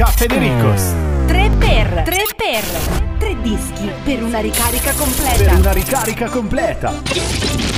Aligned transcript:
Caffè 0.00 0.24
Dericos. 0.24 0.94
3 1.26 1.50
per 1.58 2.02
3 2.06 2.24
per 2.34 2.64
3 3.18 3.36
dischi 3.42 3.90
per 4.02 4.22
una 4.22 4.38
ricarica 4.38 4.94
completa. 4.94 5.36
Per 5.36 5.58
una 5.58 5.72
ricarica 5.72 6.26
completa. 6.30 7.69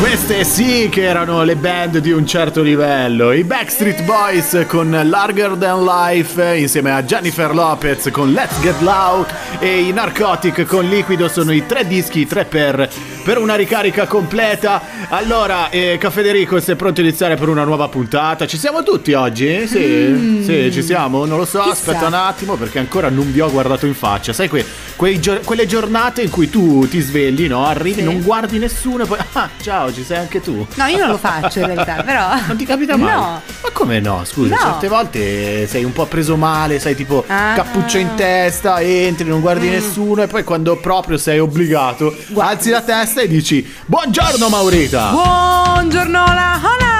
Queste 0.00 0.44
sì 0.44 0.88
che 0.90 1.02
erano 1.02 1.44
le 1.44 1.56
band 1.56 1.98
di 1.98 2.10
un 2.10 2.26
certo 2.26 2.62
livello. 2.62 3.32
I 3.32 3.44
Backstreet 3.44 4.02
Boys 4.04 4.64
con 4.66 4.90
Larger 4.90 5.56
Than 5.58 5.84
Life 5.84 6.56
insieme 6.56 6.90
a 6.90 7.02
Jennifer 7.02 7.54
Lopez 7.54 8.08
con 8.10 8.32
Let's 8.32 8.58
Get 8.60 8.80
Loud 8.80 9.26
e 9.58 9.80
i 9.80 9.92
Narcotic 9.92 10.64
con 10.64 10.88
Liquido 10.88 11.28
sono 11.28 11.52
i 11.52 11.66
tre 11.66 11.86
dischi 11.86 12.26
3 12.26 12.44
per 12.46 12.88
per 13.22 13.38
una 13.38 13.54
ricarica 13.54 14.06
completa. 14.06 14.82
Allora, 15.08 15.70
eh, 15.70 15.98
Caffederico, 16.00 16.58
sei 16.60 16.76
pronto 16.76 17.00
a 17.00 17.04
iniziare 17.04 17.36
per 17.36 17.48
una 17.48 17.64
nuova 17.64 17.88
puntata? 17.88 18.46
Ci 18.46 18.56
siamo 18.56 18.82
tutti 18.82 19.12
oggi? 19.12 19.66
Sì, 19.66 19.78
mm. 19.78 20.42
sì, 20.42 20.70
ci 20.72 20.82
siamo. 20.82 21.24
Non 21.26 21.38
lo 21.38 21.44
so, 21.44 21.60
Chissà. 21.60 21.72
aspetta 21.72 22.06
un 22.06 22.14
attimo 22.14 22.56
perché 22.56 22.78
ancora 22.78 23.08
non 23.08 23.30
vi 23.30 23.40
ho 23.40 23.50
guardato 23.50 23.86
in 23.86 23.94
faccia. 23.94 24.32
Sai 24.32 24.48
que- 24.48 24.64
gio- 25.18 25.40
quelle 25.44 25.66
giornate 25.66 26.22
in 26.22 26.30
cui 26.30 26.48
tu 26.48 26.88
ti 26.88 27.00
svegli, 27.00 27.46
no? 27.46 27.66
Arrivi, 27.66 28.00
sì. 28.00 28.04
non 28.04 28.22
guardi 28.22 28.58
nessuno 28.58 29.04
e 29.04 29.06
poi 29.06 29.18
ah, 29.32 29.48
ciao, 29.60 29.89
ci 29.92 30.04
sei 30.04 30.18
anche 30.18 30.40
tu. 30.40 30.66
No, 30.74 30.84
io 30.86 30.98
non 30.98 31.08
lo 31.08 31.18
faccio 31.18 31.60
in 31.60 31.66
realtà, 31.66 32.02
però. 32.04 32.28
Non 32.46 32.56
ti 32.56 32.64
capita 32.64 32.96
mai? 32.96 33.14
No. 33.14 33.40
Ma 33.62 33.70
come 33.72 34.00
no? 34.00 34.24
Scusa, 34.24 34.54
no. 34.54 34.60
certe 34.60 34.88
volte 34.88 35.66
sei 35.66 35.84
un 35.84 35.92
po' 35.92 36.06
preso 36.06 36.36
male, 36.36 36.78
sai 36.78 36.94
tipo 36.94 37.24
ah. 37.26 37.52
cappuccio 37.54 37.98
in 37.98 38.14
testa, 38.14 38.80
entri, 38.80 39.28
non 39.28 39.40
guardi 39.40 39.68
mm. 39.68 39.70
nessuno 39.70 40.22
e 40.22 40.26
poi 40.26 40.44
quando 40.44 40.76
proprio 40.76 41.18
sei 41.18 41.38
obbligato, 41.38 42.14
Guarda. 42.28 42.52
alzi 42.52 42.70
la 42.70 42.82
testa 42.82 43.20
e 43.20 43.28
dici 43.28 43.66
"Buongiorno 43.86 44.48
Maurita". 44.48 45.10
Buongiorno 45.10 46.24
la 46.24 46.60
hola. 46.62 46.90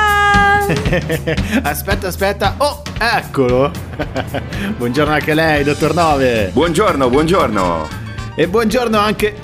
aspetta, 1.62 2.08
aspetta. 2.08 2.54
Oh, 2.58 2.82
eccolo. 2.98 3.70
buongiorno 4.76 5.12
anche 5.12 5.34
lei, 5.34 5.64
dottor 5.64 5.94
Nove. 5.94 6.50
Buongiorno, 6.52 7.08
buongiorno. 7.08 7.88
E 8.34 8.48
buongiorno 8.48 8.98
anche 8.98 9.36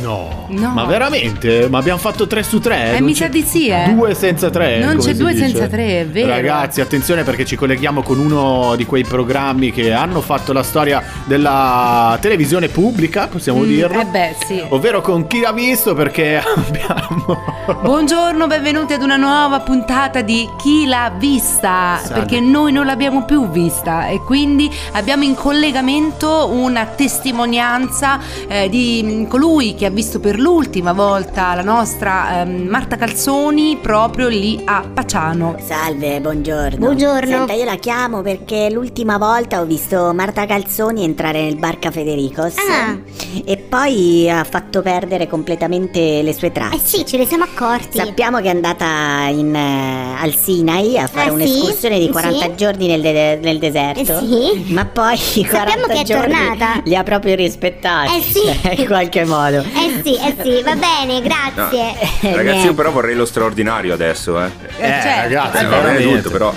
No. 0.00 0.46
no. 0.48 0.72
Ma 0.72 0.84
veramente? 0.84 1.68
Ma 1.68 1.78
abbiamo 1.78 1.98
fatto 1.98 2.26
3 2.26 2.42
su 2.42 2.60
3? 2.60 2.96
Eh, 2.96 3.00
mi 3.00 3.14
sa 3.14 3.28
di 3.28 3.42
sì, 3.42 3.68
eh. 3.68 3.92
2 3.94 4.14
senza 4.14 4.50
3. 4.50 4.78
Non 4.78 4.98
c'è 4.98 5.14
2 5.14 5.32
dice. 5.32 5.48
senza 5.48 5.66
3, 5.66 6.00
è 6.00 6.06
vero. 6.06 6.28
Ragazzi, 6.28 6.80
attenzione 6.80 7.22
perché 7.24 7.44
ci 7.44 7.56
colleghiamo 7.56 8.02
con 8.02 8.18
uno 8.18 8.74
di 8.76 8.84
quei 8.84 9.04
programmi 9.04 9.72
che 9.72 9.92
hanno 9.92 10.20
fatto 10.20 10.52
la 10.52 10.62
storia 10.62 11.02
della 11.24 12.16
televisione 12.20 12.68
pubblica, 12.68 13.26
possiamo 13.26 13.60
mm, 13.60 13.66
dirlo. 13.66 14.00
Eh 14.00 14.04
beh, 14.06 14.36
sì. 14.46 14.62
Ovvero 14.68 15.00
con 15.00 15.26
chi 15.26 15.40
l'ha 15.40 15.52
visto 15.52 15.94
perché 15.94 16.40
abbiamo... 16.42 17.56
Buongiorno, 17.82 18.46
benvenuti 18.46 18.94
ad 18.94 19.02
una 19.02 19.16
nuova 19.16 19.60
puntata 19.60 20.22
di 20.22 20.48
Chi 20.56 20.86
l'ha 20.86 21.12
vista, 21.16 21.98
Salve. 21.98 22.14
perché 22.14 22.40
noi 22.40 22.72
non 22.72 22.86
l'abbiamo 22.86 23.24
più 23.24 23.48
vista 23.50 24.06
e 24.08 24.20
quindi 24.22 24.70
abbiamo 24.92 25.24
in 25.24 25.34
collegamento 25.34 26.48
una 26.50 26.86
testimonianza 26.86 28.18
eh, 28.46 28.68
di 28.68 29.26
colui 29.28 29.74
che 29.74 29.86
ha 29.88 29.90
visto 29.90 30.20
per 30.20 30.38
l'ultima 30.38 30.92
volta 30.92 31.54
la 31.54 31.62
nostra 31.62 32.42
ehm, 32.42 32.68
Marta 32.68 32.96
Calzoni 32.96 33.78
proprio 33.80 34.28
lì 34.28 34.60
a 34.62 34.86
Paciano. 34.92 35.56
Salve, 35.64 36.20
buongiorno. 36.20 36.76
Buongiorno. 36.76 37.30
Senta, 37.30 37.54
io 37.54 37.64
la 37.64 37.76
chiamo 37.76 38.20
perché 38.20 38.68
l'ultima 38.70 39.16
volta 39.16 39.60
ho 39.60 39.64
visto 39.64 40.12
Marta 40.12 40.44
Calzoni 40.44 41.04
entrare 41.04 41.40
nel 41.42 41.56
bar 41.56 41.76
Federicos 41.78 42.54
ah. 42.58 42.98
e 43.44 43.56
poi 43.56 44.28
ha 44.28 44.44
fatto 44.44 44.82
perdere 44.82 45.26
completamente 45.26 46.20
le 46.22 46.34
sue 46.34 46.52
tracce. 46.52 46.76
Eh 46.76 46.80
sì, 46.84 47.06
ce 47.06 47.16
ne 47.16 47.26
siamo 47.26 47.44
accorti. 47.44 47.96
Sappiamo 47.96 48.40
che 48.40 48.48
è 48.48 48.50
andata 48.50 49.28
in, 49.30 49.54
uh, 49.54 50.22
al 50.22 50.34
Sinai 50.34 50.98
a 50.98 51.06
fare 51.06 51.30
eh 51.30 51.32
un'escursione 51.32 51.94
sì, 51.98 52.06
di 52.06 52.10
40 52.10 52.44
sì. 52.44 52.54
giorni 52.56 52.86
nel, 52.88 53.00
de- 53.00 53.38
nel 53.40 53.58
deserto. 53.58 54.00
Eh 54.00 54.04
sì. 54.04 54.72
Ma 54.72 54.84
poi 54.84 55.18
i 55.34 55.46
40 55.46 55.86
che 55.86 56.00
è 56.00 56.02
giorni 56.02 56.34
tornata. 56.34 56.82
li 56.84 56.94
ha 56.94 57.02
proprio 57.02 57.34
rispettati. 57.36 58.16
Eh 58.16 58.22
sì. 58.22 58.76
in 58.82 58.86
qualche 58.86 59.24
modo. 59.24 59.64
Eh 59.78 60.00
sì, 60.02 60.16
eh 60.16 60.34
sì, 60.42 60.62
va 60.62 60.74
bene, 60.74 61.22
grazie. 61.22 61.94
No. 62.22 62.36
Ragazzi, 62.36 62.66
io 62.66 62.74
però 62.74 62.90
vorrei 62.90 63.14
lo 63.14 63.24
straordinario 63.24 63.94
adesso, 63.94 64.42
eh. 64.42 64.50
Eh, 64.78 64.86
eh 64.86 65.00
certo. 65.00 65.34
ragazzi, 65.34 65.64
eh, 65.64 65.68
vorrei 65.68 66.02
tutto, 66.02 66.30
però. 66.30 66.54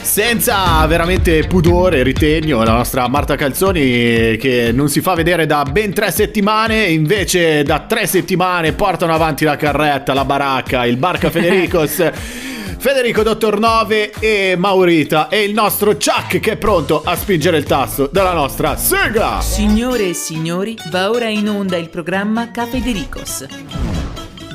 Senza 0.00 0.84
veramente 0.86 1.46
pudore, 1.46 2.02
ritegno, 2.02 2.64
la 2.64 2.72
nostra 2.72 3.06
Marta 3.06 3.36
Calzoni 3.36 4.36
che 4.36 4.70
non 4.72 4.88
si 4.88 5.00
fa 5.00 5.14
vedere 5.14 5.46
da 5.46 5.64
ben 5.64 5.92
tre 5.92 6.10
settimane, 6.10 6.86
invece 6.86 7.62
da 7.62 7.84
tre 7.86 8.06
settimane 8.06 8.72
portano 8.72 9.14
avanti 9.14 9.44
la 9.44 9.56
carretta, 9.56 10.12
la 10.12 10.24
baracca, 10.24 10.86
il 10.86 10.96
Barca 10.96 11.30
Federicos. 11.30 12.02
Federico 12.82 13.22
Dottor 13.22 13.60
9 13.60 14.14
e 14.18 14.56
Maurita. 14.58 15.28
E 15.28 15.44
il 15.44 15.52
nostro 15.52 15.92
Chuck 15.92 16.40
che 16.40 16.50
è 16.50 16.56
pronto 16.56 17.00
a 17.04 17.14
spingere 17.14 17.56
il 17.56 17.62
tasto 17.62 18.08
della 18.10 18.32
nostra 18.32 18.76
sigla. 18.76 19.40
Signore 19.40 20.08
e 20.08 20.14
signori, 20.14 20.76
va 20.90 21.08
ora 21.08 21.28
in 21.28 21.48
onda 21.48 21.76
il 21.76 21.88
programma 21.88 22.50
Cafedericos. 22.50 23.46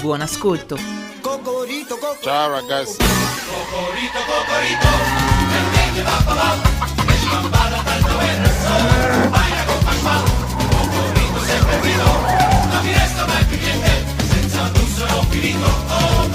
Buon 0.02 0.20
ascolto. 0.20 0.78
Ciao 2.22 2.50
ragazzi. 2.50 2.98
Cocorito, 2.98 4.20
cocorito, 4.28 4.88
non 12.74 12.84
mi 12.84 12.92
resta 12.92 13.26
mai 13.26 13.46
più 13.46 13.58
niente, 13.58 14.06
senza 14.30 14.72
un 14.76 14.88
sono 14.90 15.22
finito, 15.30 15.66
oh 15.66 16.27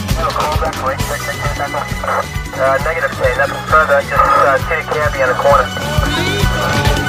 Uh, 2.52 2.76
negative, 2.84 3.12
say 3.14 3.36
nothing 3.36 3.64
further, 3.66 4.00
just 4.02 4.12
uh, 4.12 4.58
see 4.68 4.76
the 4.76 4.82
candy 4.92 5.20
in 5.20 5.28
the 5.28 5.34
corner. 5.34 6.99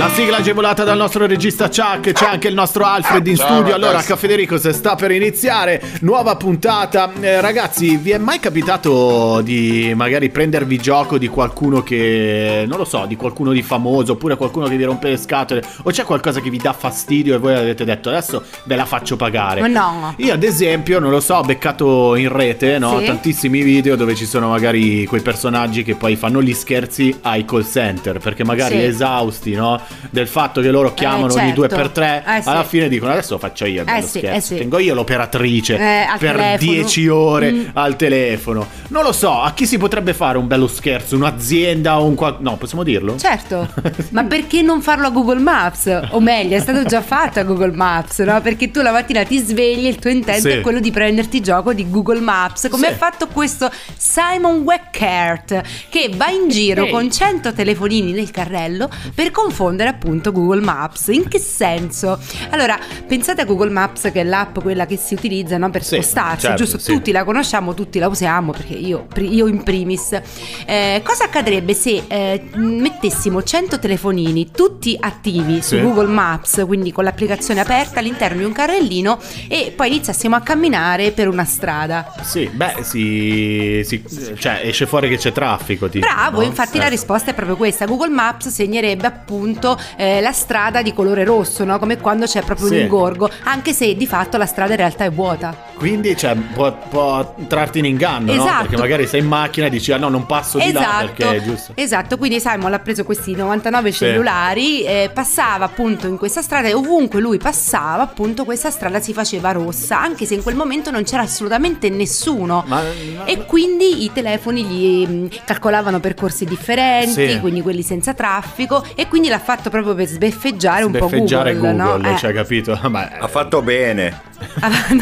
La 0.00 0.08
sigla 0.08 0.38
agevolata 0.38 0.82
dal 0.82 0.96
nostro 0.96 1.26
regista 1.26 1.68
Chuck, 1.68 2.12
c'è 2.12 2.24
anche 2.24 2.48
il 2.48 2.54
nostro 2.54 2.84
Alfred 2.84 3.26
in 3.26 3.36
studio. 3.36 3.74
Allora, 3.74 4.00
Federico 4.00 4.56
se 4.56 4.72
sta 4.72 4.94
per 4.94 5.10
iniziare, 5.10 5.82
nuova 6.00 6.36
puntata. 6.36 7.12
Eh, 7.20 7.42
ragazzi, 7.42 7.98
vi 7.98 8.12
è 8.12 8.16
mai 8.16 8.40
capitato 8.40 9.42
di 9.42 9.92
magari 9.94 10.30
prendervi 10.30 10.78
gioco 10.78 11.18
di 11.18 11.28
qualcuno 11.28 11.82
che, 11.82 12.64
non 12.66 12.78
lo 12.78 12.86
so, 12.86 13.04
di 13.04 13.14
qualcuno 13.14 13.52
di 13.52 13.60
famoso, 13.60 14.12
oppure 14.12 14.36
qualcuno 14.36 14.68
che 14.68 14.76
vi 14.78 14.84
rompe 14.84 15.10
le 15.10 15.18
scatole, 15.18 15.62
o 15.82 15.90
c'è 15.90 16.04
qualcosa 16.04 16.40
che 16.40 16.48
vi 16.48 16.56
dà 16.56 16.72
fastidio 16.72 17.34
e 17.34 17.38
voi 17.38 17.54
avete 17.54 17.84
detto 17.84 18.08
adesso 18.08 18.42
ve 18.64 18.76
la 18.76 18.86
faccio 18.86 19.16
pagare? 19.16 19.68
No. 19.68 20.14
Io 20.16 20.32
ad 20.32 20.42
esempio, 20.42 20.98
non 20.98 21.10
lo 21.10 21.20
so, 21.20 21.34
ho 21.34 21.42
beccato 21.42 22.14
in 22.14 22.32
rete, 22.32 22.78
no? 22.78 23.00
Sì. 23.00 23.04
Tantissimi 23.04 23.60
video 23.60 23.96
dove 23.96 24.14
ci 24.14 24.24
sono 24.24 24.48
magari 24.48 25.04
quei 25.04 25.20
personaggi 25.20 25.82
che 25.82 25.94
poi 25.94 26.16
fanno 26.16 26.40
gli 26.40 26.54
scherzi 26.54 27.14
ai 27.20 27.44
call 27.44 27.66
center, 27.70 28.18
perché 28.18 28.44
magari 28.44 28.76
sì. 28.76 28.84
esausti, 28.84 29.52
no? 29.52 29.88
Del 30.10 30.28
fatto 30.28 30.60
che 30.60 30.70
loro 30.70 30.94
chiamano 30.94 31.28
eh, 31.28 31.32
certo. 31.32 31.46
di 31.46 31.52
due 31.52 31.68
per 31.68 31.88
tre, 31.90 32.22
eh, 32.26 32.42
alla 32.44 32.64
fine 32.64 32.88
dicono 32.88 33.12
adesso 33.12 33.34
lo 33.34 33.38
faccio 33.38 33.64
io 33.66 33.84
eh, 33.86 34.02
sì, 34.02 34.18
scherzo. 34.18 34.36
Eh, 34.36 34.40
sì. 34.40 34.56
Tengo 34.56 34.78
io 34.78 34.94
l'operatrice 34.94 35.74
eh, 35.74 36.06
per 36.18 36.36
telefono. 36.36 36.56
dieci 36.72 37.08
ore 37.08 37.52
mm. 37.52 37.64
al 37.74 37.96
telefono. 37.96 38.66
Non 38.88 39.02
lo 39.02 39.12
so, 39.12 39.40
a 39.40 39.52
chi 39.52 39.66
si 39.66 39.78
potrebbe 39.78 40.14
fare 40.14 40.38
un 40.38 40.46
bello 40.46 40.66
scherzo? 40.66 41.16
Un'azienda 41.16 42.00
o 42.00 42.04
un 42.04 42.14
qual... 42.14 42.36
No, 42.40 42.56
possiamo 42.56 42.82
dirlo? 42.82 43.16
Certo, 43.16 43.68
ma 44.10 44.24
perché 44.24 44.62
non 44.62 44.82
farlo 44.82 45.06
a 45.06 45.10
Google 45.10 45.40
Maps? 45.40 46.08
O 46.10 46.20
meglio, 46.20 46.56
è 46.56 46.60
stato 46.60 46.84
già 46.84 47.02
fatto 47.02 47.40
a 47.40 47.42
Google 47.42 47.72
Maps, 47.72 48.18
no? 48.20 48.40
Perché 48.40 48.70
tu 48.70 48.80
la 48.82 48.92
mattina 48.92 49.24
ti 49.24 49.38
svegli 49.38 49.86
e 49.86 49.88
il 49.88 49.98
tuo 49.98 50.10
intento 50.10 50.48
sì. 50.48 50.56
è 50.56 50.60
quello 50.60 50.80
di 50.80 50.90
prenderti 50.90 51.40
gioco 51.40 51.72
di 51.72 51.88
Google 51.88 52.20
Maps, 52.20 52.68
come 52.68 52.88
ha 52.88 52.94
fatto 52.94 53.28
questo 53.28 53.70
Simon 53.96 54.60
Weckert, 54.60 55.62
che 55.88 56.10
va 56.14 56.28
in 56.28 56.48
giro 56.48 56.84
Ehi. 56.84 56.90
con 56.90 57.10
100 57.10 57.52
telefonini 57.52 58.12
nel 58.12 58.30
carrello 58.30 58.88
per 59.14 59.30
confondere 59.30 59.79
prendere 59.80 59.88
appunto 59.88 60.32
Google 60.32 60.60
Maps. 60.60 61.08
In 61.08 61.26
che 61.28 61.38
senso? 61.38 62.18
Allora, 62.50 62.78
pensate 63.06 63.40
a 63.40 63.44
Google 63.44 63.70
Maps 63.70 64.02
che 64.12 64.20
è 64.20 64.24
l'app 64.24 64.58
quella 64.60 64.86
che 64.86 64.96
si 64.96 65.14
utilizza 65.14 65.56
no, 65.56 65.70
per 65.70 65.82
sì, 65.82 65.96
spostarsi, 65.96 66.46
certo, 66.46 66.62
giusto? 66.62 66.78
Sì. 66.78 66.92
Tutti 66.92 67.12
la 67.12 67.24
conosciamo, 67.24 67.74
tutti 67.74 67.98
la 67.98 68.08
usiamo, 68.08 68.52
perché 68.52 68.74
io, 68.74 69.06
io 69.16 69.46
in 69.46 69.62
primis. 69.62 70.20
Eh, 70.66 71.00
cosa 71.02 71.24
accadrebbe 71.24 71.72
se 71.74 72.04
eh, 72.06 72.42
mettessimo 72.54 73.42
100 73.42 73.78
telefonini 73.78 74.50
tutti 74.50 74.96
attivi 74.98 75.62
sì. 75.62 75.76
su 75.76 75.80
Google 75.80 76.08
Maps, 76.08 76.62
quindi 76.66 76.92
con 76.92 77.04
l'applicazione 77.04 77.60
aperta 77.60 78.00
all'interno 78.00 78.38
di 78.38 78.44
un 78.44 78.52
carrellino 78.52 79.18
e 79.48 79.72
poi 79.74 79.88
iniziassimo 79.88 80.36
a 80.36 80.40
camminare 80.40 81.12
per 81.12 81.28
una 81.28 81.44
strada? 81.44 82.12
Sì, 82.22 82.48
beh, 82.52 82.82
si, 82.82 83.82
si 83.84 84.02
cioè 84.36 84.60
esce 84.64 84.86
fuori 84.86 85.08
che 85.08 85.16
c'è 85.16 85.32
traffico. 85.32 85.88
Tipo, 85.88 86.06
Bravo, 86.06 86.38
no? 86.40 86.44
infatti 86.44 86.72
certo. 86.72 86.84
la 86.84 86.88
risposta 86.88 87.30
è 87.30 87.34
proprio 87.34 87.56
questa. 87.56 87.86
Google 87.86 88.10
Maps 88.10 88.48
segnerebbe 88.48 89.06
appunto 89.06 89.69
eh, 89.96 90.20
la 90.20 90.32
strada 90.32 90.82
di 90.82 90.92
colore 90.92 91.24
rosso, 91.24 91.64
no? 91.64 91.78
come 91.78 91.98
quando 91.98 92.26
c'è 92.26 92.42
proprio 92.42 92.66
sì. 92.68 92.74
un 92.74 92.80
ingorgo, 92.80 93.30
anche 93.44 93.72
se 93.72 93.94
di 93.94 94.06
fatto 94.06 94.36
la 94.36 94.46
strada 94.46 94.70
in 94.72 94.78
realtà 94.78 95.04
è 95.04 95.10
vuota. 95.10 95.54
quindi 95.76 96.16
cioè, 96.16 96.34
può, 96.34 96.72
può 96.88 97.34
trarti 97.48 97.78
in 97.80 97.84
inganno, 97.86 98.32
no? 98.34 98.42
Esatto. 98.42 98.60
Perché 98.62 98.76
magari 98.76 99.06
sei 99.06 99.20
in 99.20 99.26
macchina 99.26 99.66
e 99.66 99.70
dici 99.70 99.92
ah 99.92 99.96
no 99.98 100.08
non 100.08 100.26
passo 100.26 100.58
di 100.58 100.72
là 100.72 100.80
Esatto, 100.80 101.06
perché 101.06 101.36
è 101.36 101.42
giusto. 101.42 101.72
esatto, 101.74 102.16
quindi 102.18 102.40
Simon 102.40 102.72
ha 102.74 102.78
preso 102.78 103.04
questi 103.04 103.34
99 103.34 103.90
Sì. 103.92 103.98
cellulari, 103.98 104.82
eh, 104.84 105.10
passava 105.12 105.64
appunto 105.64 106.06
in 106.06 106.16
questa 106.16 106.42
strada 106.42 106.68
e 106.68 106.74
ovunque 106.74 107.20
lui 107.20 107.38
passava 107.38 108.02
appunto 108.02 108.44
questa 108.44 108.70
strada 108.70 109.00
si 109.00 109.12
faceva 109.12 109.52
rossa, 109.52 110.00
anche 110.00 110.24
se 110.26 110.34
in 110.34 110.42
quel 110.42 110.54
momento 110.54 110.90
non 110.90 111.02
c'era 111.04 111.22
assolutamente 111.22 111.88
nessuno. 111.90 112.64
Ma, 112.66 112.82
E 113.24 113.44
quindi 113.44 114.04
i 114.04 114.12
telefoni 114.12 114.64
gli 114.64 115.06
mh, 115.06 115.28
calcolavano 115.44 116.00
percorsi 116.00 116.44
differenti, 116.44 117.32
Sì. 117.32 117.40
quindi 117.40 117.60
quelli 117.62 117.82
senza 117.82 118.14
traffico, 118.14 118.84
e 118.94 119.08
quindi 119.08 119.28
l'ha 119.28 119.38
fatto 119.38 119.59
proprio 119.68 119.94
per 119.94 120.06
sbeffeggiare 120.06 120.84
un 120.84 120.92
po' 120.92 121.08
Sbeffeggiare 121.08 121.54
Google, 121.54 121.76
Google, 121.76 122.10
no? 122.12 122.16
cioè 122.16 122.30
Eh, 122.30 122.34
capito? 122.34 122.78
Ma, 122.88 123.08
Ha 123.18 123.28
fatto 123.28 123.60
bene. 123.60 124.22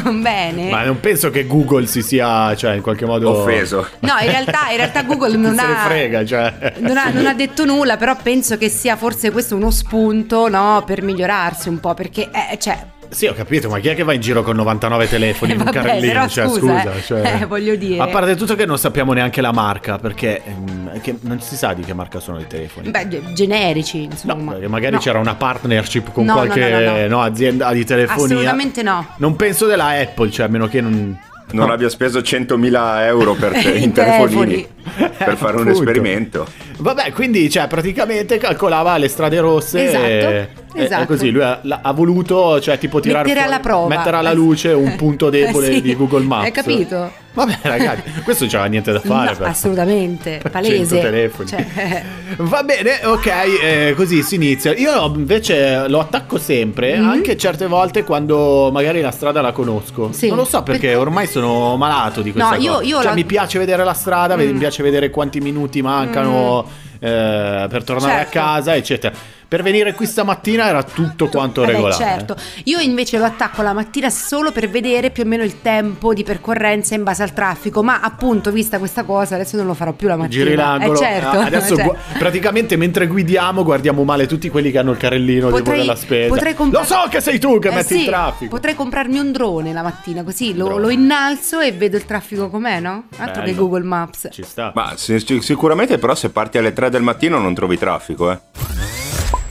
non 0.03 0.21
bene. 0.23 0.69
ma 0.71 0.83
non 0.83 0.99
penso 0.99 1.31
che 1.31 1.47
Google 1.47 1.87
si 1.87 2.03
sia, 2.03 2.57
cioè 2.57 2.75
in 2.75 2.83
qualche 2.83 3.07
modo 3.07 3.31
Offeso. 3.31 3.87
No, 4.01 4.15
in 4.21 4.31
realtà, 4.31 4.71
in 4.71 4.79
realtà 4.79 5.03
Google 5.03 5.37
non 5.39 5.55
se 5.55 5.65
ne 5.67 5.73
ha. 5.73 5.85
frega, 5.85 6.25
cioè. 6.25 6.73
Non 6.79 6.97
ha, 6.97 7.11
non 7.11 7.27
ha 7.27 7.35
detto 7.35 7.65
nulla, 7.65 7.97
però 7.97 8.17
penso 8.21 8.57
che 8.59 8.69
sia 8.69 8.97
forse 8.97 9.31
questo 9.31 9.55
uno 9.55 9.71
spunto 9.71 10.49
no, 10.49 10.83
per 10.85 11.03
migliorarsi 11.03 11.69
un 11.69 11.79
po'. 11.79 11.95
Perché, 11.95 12.29
eh, 12.33 12.59
cioè, 12.59 12.77
Sì, 13.11 13.27
ho 13.27 13.33
capito, 13.33 13.69
ma 13.71 13.79
chi 13.79 13.89
è 13.89 13.95
che 13.95 14.03
va 14.03 14.13
in 14.13 14.21
giro 14.21 14.43
con 14.43 14.55
99 14.57 15.09
telefoni 15.09 15.53
in 15.55 15.59
un 15.59 15.65
Vabbè, 15.65 15.77
carrellino? 15.79 16.13
però 16.13 16.29
cioè, 16.29 16.47
scusa, 16.49 16.59
scusa, 16.61 16.95
eh. 16.95 17.03
cioè- 17.03 17.39
Eh, 17.43 17.47
voglio 17.47 17.75
dire. 17.77 18.03
A 18.03 18.07
parte 18.09 18.37
tutto 18.37 18.55
che 18.55 18.67
non 18.67 18.79
sappiamo 18.79 19.13
neanche 19.15 19.41
la 19.41 19.53
marca, 19.53 19.99
perché 19.99 20.43
ehm, 20.45 21.01
che 21.01 21.17
non 21.23 21.41
si 21.41 21.57
sa 21.57 21.73
di 21.73 21.83
che 21.83 21.95
marca 21.95 22.21
sono 22.21 22.39
i 22.39 22.47
telefoni. 22.47 22.91
beh, 22.91 23.09
ge- 23.09 23.23
generici, 23.33 23.99
No, 24.07 24.13
insomma. 24.13 24.53
perché 24.53 24.69
magari 24.69 24.95
No. 24.95 25.01
c'era 25.01 25.19
una 25.19 25.35
partnership 25.35 26.13
con 26.13 26.25
No, 26.25 26.35
no, 26.35 26.39
qualche 26.41 26.69
no, 26.69 26.81
no, 26.81 26.97
no. 27.01 27.07
no, 27.07 27.23
azienda 27.23 27.73
di 27.73 27.85
telefonia. 27.85 28.25
Assolutamente 28.25 28.83
no. 28.83 29.07
Non 29.17 29.37
penso 29.37 29.67
della 29.67 29.89
Apple, 29.89 30.31
cioè 30.31 30.47
a 30.47 30.49
meno 30.49 30.69
che 30.69 30.81
non... 30.81 31.19
Non 31.51 31.69
no. 31.69 31.73
abbia 31.73 31.89
speso 31.89 32.19
100.000 32.19 33.05
euro 33.07 33.33
per 33.33 33.53
te, 33.57 33.71
in 33.71 33.85
In 33.85 33.93
telefonini 33.93 34.69
telefoni. 34.85 35.11
per 35.17 35.37
fare 35.39 35.55
un 35.57 35.61
Appunto. 35.63 35.71
esperimento. 35.79 36.47
Vabbè, 36.77 37.13
quindi 37.13 37.49
cioè, 37.49 37.67
praticamente 37.69 38.37
calcolava 38.37 38.99
le 38.99 39.09
strade 39.09 39.41
rosse 39.41 39.87
Esatto, 39.87 40.05
e, 40.05 40.49
esatto. 40.75 41.03
e 41.03 41.07
così 41.07 41.31
lui 41.31 41.43
ha, 41.43 41.61
ha 41.83 41.93
voluto 41.93 42.61
cioè, 42.61 42.79
tipo 42.79 43.01
tirare 43.01 43.25
Mettere 43.27 43.41
fuori- 43.41 43.55
alla 43.55 43.63
prova. 43.63 43.89
mettere 43.89 44.17
alla 44.17 44.31
Eh, 44.31 44.35
luce 44.35 44.69
un 44.73 44.95
punto 44.97 45.31
debole 45.31 45.69
eh, 45.69 45.73
sì. 45.75 45.81
di 45.83 45.97
Google 45.97 46.25
Maps. 46.25 46.45
Hai 46.45 46.53
capito? 46.53 47.13
Vabbè, 47.35 47.59
ragazzi, 47.63 48.03
questo 48.25 48.45
non 48.45 48.53
c'era 48.53 48.65
niente 48.67 48.91
da 48.91 48.99
fare. 49.01 49.31
No, 49.31 49.37
per- 49.37 49.47
assolutamente, 49.47 50.39
per 50.43 50.51
palese. 50.51 50.77
100 50.77 50.99
telefoni. 50.99 51.49
Cioè, 51.49 52.03
Va 52.39 52.63
bene, 52.65 53.01
ok, 53.05 53.27
eh, 53.63 53.95
così 53.97 54.23
si 54.25 54.35
inizia. 54.35 54.75
Io 54.75 55.07
invece 55.15 55.87
lo 55.89 56.01
attacco 56.01 56.37
sempre, 56.39 56.99
Mhm. 56.99 57.09
anche 57.09 57.37
certe 57.37 57.67
volte 57.69 58.03
quando 58.03 58.71
magari 58.73 59.01
la 59.01 59.13
strada 59.13 59.41
la 59.41 59.53
conosco. 59.53 60.11
Sì. 60.13 60.27
Non 60.29 60.39
lo 60.39 60.45
so 60.45 60.63
perché 60.65 60.95
ormai 60.97 61.29
sono 61.29 61.77
malato 61.77 62.23
di 62.23 62.33
questa 62.33 62.57
No, 62.57 62.61
io- 62.61 62.73
cosa. 62.73 62.85
io 62.85 62.97
Cioè, 62.97 63.05
la- 63.05 63.15
mi 63.15 63.25
piace 63.25 63.59
vedere 63.61 63.85
la 63.85 63.95
strada, 63.95 64.35
mi 64.35 64.47
Mm. 64.47 64.59
piace 64.59 64.83
vedere 64.83 65.11
quanti 65.11 65.39
minuti 65.41 65.81
mancano 65.81 66.87
eh, 67.01 67.67
per 67.71 67.85
tornare 67.85 68.13
Certo. 68.25 68.39
a 68.39 68.43
casa, 68.43 68.75
eccetera. 68.75 69.15
Per 69.49 69.63
venire 69.63 69.95
qui 69.95 70.05
stamattina 70.05 70.67
era 70.69 70.83
tutto 70.83 71.29
quanto 71.29 71.63
Vabbè, 71.63 71.73
regolare. 71.73 72.05
certo. 72.05 72.37
Io 72.65 72.81
invece 72.81 73.17
lo 73.17 73.25
attacco 73.25 73.63
la 73.63 73.73
mattina 73.73 74.11
solo 74.11 74.53
per 74.53 74.69
vedere 74.69 75.09
più 75.11 75.23
o 75.23 75.27
meno 75.27 75.43
il 75.43 75.63
tempo 75.63 76.13
di 76.13 76.23
percorrenza 76.23 76.95
in 76.95 77.03
base 77.03 77.23
al 77.23 77.33
traffico. 77.33 77.83
Ma 77.83 78.01
appunto, 78.03 78.51
vista 78.53 78.79
questa 78.79 79.05
cosa, 79.05 79.37
adesso 79.37 79.57
non 79.57 79.65
lo 79.65 79.73
farò 79.73 79.93
più 79.93 80.07
la 80.07 80.17
mattina. 80.17 80.45
Giri 80.45 80.55
l'angolo. 80.55 80.93
Eh, 80.93 81.03
certo. 81.03 81.39
Ah, 81.39 81.45
Adesso 81.47 81.77
Cioè, 81.77 81.85
gu- 81.87 81.97
praticamente 82.19 82.77
mentre 82.77 83.07
guidiamo 83.07 83.63
guardiamo 83.65 84.05
male 84.05 84.27
tutti 84.27 84.51
quelli 84.51 84.71
che 84.71 84.77
hanno 84.79 84.91
il 84.91 84.99
carrellino 84.99 85.49
Potrei- 85.49 85.79
della 85.79 85.97
spesa. 85.97 86.29
potrei 86.29 86.55
comprar- 86.55 86.87
Lo 86.87 86.95
so 86.95 87.09
che 87.09 87.21
sei 87.23 87.39
tu 87.39 87.59
che 87.59 87.69
Eh 87.69 87.75
metti 87.75 87.95
sì, 87.95 88.01
il 88.01 88.07
traffico. 88.07 88.51
Potrei 88.55 88.75
comprarmi 88.75 89.19
un 89.19 89.33
drone 89.33 89.73
la 89.73 89.83
mattina, 89.83 90.23
così 90.25 90.55
lo, 90.55 90.77
lo 90.77 90.91
innalzo 90.91 91.61
e 91.61 91.73
vedo 91.73 91.97
il 91.97 92.05
traffico 92.05 92.51
com'è, 92.51 92.81
no? 92.81 93.05
Altro 93.17 93.43
che 93.45 93.53
Bello. 93.53 93.63
Google 93.63 93.85
Maps. 93.85 94.29
Ci 94.31 94.43
sta. 94.43 94.73
Ma 94.75 94.93
si- 94.97 95.19
si- 95.21 95.41
sicuramente 95.41 95.97
però 95.97 96.15
se 96.15 96.29
parti 96.29 96.59
alle 96.59 96.75
3 96.75 96.91
del 96.91 97.01
mattino 97.03 97.39
non 97.39 97.55
trovi 97.55 97.79
traffico, 97.79 98.31
eh. 98.31 98.39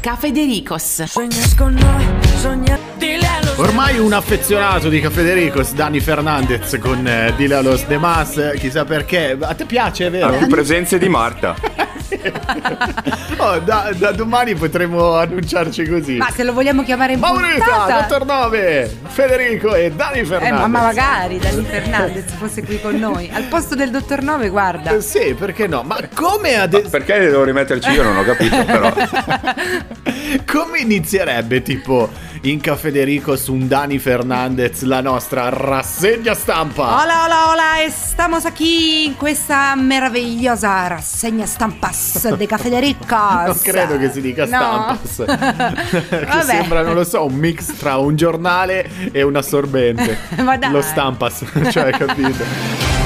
Cafedericos. 0.08 1.04
Ormai 3.58 4.00
un 4.00 4.14
affezionato 4.14 4.88
di 4.88 5.02
Cafedericos, 5.02 5.74
Dani 5.74 6.00
Fernandez 6.00 6.78
con 6.80 7.06
eh, 7.06 7.34
Dile 7.36 7.56
a 7.56 7.62
los 7.62 7.86
demás, 7.88 8.54
chissà 8.58 8.86
perché. 8.86 9.38
A 9.38 9.54
te 9.54 9.66
piace, 9.66 10.06
è 10.06 10.08
Ha 10.08 10.10
vero? 10.12 10.38
più 10.38 10.48
presenze 10.48 10.98
di 10.98 11.10
Marta. 11.10 11.56
Oh, 13.40 13.60
da, 13.60 13.92
da 13.96 14.12
domani 14.12 14.56
potremo 14.56 15.16
annunciarci 15.16 15.88
così. 15.88 16.16
Ma 16.18 16.30
se 16.32 16.44
lo 16.44 16.54
vogliamo 16.54 16.84
chiamare 16.84 17.14
in 17.14 17.20
Maurita, 17.20 17.64
puntata- 17.64 18.02
Dottor 18.08 18.26
Nove, 18.26 18.98
Federico 19.08 19.76
e 19.76 19.92
Dani 19.92 20.20
Eh, 20.20 20.26
Fernandez. 20.26 20.60
ma 20.60 20.68
ma 20.68 20.82
magari 20.82 21.38
Dani 21.38 21.64
Fernandez 21.64 22.32
fosse 22.38 22.64
qui 22.64 22.80
con 22.82 22.96
noi. 22.96 23.30
Al 23.32 23.44
posto 23.44 23.76
del 23.76 23.92
dottor 23.92 24.22
Nove, 24.24 24.50
guarda. 24.50 24.92
Eh, 24.92 25.02
Sì, 25.02 25.36
perché 25.38 25.68
no? 25.68 25.84
Ma 25.84 25.98
come 26.14 26.56
adesso... 26.56 26.90
Perché 26.90 27.20
devo 27.20 27.44
rimetterci 27.44 27.90
io? 27.92 28.04
Non 28.04 28.18
ho 28.18 28.24
capito, 28.24 28.64
però. 28.66 28.92
Come 30.46 30.80
inizierebbe 30.80 31.62
tipo 31.62 32.10
in 32.42 32.60
Cafederico 32.62 33.36
su 33.36 33.54
un 33.54 33.68
Dani 33.68 34.00
Fernandez 34.00 34.82
la 34.84 35.02
nostra 35.02 35.50
rassegna 35.50 36.34
stampa? 36.34 37.02
Hola, 37.02 37.24
hola, 37.26 37.50
hola, 37.50 37.84
estamos 37.84 38.46
aquí 38.46 39.06
in 39.06 39.16
questa 39.16 39.76
meravigliosa 39.76 40.88
rassegna 40.88 41.46
stampas 41.46 42.36
de 42.38 42.48
Cafedericos. 42.48 43.06
Non 43.48 43.60
credo 43.62 43.98
che 43.98 44.12
si 44.12 44.22
dica 44.22 44.46
No. 44.46 44.98
stampas. 44.98 45.24
che 46.10 46.42
sembra, 46.44 46.82
non 46.84 46.94
lo 46.94 47.04
so, 47.04 47.26
un 47.26 47.34
mix 47.36 47.76
tra 47.78 47.98
un 47.98 48.16
giornale 48.16 48.90
e 49.12 49.22
un 49.24 49.36
assorbente. 49.36 50.18
Ma 50.44 50.58
dai. 50.58 50.72
Lo 50.72 50.82
stampas, 50.82 51.44
cioè, 51.72 51.92
capito? 51.92 52.97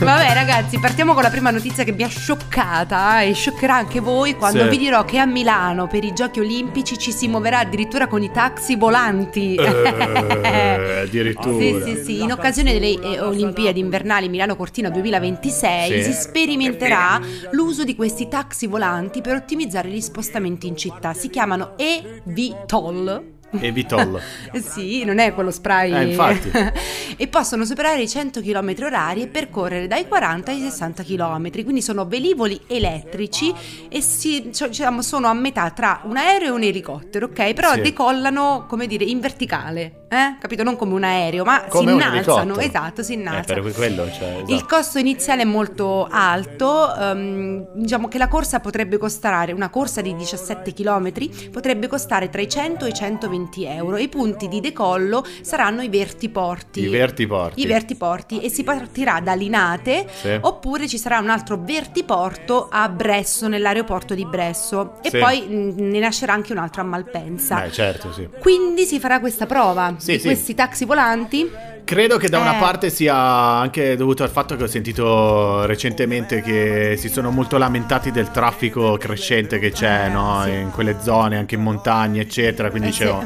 Vabbè, 0.00 0.32
ragazzi, 0.32 0.78
partiamo 0.78 1.12
con 1.12 1.22
la 1.22 1.28
prima 1.28 1.50
notizia 1.50 1.82
che 1.82 1.90
mi 1.92 2.04
ha 2.04 2.08
scioccata 2.08 3.22
e 3.22 3.32
scioccherà 3.32 3.74
anche 3.74 3.98
voi 4.00 4.36
quando 4.36 4.62
Sì. 4.62 4.68
vi 4.68 4.78
dirò 4.78 5.04
che 5.04 5.18
a 5.18 5.26
Milano 5.26 5.86
per 5.88 6.04
i 6.04 6.12
giochi 6.14 6.38
olimpici 6.38 6.96
ci 6.96 7.10
si 7.10 7.26
muoverà 7.26 7.58
addirittura 7.60 8.06
con 8.06 8.22
i 8.22 8.30
taxi 8.30 8.76
volanti. 8.76 9.56
Eh, 9.56 11.00
addirittura. 11.02 11.58
Sì, 11.58 11.82
sì, 11.84 12.04
sì, 12.04 12.22
in 12.22 12.30
occasione 12.30 12.72
delle 12.72 12.90
eh, 13.00 13.20
Olimpiadi 13.20 13.80
invernali 13.80 14.28
Milano 14.28 14.54
Cortina 14.56 14.88
2026 14.88 16.02
Sì. 16.02 16.12
si 16.12 16.18
sperimenterà 16.18 17.20
l'uso 17.50 17.82
di 17.84 17.96
questi 17.96 18.28
taxi 18.28 18.66
volanti 18.68 19.20
per 19.20 19.34
ottimizzare 19.34 19.88
gli 19.88 20.00
spostamenti 20.00 20.68
in 20.68 20.76
città. 20.76 21.12
Si 21.12 21.28
chiamano 21.28 21.72
e-VTOL. 21.76 23.36
E 23.60 23.72
Vitol. 23.72 24.20
Eh 24.52 24.60
Sì, 24.60 25.04
non 25.04 25.18
è 25.18 25.32
quello 25.34 25.50
spray. 25.50 25.92
Eh, 25.92 26.10
infatti. 26.10 26.50
e 27.16 27.28
possono 27.28 27.64
superare 27.64 28.02
i 28.02 28.08
100 28.08 28.40
km 28.40 28.74
orari 28.82 29.22
e 29.22 29.26
percorrere 29.28 29.86
dai 29.86 30.06
40 30.06 30.50
ai 30.50 30.60
60 30.60 31.02
km. 31.02 31.50
Quindi 31.50 31.80
sono 31.82 32.06
velivoli 32.06 32.60
elettrici 32.66 33.52
e 33.88 34.00
si, 34.02 34.50
diciamo, 34.50 35.00
sono 35.02 35.28
a 35.28 35.34
metà 35.34 35.70
tra 35.70 36.02
un 36.04 36.16
aereo 36.16 36.48
e 36.48 36.50
un 36.50 36.62
elicottero, 36.62 37.26
ok? 37.26 37.54
Però 37.54 37.72
Sì. 37.72 37.80
decollano, 37.80 38.66
come 38.68 38.86
dire, 38.86 39.04
in 39.04 39.20
verticale. 39.20 40.02
Eh? 40.10 40.36
Capito? 40.40 40.62
Non 40.62 40.76
come 40.76 40.94
un 40.94 41.04
aereo, 41.04 41.44
ma 41.44 41.64
Come 41.68 41.86
si 41.88 41.92
innalzano. 41.94 42.58
Esatto, 42.58 43.02
si 43.02 43.12
Eh, 43.12 43.16
innalzano. 43.16 43.62
per 43.62 43.72
quello, 43.74 44.10
cioè, 44.10 44.42
Il 44.46 44.54
esatto. 44.54 44.76
costo 44.76 44.98
iniziale 44.98 45.42
è 45.42 45.44
molto 45.44 46.06
alto, 46.10 46.94
ehm, 46.94 47.68
diciamo 47.74 48.08
che 48.08 48.16
la 48.16 48.28
corsa 48.28 48.60
potrebbe 48.60 48.96
costare, 48.96 49.52
una 49.52 49.68
corsa 49.68 50.00
di 50.00 50.14
17 50.16 50.72
km 50.72 51.12
potrebbe 51.50 51.88
costare 51.88 52.30
tra 52.30 52.40
i 52.40 52.48
100 52.48 52.86
e 52.86 52.88
i 52.88 52.94
120 52.94 53.36
euro 53.46 53.96
e 53.96 54.02
i 54.02 54.08
punti 54.08 54.48
di 54.48 54.60
decollo 54.60 55.24
saranno 55.42 55.82
i 55.82 55.88
vertiporti. 55.88 56.80
I 56.80 56.88
vertiporti. 56.88 57.60
I 57.62 57.66
vertiporti 57.66 58.40
e 58.40 58.48
si 58.48 58.64
partirà 58.64 59.20
da 59.20 59.34
Linate 59.34 60.06
Sì. 60.10 60.36
oppure 60.40 60.86
ci 60.88 60.98
sarà 60.98 61.18
un 61.18 61.30
altro 61.30 61.56
vertiporto 61.62 62.68
a 62.70 62.88
Bresso, 62.88 63.48
nell'aeroporto 63.48 64.14
di 64.14 64.24
Bresso 64.24 64.94
e 65.02 65.10
Sì. 65.10 65.18
poi 65.18 65.40
mh, 65.46 65.74
ne 65.76 65.98
nascerà 65.98 66.32
anche 66.32 66.52
un 66.52 66.58
altro 66.58 66.82
a 66.82 66.84
Malpensa. 66.84 67.60
Beh, 67.60 67.70
certo, 67.72 68.12
sì. 68.12 68.28
Quindi 68.38 68.84
si 68.84 68.98
farà 68.98 69.20
questa 69.20 69.46
prova 69.46 69.94
Sì, 69.98 70.12
di 70.12 70.18
sì. 70.18 70.24
questi 70.26 70.54
taxi 70.54 70.84
volanti. 70.84 71.50
Credo 71.88 72.18
che 72.18 72.28
da 72.28 72.38
una 72.38 72.56
Eh. 72.56 72.60
parte 72.60 72.90
sia 72.90 73.16
anche 73.16 73.96
dovuto 73.96 74.22
al 74.22 74.28
fatto 74.28 74.56
che 74.56 74.64
ho 74.64 74.66
sentito 74.66 75.64
recentemente 75.64 76.42
che 76.42 76.96
si 76.98 77.08
sono 77.08 77.30
molto 77.30 77.56
lamentati 77.56 78.10
del 78.10 78.30
traffico 78.30 78.98
crescente 78.98 79.58
che 79.58 79.70
c'è 79.72 80.04
Eh, 80.04 80.08
no? 80.10 80.42
sì. 80.44 80.50
in 80.50 80.70
quelle 80.70 80.96
zone, 81.00 81.38
anche 81.38 81.54
in 81.54 81.62
montagne, 81.62 82.20
eccetera. 82.20 82.68
Quindi 82.68 82.88
Eh, 82.88 82.90
dicevo, 82.90 83.24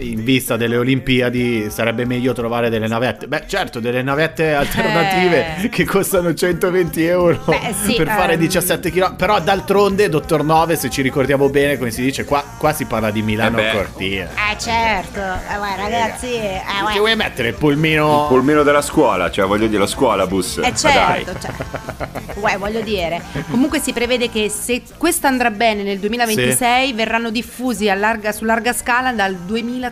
in 0.00 0.24
vista 0.24 0.56
delle 0.56 0.76
Olimpiadi 0.76 1.70
sarebbe 1.70 2.04
meglio 2.04 2.32
trovare 2.32 2.70
delle 2.70 2.86
navette. 2.88 3.26
Beh, 3.26 3.44
certo, 3.46 3.80
delle 3.80 4.02
navette 4.02 4.52
alternative 4.54 5.56
Eh. 5.62 5.68
che 5.68 5.84
costano 5.84 6.32
120 6.34 7.04
euro 7.04 7.42
Beh, 7.46 7.74
sì, 7.84 7.94
per 7.94 8.08
fare 8.08 8.34
ehm. 8.34 8.38
17 8.40 8.90
km. 8.90 9.16
Però 9.16 9.40
d'altronde, 9.40 10.08
dottor 10.08 10.42
Nove, 10.44 10.76
se 10.76 10.90
ci 10.90 11.02
ricordiamo 11.02 11.48
bene, 11.48 11.76
come 11.78 11.90
si 11.90 12.02
dice, 12.02 12.24
qua, 12.24 12.42
qua 12.58 12.72
si 12.72 12.84
parla 12.86 13.10
di 13.10 13.22
Milano 13.22 13.58
Eh 13.58 13.62
beh. 13.62 13.72
Cortina. 13.72 14.28
Eh 14.52 14.58
certo, 14.58 15.20
eh, 15.20 15.56
guarda, 15.56 15.82
ragazzi, 15.82 16.26
eh, 16.34 16.60
Ti 16.66 16.80
guarda. 16.80 16.98
vuoi 16.98 17.16
mettere 17.16 17.48
il 17.48 17.54
pulmino? 17.54 18.26
Pulmino 18.28 18.62
della 18.62 18.82
scuola, 18.82 19.30
cioè 19.30 19.46
voglio 19.46 19.66
dire 19.66 19.80
la 19.80 19.86
scuola 19.86 20.26
bus. 20.26 20.58
Eh 20.58 20.60
Ma 20.62 20.74
certo, 20.74 21.32
dai. 21.32 21.40
cioè, 21.40 21.52
Uè, 22.40 22.56
voglio 22.58 22.80
dire. 22.80 23.20
Comunque 23.50 23.80
si 23.80 23.92
prevede 23.92 24.30
che 24.30 24.48
se 24.48 24.82
questo 24.96 25.26
andrà 25.26 25.50
bene 25.50 25.82
nel 25.82 25.98
2026 25.98 26.92
verranno 26.94 27.30
diffusi 27.30 27.88
a 27.90 27.94
larga- 27.94 28.32
su 28.32 28.44
larga 28.44 28.72
scala 28.72 29.12
dal 29.12 29.34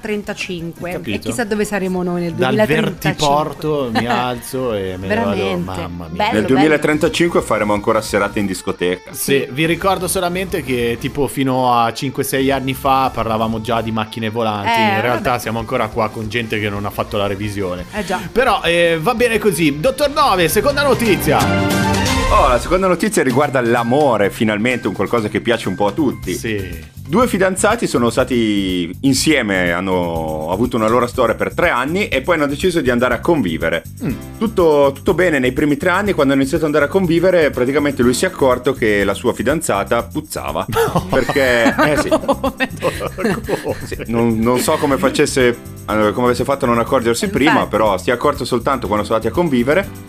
2035 0.01 0.91
Capito. 0.93 1.17
e 1.17 1.19
chissà 1.19 1.45
dove 1.45 1.65
saremo 1.65 2.03
noi 2.03 2.23
nel 2.23 2.33
Dal 2.35 2.55
2035. 2.55 3.01
vertiporto 3.11 3.91
mi 3.93 4.07
alzo 4.09 4.75
e 4.75 4.97
me 4.97 5.07
ne 5.07 5.15
vado. 5.15 5.31
Veramente. 5.31 5.81
Mamma 5.81 6.07
mia. 6.11 6.17
Bello, 6.25 6.33
Nel 6.39 6.45
2035 6.47 7.41
faremo 7.43 7.73
ancora 7.73 8.01
serate 8.01 8.39
in 8.39 8.47
discoteca. 8.47 9.13
Sì, 9.13 9.47
vi 9.51 9.67
ricordo 9.67 10.09
solamente 10.09 10.63
che 10.63 10.97
tipo 11.01 11.27
fino 11.29 11.73
a 11.73 11.89
5-6 11.89 12.51
anni 12.53 12.75
fa 12.75 13.11
parlavamo 13.13 13.61
già 13.61 13.81
di 13.81 13.91
macchine 13.93 14.31
volanti, 14.31 14.81
Eh, 14.81 14.95
in 14.97 15.01
realtà 15.01 15.31
vabbè. 15.31 15.41
siamo 15.43 15.59
ancora 15.59 15.89
qua 15.89 16.09
con 16.11 16.29
gente 16.29 16.59
che 16.61 16.69
non 16.69 16.85
ha 16.87 16.91
fatto 16.91 17.17
la 17.17 17.27
revisione. 17.27 17.85
Eh 17.93 18.05
già. 18.05 18.21
Però 18.31 18.63
eh, 18.63 18.99
va 19.01 19.15
bene 19.15 19.39
così. 19.39 19.81
Dottor 19.81 20.11
Nove, 20.11 20.49
seconda 20.49 20.83
notizia. 20.83 22.08
Oh, 22.31 22.47
la 22.47 22.59
seconda 22.59 22.87
notizia 22.87 23.23
riguarda 23.23 23.63
l'amore, 23.63 24.31
finalmente 24.31 24.87
un 24.87 24.93
qualcosa 24.93 25.29
che 25.29 25.41
piace 25.41 25.69
un 25.69 25.75
po' 25.75 25.87
a 25.87 25.93
tutti. 25.93 26.35
Sì. 26.35 26.97
Due 27.09 27.27
fidanzati 27.27 27.87
sono 27.87 28.11
stati 28.11 28.95
insieme, 29.01 29.73
hanno 29.73 30.51
avuto 30.51 30.77
una 30.77 30.89
loro 30.89 31.07
storia 31.07 31.35
per 31.35 31.55
tre 31.55 31.71
anni 31.71 32.09
e 32.09 32.21
poi 32.21 32.35
hanno 32.35 32.47
deciso 32.47 32.83
di 32.83 32.91
andare 32.91 33.15
a 33.15 33.21
convivere. 33.21 33.83
Mm. 34.05 34.13
Tutto, 34.37 34.93
tutto 34.95 35.15
bene 35.15 35.39
nei 35.39 35.53
primi 35.53 35.79
tre 35.79 35.89
anni, 35.89 36.13
quando 36.13 36.35
hanno 36.35 36.43
iniziato 36.43 36.67
ad 36.67 36.75
andare 36.75 36.91
a 36.91 36.93
convivere, 36.93 37.49
praticamente 37.49 38.03
lui 38.03 38.13
si 38.13 38.27
è 38.27 38.29
accorto 38.29 38.75
che 38.75 39.05
la 39.05 39.15
sua 39.15 39.33
fidanzata 39.33 40.03
puzzava. 40.03 40.67
Perché, 41.09 41.75
eh 41.75 41.97
sì, 41.97 42.11
sì, 43.87 44.03
non, 44.09 44.39
non 44.39 44.59
so 44.59 44.77
come 44.77 44.99
facesse, 44.99 45.49
eh, 45.89 46.13
come 46.13 46.27
avesse 46.27 46.45
fatto 46.45 46.67
a 46.67 46.69
non 46.69 46.79
accorgersi 46.79 47.31
prima, 47.31 47.67
però 47.67 47.97
si 47.97 48.11
è 48.11 48.13
accorto 48.13 48.45
soltanto 48.45 48.87
quando 48.87 49.07
sono 49.07 49.17
andati 49.17 49.33
a 49.33 49.35
convivere. 49.35 50.08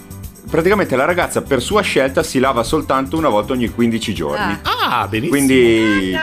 Praticamente 0.49 0.95
la 0.95 1.05
ragazza 1.05 1.43
per 1.43 1.61
sua 1.61 1.81
scelta 1.81 2.23
si 2.23 2.39
lava 2.39 2.63
soltanto 2.63 3.15
una 3.17 3.29
volta 3.29 3.53
ogni 3.53 3.69
15 3.69 4.13
giorni. 4.15 4.57
Ah. 4.63 5.01
Ah, 5.01 5.07
benissimo. 5.07 5.37
Quindi, 5.37 6.17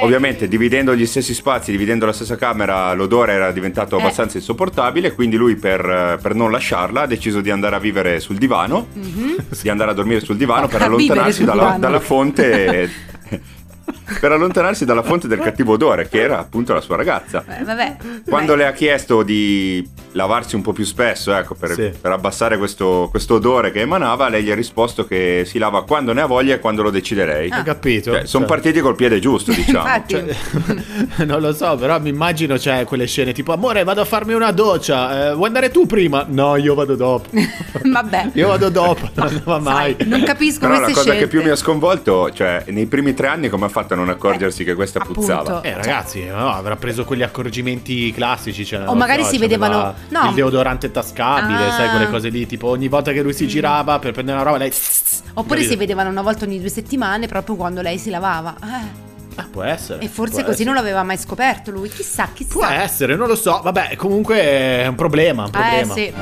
ovviamente, 0.00 0.48
dividendo 0.48 0.96
gli 0.96 1.04
stessi 1.04 1.34
spazi, 1.34 1.70
dividendo 1.70 2.06
la 2.06 2.14
stessa 2.14 2.36
camera, 2.36 2.90
l'odore 2.94 3.32
era 3.34 3.52
diventato 3.52 3.98
Eh. 3.98 4.00
abbastanza 4.00 4.38
insopportabile. 4.38 5.12
Quindi, 5.14 5.36
lui, 5.36 5.56
per, 5.56 6.18
per 6.22 6.34
non 6.34 6.50
lasciarla, 6.50 7.02
ha 7.02 7.06
deciso 7.06 7.42
di 7.42 7.50
andare 7.50 7.76
a 7.76 7.78
vivere 7.78 8.20
sul 8.20 8.36
divano, 8.38 8.86
di 8.94 9.68
andare 9.68 9.90
a 9.90 9.94
dormire 9.94 10.20
sul 10.20 10.38
divano 10.38 10.68
per 10.68 10.80
allontanarsi 10.88 11.44
dalla, 11.44 11.60
divano. 11.62 11.78
dalla 11.78 12.00
fonte. 12.00 12.90
per 14.20 14.32
allontanarsi 14.32 14.84
dalla 14.84 15.02
fonte 15.02 15.28
del 15.28 15.38
cattivo 15.38 15.72
odore, 15.74 16.08
che 16.08 16.20
era 16.20 16.38
appunto 16.38 16.72
la 16.74 16.80
sua 16.80 16.96
ragazza. 16.96 17.44
Eh, 17.48 17.64
vabbè. 17.64 17.96
Quando 18.28 18.52
Beh, 18.52 18.58
le 18.58 18.66
ha 18.66 18.72
chiesto 18.72 19.22
di 19.22 19.86
lavarsi 20.12 20.54
un 20.56 20.62
po' 20.62 20.72
più 20.72 20.84
spesso, 20.84 21.32
ecco, 21.34 21.54
per, 21.54 21.72
Sì. 21.72 21.92
per 22.00 22.12
abbassare 22.12 22.56
questo, 22.58 23.08
questo 23.10 23.34
odore 23.34 23.70
che 23.70 23.80
emanava, 23.80 24.28
lei 24.28 24.42
gli 24.42 24.50
ha 24.50 24.54
risposto 24.54 25.04
che 25.04 25.42
si 25.46 25.58
lava 25.58 25.84
quando 25.84 26.12
ne 26.12 26.22
ha 26.22 26.26
voglia 26.26 26.54
e 26.54 26.58
quando 26.58 26.82
lo 26.82 26.90
decide 26.90 27.24
lei. 27.26 27.50
Hai 27.50 27.62
capito? 27.62 28.12
Cioè, 28.12 28.24
sono 28.26 28.46
Cioè- 28.46 28.54
partiti 28.56 28.80
col 28.80 28.96
piede 28.96 29.18
giusto, 29.20 29.52
diciamo. 29.54 29.78
Infatti, 29.78 30.14
Cioè, 30.14 31.24
non 31.26 31.40
lo 31.40 31.52
so, 31.52 31.76
però 31.76 32.00
mi 32.00 32.08
immagino 32.08 32.56
c'è 32.56 32.84
quelle 32.84 33.06
scene 33.06 33.32
tipo 33.32 33.52
amore 33.52 33.84
vado 33.84 34.00
a 34.00 34.04
farmi 34.04 34.32
una 34.34 34.50
doccia, 34.50 35.30
eh, 35.30 35.34
vuoi 35.34 35.46
andare 35.46 35.70
tu 35.70 35.86
prima? 35.86 36.24
No, 36.28 36.56
io 36.56 36.74
vado 36.74 36.94
dopo. 36.96 37.28
vabbè. 37.84 38.30
Io 38.34 38.48
vado 38.48 38.68
dopo, 38.70 39.08
non 39.14 39.26
andava 39.28 39.58
mai. 39.58 39.94
Sai, 39.98 40.08
non 40.08 40.22
capisco 40.22 40.60
Però 40.60 40.72
la 40.72 40.78
queste 40.80 40.94
cosa 40.94 41.10
scelte. 41.10 41.24
che 41.24 41.28
più 41.28 41.42
mi 41.42 41.50
ha 41.50 41.56
sconvolto, 41.56 42.30
cioè, 42.32 42.64
nei 42.68 42.86
primi 42.86 43.14
tre 43.14 43.28
anni 43.28 43.48
come 43.48 43.66
ha 43.66 43.68
fatto 43.68 43.94
non 43.98 44.08
accorgersi 44.08 44.64
che 44.64 44.74
questa 44.74 44.98
appunto. 45.00 45.20
puzzava? 45.20 45.60
Eh 45.62 45.74
ragazzi, 45.74 46.24
no, 46.24 46.50
avrà 46.52 46.76
preso 46.76 47.04
quegli 47.04 47.22
accorgimenti 47.22 48.12
classici. 48.12 48.64
Cioè, 48.64 48.88
O 48.88 48.94
magari 48.94 49.22
so, 49.24 49.30
si 49.30 49.38
vedevano- 49.38 49.94
no. 50.08 50.28
Il 50.28 50.34
deodorante 50.34 50.90
tascabile, 50.90 51.66
Ah. 51.66 51.72
sai, 51.72 51.90
quelle 51.90 52.08
cose 52.08 52.28
lì. 52.28 52.46
Tipo, 52.46 52.68
ogni 52.68 52.88
volta 52.88 53.12
che 53.12 53.22
lui 53.22 53.32
si 53.34 53.46
girava 53.48 53.98
per 53.98 54.12
prendere 54.12 54.36
una 54.38 54.46
roba, 54.46 54.58
lei. 54.58 54.72
Oppure 55.34 55.54
Capito? 55.56 55.68
si 55.70 55.76
vedevano 55.76 56.08
una 56.10 56.22
volta 56.22 56.44
ogni 56.44 56.58
due 56.60 56.68
settimane 56.70 57.26
proprio 57.26 57.54
quando 57.56 57.80
lei 57.82 57.98
si 57.98 58.10
lavava. 58.10 58.54
Eh, 58.62 59.06
Ah, 59.36 59.46
può 59.50 59.62
essere. 59.62 60.00
e 60.02 60.08
forse 60.08 60.36
così 60.42 60.50
essere. 60.50 60.64
non 60.64 60.74
l'aveva 60.74 61.02
mai 61.02 61.16
scoperto 61.18 61.70
lui. 61.70 61.88
Chissà, 61.88 62.28
chissà. 62.32 62.50
Può 62.52 62.64
essere, 62.66 63.14
non 63.16 63.28
lo 63.28 63.36
so. 63.36 63.60
Vabbè, 63.62 63.94
comunque 63.96 64.40
è 64.40 64.86
un 64.86 64.94
problema. 64.96 65.42
Un 65.44 65.48
Eh 65.48 65.50
problema. 65.84 65.94
sì. 65.94 66.12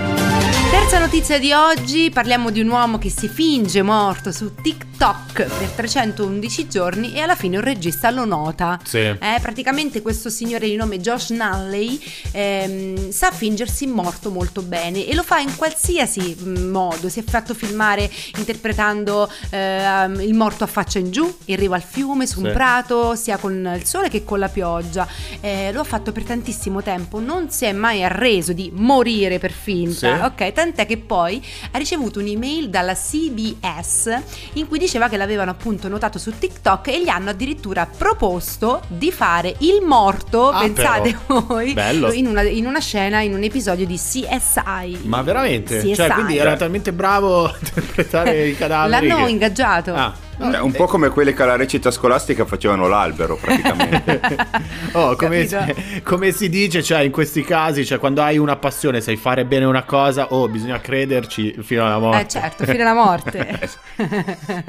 Terza 0.70 0.98
notizia 0.98 1.38
di 1.38 1.52
oggi, 1.52 2.10
parliamo 2.12 2.50
di 2.50 2.60
un 2.60 2.68
uomo 2.68 2.98
che 2.98 3.08
si 3.08 3.28
finge 3.28 3.80
morto 3.82 4.32
su 4.32 4.54
TikTok 4.54 4.95
per 4.96 5.50
311 5.74 6.68
giorni 6.68 7.12
e 7.12 7.20
alla 7.20 7.36
fine 7.36 7.56
un 7.58 7.62
regista 7.62 8.10
lo 8.10 8.24
nota. 8.24 8.78
Sì. 8.82 8.98
Eh, 8.98 9.38
praticamente 9.42 10.00
questo 10.00 10.30
signore 10.30 10.66
di 10.66 10.74
nome 10.76 10.98
Josh 11.00 11.30
Nalley 11.30 12.00
ehm, 12.32 13.10
sa 13.10 13.30
fingersi 13.30 13.86
morto 13.86 14.30
molto 14.30 14.62
bene 14.62 15.06
e 15.06 15.14
lo 15.14 15.22
fa 15.22 15.38
in 15.38 15.54
qualsiasi 15.54 16.36
mm, 16.40 16.70
modo. 16.70 17.08
Si 17.10 17.20
è 17.20 17.24
fatto 17.24 17.52
filmare 17.52 18.10
interpretando 18.38 19.30
ehm, 19.50 20.20
il 20.20 20.32
morto 20.34 20.64
a 20.64 20.66
faccia 20.66 20.98
in 20.98 21.10
giù, 21.10 21.36
in 21.46 21.56
riva 21.56 21.76
al 21.76 21.82
fiume, 21.82 22.26
su 22.26 22.40
un 22.40 22.46
Sì. 22.46 22.52
prato, 22.52 23.14
sia 23.16 23.36
con 23.36 23.74
il 23.78 23.84
sole 23.84 24.08
che 24.08 24.24
con 24.24 24.38
la 24.38 24.48
pioggia. 24.48 25.06
Eh, 25.40 25.72
lo 25.72 25.80
ha 25.80 25.84
fatto 25.84 26.10
per 26.12 26.22
tantissimo 26.22 26.82
tempo, 26.82 27.20
non 27.20 27.50
si 27.50 27.66
è 27.66 27.72
mai 27.72 28.02
arreso 28.02 28.52
di 28.54 28.70
morire 28.72 29.38
per 29.38 29.52
finta. 29.52 30.16
Sì. 30.16 30.24
Ok, 30.24 30.52
tant'è 30.52 30.86
che 30.86 30.96
poi 30.96 31.44
ha 31.72 31.78
ricevuto 31.78 32.18
un'email 32.20 32.70
dalla 32.70 32.94
CBS 32.94 34.18
in 34.54 34.66
cui 34.66 34.78
diceva 34.86 35.08
che 35.08 35.16
l'avevano 35.16 35.50
appunto 35.50 35.88
notato 35.88 36.18
su 36.18 36.32
TikTok 36.38 36.86
e 36.88 37.02
gli 37.02 37.08
hanno 37.08 37.30
addirittura 37.30 37.86
proposto 37.86 38.82
di 38.86 39.10
fare 39.10 39.54
il 39.58 39.82
morto, 39.84 40.50
Ah, 40.50 40.60
pensate 40.60 41.16
però. 41.26 41.40
voi, 41.40 41.72
Bello. 41.72 42.12
in 42.12 42.26
una, 42.28 42.42
in 42.42 42.66
una 42.66 42.78
scena, 42.80 43.20
in 43.20 43.34
un 43.34 43.42
episodio 43.42 43.84
di 43.84 43.96
CSI. 43.96 45.00
Ma 45.02 45.22
veramente? 45.22 45.78
CSI. 45.78 45.94
Cioè, 45.94 46.10
quindi 46.10 46.38
era 46.38 46.56
talmente 46.56 46.92
bravo 46.92 47.46
a 47.46 47.54
interpretare 47.60 48.46
i 48.46 48.54
cadaveri. 48.58 49.08
L'hanno 49.08 49.24
che- 49.24 49.30
ingaggiato. 49.30 49.92
Ah. 49.94 50.14
È 50.38 50.58
un 50.58 50.72
po' 50.72 50.86
come 50.86 51.08
quelle 51.08 51.32
che 51.32 51.42
alla 51.42 51.56
recita 51.56 51.90
scolastica 51.90 52.44
facevano 52.44 52.88
l'albero, 52.88 53.36
praticamente. 53.36 54.64
Oh, 54.92 55.16
come, 55.16 55.46
si, 55.46 55.56
come 56.02 56.32
si 56.32 56.48
dice, 56.48 56.82
cioè, 56.82 57.00
in 57.00 57.10
questi 57.10 57.42
casi, 57.42 57.84
cioè, 57.84 57.98
quando 57.98 58.22
hai 58.22 58.38
una 58.38 58.56
passione, 58.56 59.02
sai 59.02 59.16
fare 59.16 59.44
bene 59.44 59.66
una 59.66 59.82
cosa, 59.82 60.32
oh, 60.32 60.48
bisogna 60.48 60.80
crederci 60.80 61.56
fino 61.60 61.84
alla 61.84 61.98
morte. 61.98 62.20
Eh 62.20 62.28
certo, 62.28 62.64
fino 62.64 62.82
alla 62.82 62.94
morte. 62.94 63.68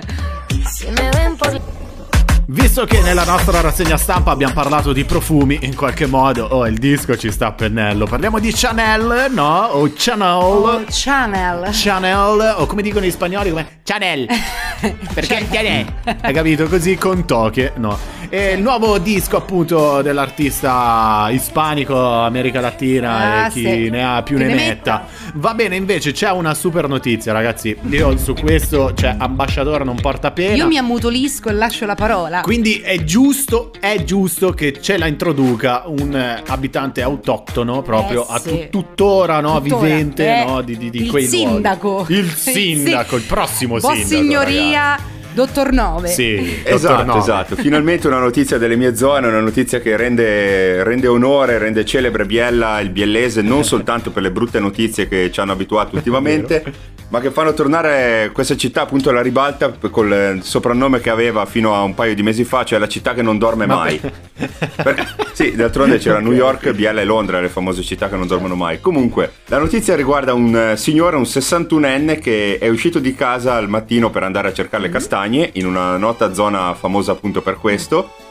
Visto 2.50 2.86
che 2.86 3.02
nella 3.02 3.26
nostra 3.26 3.60
rassegna 3.60 3.98
stampa 3.98 4.32
abbiamo 4.32 4.54
parlato 4.54 4.94
di 4.94 5.04
profumi, 5.04 5.60
in 5.64 5.76
qualche 5.76 6.06
modo, 6.06 6.46
oh, 6.46 6.66
il 6.66 6.78
disco 6.78 7.18
ci 7.18 7.30
sta 7.30 7.48
a 7.48 7.52
pennello. 7.52 8.06
Parliamo 8.06 8.40
di 8.40 8.54
Chanel, 8.54 9.26
no? 9.32 9.66
O 9.66 9.92
Chanel. 9.94 10.44
Oh, 10.44 10.84
Chanel. 10.88 11.68
Chanel, 11.72 12.56
o 12.58 12.66
come 12.66 12.82
dicono 12.82 13.06
gli 13.06 13.12
spagnoli, 13.12 13.50
come 13.50 13.77
Chanel. 13.92 14.28
Perché 15.14 15.48
Chanel? 15.50 15.86
Hai 16.20 16.34
capito? 16.34 16.68
Così 16.68 16.96
con 16.98 17.26
toche, 17.26 17.72
no. 17.78 17.98
E 18.30 18.52
il 18.56 18.62
nuovo 18.62 18.98
disco, 18.98 19.38
appunto, 19.38 20.02
dell'artista 20.02 21.30
ispanico, 21.32 21.98
America 21.98 22.60
Latina 22.60 23.44
Ah, 23.44 23.48
e 23.48 23.50
chi 23.52 23.62
sì. 23.64 23.90
ne 23.90 24.04
ha 24.04 24.22
più 24.24 24.36
Chi 24.36 24.44
ne, 24.44 24.50
ne 24.50 24.56
metta. 24.56 25.06
Va 25.36 25.54
bene, 25.54 25.78
invece 25.78 26.12
c'è 26.12 26.30
una 26.32 26.54
super 26.54 26.90
notizia, 26.90 27.32
ragazzi. 27.32 27.78
Io 27.90 28.18
su 28.18 28.34
questo, 28.34 28.94
cioè, 28.94 29.16
ambasciatore 29.18 29.86
non 29.86 29.96
porta 30.02 30.32
pena. 30.32 30.56
Io 30.56 30.68
mi 30.68 30.78
ammutolisco 30.78 31.48
e 31.48 31.54
lascio 31.54 31.86
la 31.86 31.96
parola. 31.96 32.42
Quindi 32.42 32.82
è 32.82 33.02
giusto, 33.06 33.72
è 33.80 34.04
giusto 34.04 34.52
che 34.52 34.82
ce 34.82 34.98
la 34.98 35.08
introduca 35.08 35.84
un 35.86 36.14
eh, 36.14 36.44
abitante 36.46 37.02
autoctono 37.02 37.82
proprio 37.84 38.28
Eh, 38.28 38.34
a 38.34 38.40
sì. 38.40 38.68
tu- 38.70 38.82
tuttora, 38.84 39.40
no, 39.40 39.62
Tuttora. 39.62 39.82
vivente 39.88 40.42
Eh, 40.42 40.44
no, 40.46 40.62
di, 40.62 40.78
di, 40.78 40.90
di 40.90 41.04
il 41.06 41.10
quei 41.10 41.30
luoghi. 41.30 41.38
sindaco. 41.48 42.06
Il 42.10 42.30
sindaco, 42.36 43.16
il 43.16 43.24
prossimo 43.24 43.77
Vostra 43.82 44.06
sindaco. 44.06 44.22
signoria, 44.46 45.00
dottor 45.34 45.72
Nove. 45.72 46.02
ragazzi. 46.02 46.38
Sì, 46.38 46.56
dottor 46.64 46.74
Esatto, 46.74 47.04
Nove. 47.06 47.20
esatto. 47.20 47.56
Finalmente 47.56 48.08
una 48.08 48.20
notizia 48.20 48.58
delle 48.58 48.76
mie 48.76 48.96
zone, 48.96 49.28
una 49.28 49.40
notizia 49.40 49.80
che 49.80 49.96
rende, 49.96 50.84
rende 50.84 51.08
onore, 51.08 51.58
rende 51.58 51.86
celebre 51.86 52.26
Biella, 52.26 52.80
il 52.80 52.90
biellese, 52.90 53.42
non 53.42 53.64
soltanto 53.66 54.12
per 54.12 54.24
le 54.24 54.32
brutte 54.32 54.60
notizie 54.60 55.08
che 55.08 55.30
ci 55.32 55.40
hanno 55.40 55.52
abituato 55.52 55.96
ultimamente, 55.96 56.64
ma 57.10 57.20
che 57.20 57.32
fanno 57.32 57.54
tornare 57.54 58.32
questa 58.34 58.58
città 58.58 58.82
appunto 58.82 59.10
alla 59.10 59.22
ribalta 59.22 59.72
col 59.90 60.40
soprannome 60.42 61.00
che 61.00 61.10
aveva 61.10 61.46
fino 61.46 61.74
a 61.74 61.82
un 61.82 61.94
paio 61.94 62.14
di 62.16 62.24
mesi 62.24 62.44
fa, 62.44 62.66
cioè 62.66 62.80
la 62.80 62.88
città 62.88 63.14
che 63.14 63.22
non 63.22 63.38
dorme 63.38 63.66
mai. 63.66 64.00
Perché- 64.76 65.08
sì, 65.34 65.56
d'altronde 65.56 65.98
c'era 66.00 66.20
New 66.20 66.34
York, 66.34 66.72
Biella 66.72 67.02
e 67.02 67.06
Londra, 67.06 67.40
le 67.40 67.50
famose 67.50 67.82
città 67.82 68.10
che 68.10 68.16
non 68.16 68.28
dormono 68.28 68.56
mai. 68.56 68.82
Comunque, 68.82 69.34
la 69.46 69.60
notizia 69.60 69.96
riguarda 69.96 70.34
un 70.34 70.56
eh, 70.56 70.78
signore, 70.78 71.16
un 71.16 71.24
61enne, 71.24 72.20
che 72.20 72.58
è 72.60 72.68
uscito 72.68 73.00
di 73.00 73.14
casa 73.16 73.56
al 73.56 73.70
mattino 73.70 74.10
per 74.10 74.24
andare 74.24 74.50
a 74.50 74.54
cercare 74.54 74.84
le 74.84 74.90
castagne 74.90 75.50
in 75.54 75.66
una 75.66 75.98
nota 75.98 76.34
zona 76.34 76.74
famosa 76.74 77.14
appunto 77.14 77.42
per 77.42 77.58
questo. 77.58 78.27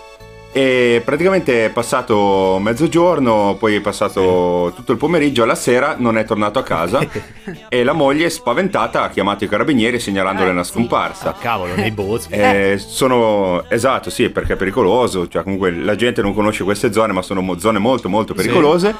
E 0.56 1.02
praticamente 1.04 1.66
è 1.66 1.68
passato 1.68 2.58
mezzogiorno, 2.62 3.56
poi 3.58 3.74
è 3.74 3.80
passato 3.82 4.72
tutto 4.74 4.92
il 4.92 4.96
pomeriggio, 4.96 5.42
alla 5.42 5.54
sera 5.54 5.96
non 5.98 6.16
è 6.16 6.24
tornato 6.24 6.58
a 6.58 6.62
casa 6.62 7.06
e 7.68 7.84
la 7.84 7.92
moglie 7.92 8.30
spaventata 8.30 9.02
ha 9.02 9.10
chiamato 9.10 9.44
i 9.44 9.48
carabinieri 9.48 10.00
segnalandole 10.00 10.48
Eh, 10.48 10.52
una 10.52 10.64
sì. 10.64 10.72
scomparsa. 10.72 11.28
Ah, 11.28 11.34
cavolo, 11.34 11.74
nei 11.74 11.90
boschi. 11.90 12.32
Eh, 12.32 12.76
sono 12.78 13.68
esatto, 13.68 14.08
sì, 14.08 14.30
perché 14.30 14.54
è 14.54 14.56
pericoloso. 14.56 15.28
Cioè, 15.28 15.42
comunque 15.42 15.72
la 15.72 15.94
gente 15.94 16.22
non 16.22 16.32
conosce 16.32 16.64
queste 16.64 16.90
zone, 16.90 17.12
ma 17.12 17.20
sono 17.20 17.44
zone 17.58 17.78
molto, 17.78 18.08
molto 18.08 18.32
pericolose. 18.32 18.94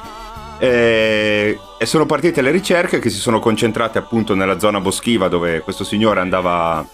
Eh, 0.59 1.57
e 1.79 1.85
sono 1.87 2.05
partite 2.05 2.43
le 2.43 2.51
ricerche 2.51 2.99
che 2.99 3.09
si 3.09 3.17
sono 3.17 3.39
concentrate 3.39 3.97
appunto 3.97 4.35
nella 4.35 4.59
zona 4.59 4.79
boschiva 4.79 5.27
dove 5.27 5.61
questo 5.61 5.83
signore 5.83 6.19
andava, 6.19 6.85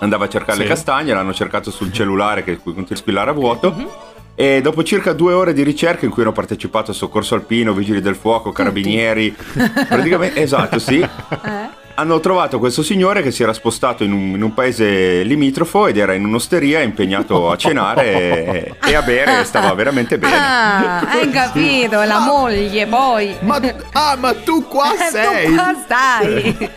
andava 0.00 0.24
a 0.24 0.28
cercare 0.28 0.56
Sì. 0.58 0.62
le 0.62 0.68
castagne. 0.68 1.14
L'hanno 1.14 1.32
cercato 1.32 1.70
sul 1.70 1.92
cellulare 1.92 2.42
che 2.44 2.56
continua 2.62 2.86
a 2.90 2.96
squillare 2.96 3.30
a 3.30 3.34
vuoto. 3.34 3.72
Mhm. 3.72 3.88
E 4.34 4.60
dopo 4.62 4.82
circa 4.82 5.12
due 5.12 5.34
ore 5.34 5.52
di 5.52 5.62
ricerca 5.62 6.06
in 6.06 6.10
cui 6.10 6.22
hanno 6.22 6.32
partecipato 6.32 6.92
soccorso 6.94 7.34
alpino, 7.34 7.74
vigili 7.74 8.00
del 8.00 8.14
fuoco, 8.16 8.52
carabinieri, 8.52 9.34
praticamente 9.86 10.40
esatto, 10.40 10.78
sì. 10.78 10.98
Eh? 11.00 11.78
Hanno 11.96 12.20
trovato 12.20 12.58
questo 12.58 12.82
signore 12.82 13.20
che 13.20 13.30
si 13.32 13.42
era 13.42 13.52
spostato 13.52 14.02
in 14.02 14.12
un, 14.12 14.34
in 14.36 14.40
un 14.42 14.54
paese 14.54 15.22
limitrofo 15.24 15.88
ed 15.88 15.98
era 15.98 16.14
in 16.14 16.24
un'osteria 16.24 16.80
impegnato 16.80 17.50
a 17.50 17.56
cenare 17.58 18.04
e, 18.06 18.74
e 18.88 18.94
a 18.94 19.02
bere 19.02 19.40
e 19.40 19.44
stava 19.44 19.74
veramente 19.74 20.16
bene. 20.16 20.34
Ah, 20.34 21.00
hai 21.00 21.28
capito, 21.28 22.02
la 22.02 22.20
moglie 22.20 22.86
poi. 22.86 23.36
Ma, 23.40 23.60
ah, 23.92 24.16
ma 24.16 24.32
tu 24.32 24.66
qua 24.66 24.94
Eh, 24.96 25.10
sei! 25.10 25.46
Tu 25.48 25.54
qua 25.54 25.74
stai. 25.84 26.70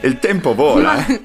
E 0.00 0.06
il 0.06 0.18
tempo 0.18 0.54
vola. 0.54 1.06
eh. 1.06 1.20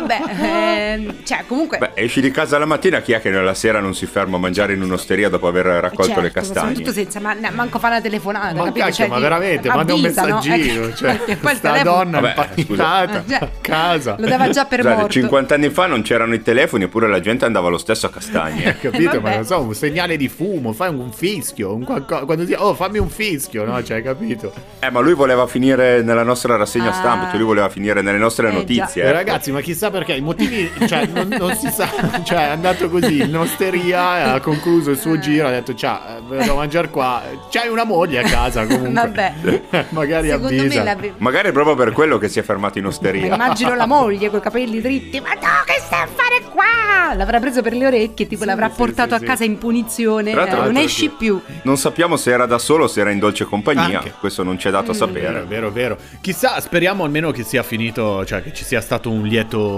Vabbè, 0.00 0.20
ehm, 0.94 1.14
cioè 1.24 1.44
comunque... 1.46 1.78
Beh, 1.78 1.90
esci 1.94 2.20
di 2.20 2.30
casa 2.30 2.58
la 2.58 2.66
mattina, 2.66 3.00
chi 3.00 3.12
è 3.12 3.20
che 3.20 3.30
nella 3.30 3.54
sera 3.54 3.80
non 3.80 3.94
si 3.94 4.06
ferma 4.06 4.36
a 4.36 4.40
mangiare 4.40 4.72
in 4.74 4.82
un'osteria 4.82 5.28
dopo 5.28 5.46
aver 5.46 5.66
raccolto 5.66 6.20
le 6.20 6.30
certo, 6.30 6.44
soprattutto 6.44 6.82
castagne? 6.84 6.92
senza 6.92 7.20
ma- 7.20 7.32
ne- 7.34 7.50
manco 7.50 7.78
fare 7.78 7.94
una 7.94 8.02
telefonata. 8.02 8.54
Ma 8.54 8.64
capito? 8.64 8.78
cacchio, 8.86 8.94
Cioè, 8.94 9.08
ma 9.08 9.18
veramente, 9.18 9.68
manda 9.68 9.94
un 9.94 10.04
avvisa, 10.04 10.26
no? 10.26 10.34
messaggino. 10.36 10.86
Eh, 10.86 10.94
Cioè, 10.94 11.20
sta 11.54 11.70
telefono 11.72 11.82
donna 11.82 12.20
Vabbè, 12.20 12.48
impanicata 12.54 13.24
Cioè, 13.28 13.38
a 13.40 13.48
casa. 13.60 14.16
Lo 14.18 14.26
dava 14.26 14.48
già 14.50 14.64
per 14.64 14.80
Scusate, 14.80 14.96
morto. 14.96 15.12
50 15.12 15.54
anni 15.54 15.70
fa 15.70 15.86
non 15.86 16.02
c'erano 16.02 16.34
i 16.34 16.42
telefoni, 16.42 16.84
eppure 16.84 17.08
la 17.08 17.20
gente 17.20 17.44
andava 17.44 17.68
lo 17.68 17.78
stesso 17.78 18.06
a 18.06 18.10
castagne. 18.10 18.76
Capito? 18.78 19.20
Ma 19.20 19.34
non 19.36 19.44
so, 19.44 19.60
un 19.60 19.74
segnale 19.74 20.16
di 20.16 20.28
fumo, 20.28 20.72
fai 20.72 20.88
un 20.90 21.12
fischio, 21.12 21.74
un 21.74 21.84
qualcosa, 21.84 22.24
quando 22.24 22.44
ti 22.44 22.54
oh 22.56 22.74
fammi 22.74 22.98
un 22.98 23.08
fischio, 23.08 23.64
no? 23.64 23.82
Cioè, 23.82 24.02
capito? 24.02 24.52
Eh, 24.80 24.90
ma 24.90 25.00
lui 25.00 25.14
voleva 25.14 25.46
finire 25.46 26.02
nella 26.02 26.22
nostra 26.22 26.56
rassegna 26.56 26.90
Ah. 26.90 26.92
stampa, 26.92 27.26
cioè 27.28 27.36
lui 27.36 27.46
voleva 27.46 27.68
finire 27.68 28.02
nelle 28.02 28.18
nostre 28.18 28.48
Eh, 28.48 28.52
notizie. 28.52 29.02
Eh, 29.02 29.06
ecco. 29.06 29.14
ragazzi, 29.16 29.52
ma 29.52 29.60
chissà 29.60 29.83
perché 29.90 30.14
i 30.14 30.20
motivi, 30.20 30.70
cioè, 30.86 31.06
non, 31.06 31.28
non 31.28 31.54
si 31.56 31.68
sa, 31.70 31.88
cioè, 32.24 32.48
è 32.48 32.50
andato 32.50 32.88
così 32.88 33.20
in 33.22 33.36
osteria, 33.36 34.32
ha 34.34 34.40
concluso 34.40 34.90
il 34.90 34.98
suo 34.98 35.18
giro, 35.18 35.46
ha 35.48 35.50
detto, 35.50 35.74
ciao, 35.74 36.00
eh, 36.30 36.36
devo 36.42 36.56
mangiare 36.56 36.88
qua, 36.90 37.22
c'hai 37.50 37.68
una 37.68 37.84
moglie 37.84 38.20
a 38.20 38.28
casa 38.28 38.66
comunque. 38.66 38.92
Vabbè. 38.92 39.86
Magari 39.90 40.28
Secondo 40.28 40.48
avvisa. 40.48 40.96
Magari 41.18 41.48
è 41.48 41.52
proprio 41.52 41.74
per 41.74 41.92
quello 41.92 42.18
che 42.18 42.28
si 42.28 42.38
è 42.38 42.42
fermato 42.42 42.78
in 42.78 42.84
Ma 42.84 42.90
osteria. 42.90 43.34
immagino 43.34 43.74
la 43.74 43.86
moglie 43.86 44.28
con 44.30 44.38
i 44.38 44.42
capelli 44.42 44.80
dritti. 44.80 45.20
Ma 45.20 45.34
no, 45.34 45.62
che 45.64 45.80
stai 45.84 46.02
a 46.02 46.06
fare 46.06 46.42
qua? 46.50 47.14
L'avrà 47.14 47.38
preso 47.40 47.62
per 47.62 47.74
le 47.74 47.86
orecchie, 47.86 48.26
tipo 48.26 48.42
Sì, 48.42 48.46
l'avrà 48.48 48.68
sì, 48.70 48.76
portato 48.76 49.10
sì, 49.10 49.14
a 49.14 49.18
sì. 49.18 49.24
casa 49.24 49.44
in 49.44 49.58
punizione. 49.58 50.32
Tra 50.32 50.42
eh, 50.44 50.46
l'altro- 50.46 50.64
non 50.64 50.76
esci 50.76 51.08
più. 51.10 51.40
Non 51.62 51.76
sappiamo 51.76 52.16
se 52.16 52.30
era 52.30 52.46
da 52.46 52.58
solo 52.58 52.84
o 52.84 52.86
se 52.86 53.00
era 53.00 53.10
in 53.10 53.18
dolce 53.18 53.44
compagnia. 53.44 53.98
Anche. 53.98 54.14
Questo 54.18 54.42
non 54.42 54.56
c'è 54.56 54.70
dato 54.70 54.90
a 54.90 54.94
Vero, 54.94 55.06
sapere. 55.06 55.44
vero, 55.46 55.70
vero. 55.70 55.96
Chissà, 56.20 56.60
speriamo 56.60 57.04
almeno 57.04 57.30
che 57.30 57.42
sia 57.42 57.62
finito, 57.62 58.24
cioè 58.24 58.42
che 58.42 58.52
ci 58.52 58.64
sia 58.64 58.80
stato 58.80 59.10
un 59.10 59.22
lieto 59.24 59.73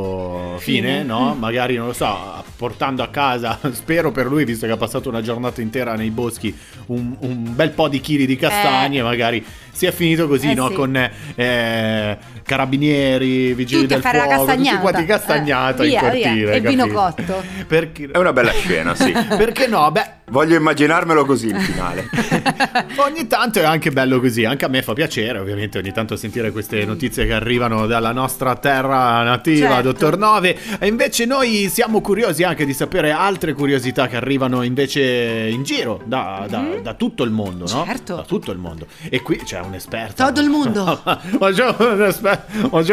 fine, 0.58 0.98
Fine. 0.98 1.02
no? 1.04 1.34
Magari, 1.34 1.76
non 1.76 1.86
lo 1.88 1.92
so, 1.92 2.44
portando 2.56 3.02
a 3.02 3.08
casa, 3.08 3.58
spero 3.72 4.10
per 4.12 4.26
lui, 4.26 4.44
visto 4.44 4.66
che 4.66 4.72
ha 4.72 4.76
passato 4.76 5.08
una 5.08 5.22
giornata 5.22 5.60
intera 5.60 5.94
nei 5.94 6.10
boschi, 6.10 6.54
un, 6.86 7.14
un 7.20 7.54
bel 7.54 7.70
po' 7.70 7.88
di 7.88 8.00
chili 8.00 8.26
di 8.26 8.36
castagne, 8.36 8.98
Eh. 8.98 9.02
magari 9.02 9.44
sia 9.76 9.92
finito 9.92 10.26
così, 10.26 10.50
Eh, 10.50 10.54
no? 10.54 10.68
sì. 10.68 10.74
Con 10.74 10.96
eh, 10.96 12.18
carabinieri, 12.42 13.52
vigili 13.54 13.82
Tutti 13.82 13.92
del 13.94 14.02
fare 14.02 14.18
la 14.18 14.24
fuoco, 14.24 14.40
tutti 14.40 14.46
castagnata. 14.62 14.80
quanti 14.80 15.04
castagnata 15.04 15.82
Eh, 15.82 15.86
in 15.86 15.90
via, 15.90 16.00
via. 16.10 16.10
cortile. 16.28 16.52
E 16.54 16.60
vino 16.60 16.86
cotto. 16.88 17.42
Perché, 17.66 18.08
È 18.10 18.16
una 18.18 18.32
bella 18.32 18.52
scena, 18.52 18.94
sì. 18.94 19.12
perché 19.36 19.66
no? 19.66 19.90
Beh, 19.90 20.14
Voglio 20.28 20.56
immaginarmelo 20.56 21.24
così 21.24 21.46
il 21.46 21.60
finale. 21.60 22.08
Ogni 22.98 23.28
tanto 23.28 23.60
è 23.60 23.64
anche 23.64 23.92
bello 23.92 24.18
così, 24.18 24.44
anche 24.44 24.64
a 24.64 24.68
me 24.68 24.82
fa 24.82 24.92
piacere 24.92 25.38
ovviamente 25.38 25.78
ogni 25.78 25.92
tanto 25.92 26.16
sentire 26.16 26.50
queste 26.50 26.84
notizie 26.84 27.26
che 27.26 27.32
arrivano 27.32 27.86
dalla 27.86 28.10
nostra 28.10 28.56
terra 28.56 29.22
nativa, 29.22 29.68
Certo. 29.74 29.82
dottor 29.92 30.18
Nove. 30.18 30.56
E 30.80 30.88
invece 30.88 31.26
noi 31.26 31.68
siamo 31.68 32.00
curiosi 32.00 32.42
anche 32.42 32.64
di 32.66 32.72
sapere 32.74 33.12
altre 33.12 33.52
curiosità 33.52 34.08
che 34.08 34.16
arrivano 34.16 34.62
invece 34.62 35.48
in 35.48 35.62
giro 35.62 36.00
da, 36.04 36.44
da- 36.48 36.74
da 36.82 36.94
tutto 36.94 37.22
il 37.22 37.30
mondo, 37.30 37.64
no? 37.70 37.78
Mhm. 37.82 37.86
Certo. 37.86 38.14
Da 38.16 38.22
tutto 38.22 38.50
il 38.50 38.58
mondo. 38.58 38.86
E 39.08 39.22
qui 39.22 39.36
c'è 39.36 39.58
un 39.66 39.74
esperto. 39.74 40.24
Todo 40.24 40.40
il 40.40 40.48
mondo. 40.48 41.00
Oggi 41.38 41.60
ho 41.60 41.74
un 41.78 42.02
esper- 42.02 42.44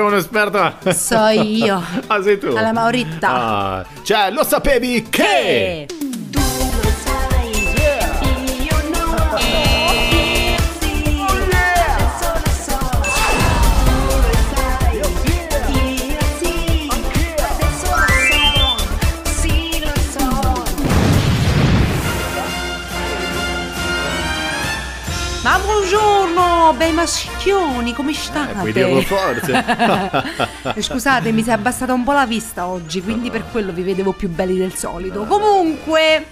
un 0.06 0.14
esperto. 0.16 0.74
So 0.94 1.28
io. 1.28 1.82
Ah, 2.08 2.22
sei 2.22 2.38
tu? 2.38 2.48
Alla 2.48 2.72
Maurita. 2.74 3.30
Ah, 3.30 3.86
cioè, 4.04 4.30
lo 4.32 4.44
sapevi 4.44 5.08
che... 5.10 5.86
Che? 5.88 6.03
Buongiorno, 26.74 26.78
bei 26.78 26.92
maschioni, 26.92 27.94
come 27.94 28.14
state? 28.14 28.52
Eh, 28.52 28.56
Puoi 28.56 28.74
dirlo 28.74 29.02
forte. 29.02 30.42
Eh, 30.76 30.82
Scusate, 30.82 31.32
mi 31.32 31.44
si 31.44 31.50
è 31.50 31.54
abbassata 31.54 31.94
un 31.94 32.04
po' 32.04 32.14
la 32.14 32.26
vista 32.26 32.68
oggi, 32.68 33.02
quindi 33.02 33.30
per 33.30 33.44
quello 33.52 33.72
vi 33.72 33.84
vedevo 33.84 34.14
più 34.14 34.30
belli 34.30 34.58
del 34.58 34.74
solito. 34.74 35.26
Comunque, 35.26 36.26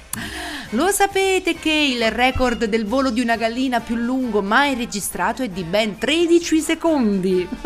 lo 0.69 0.89
sapete 0.89 1.55
che 1.55 1.71
il 1.71 2.09
record 2.11 2.65
del 2.65 2.85
volo 2.85 3.09
di 3.09 3.19
una 3.21 3.35
gallina 3.35 3.81
più 3.81 3.95
lungo 3.95 4.41
mai 4.41 4.73
registrato 4.75 5.43
è 5.43 5.49
di 5.49 5.63
ben 5.63 5.97
13 5.97 6.59
secondi? 6.61 7.47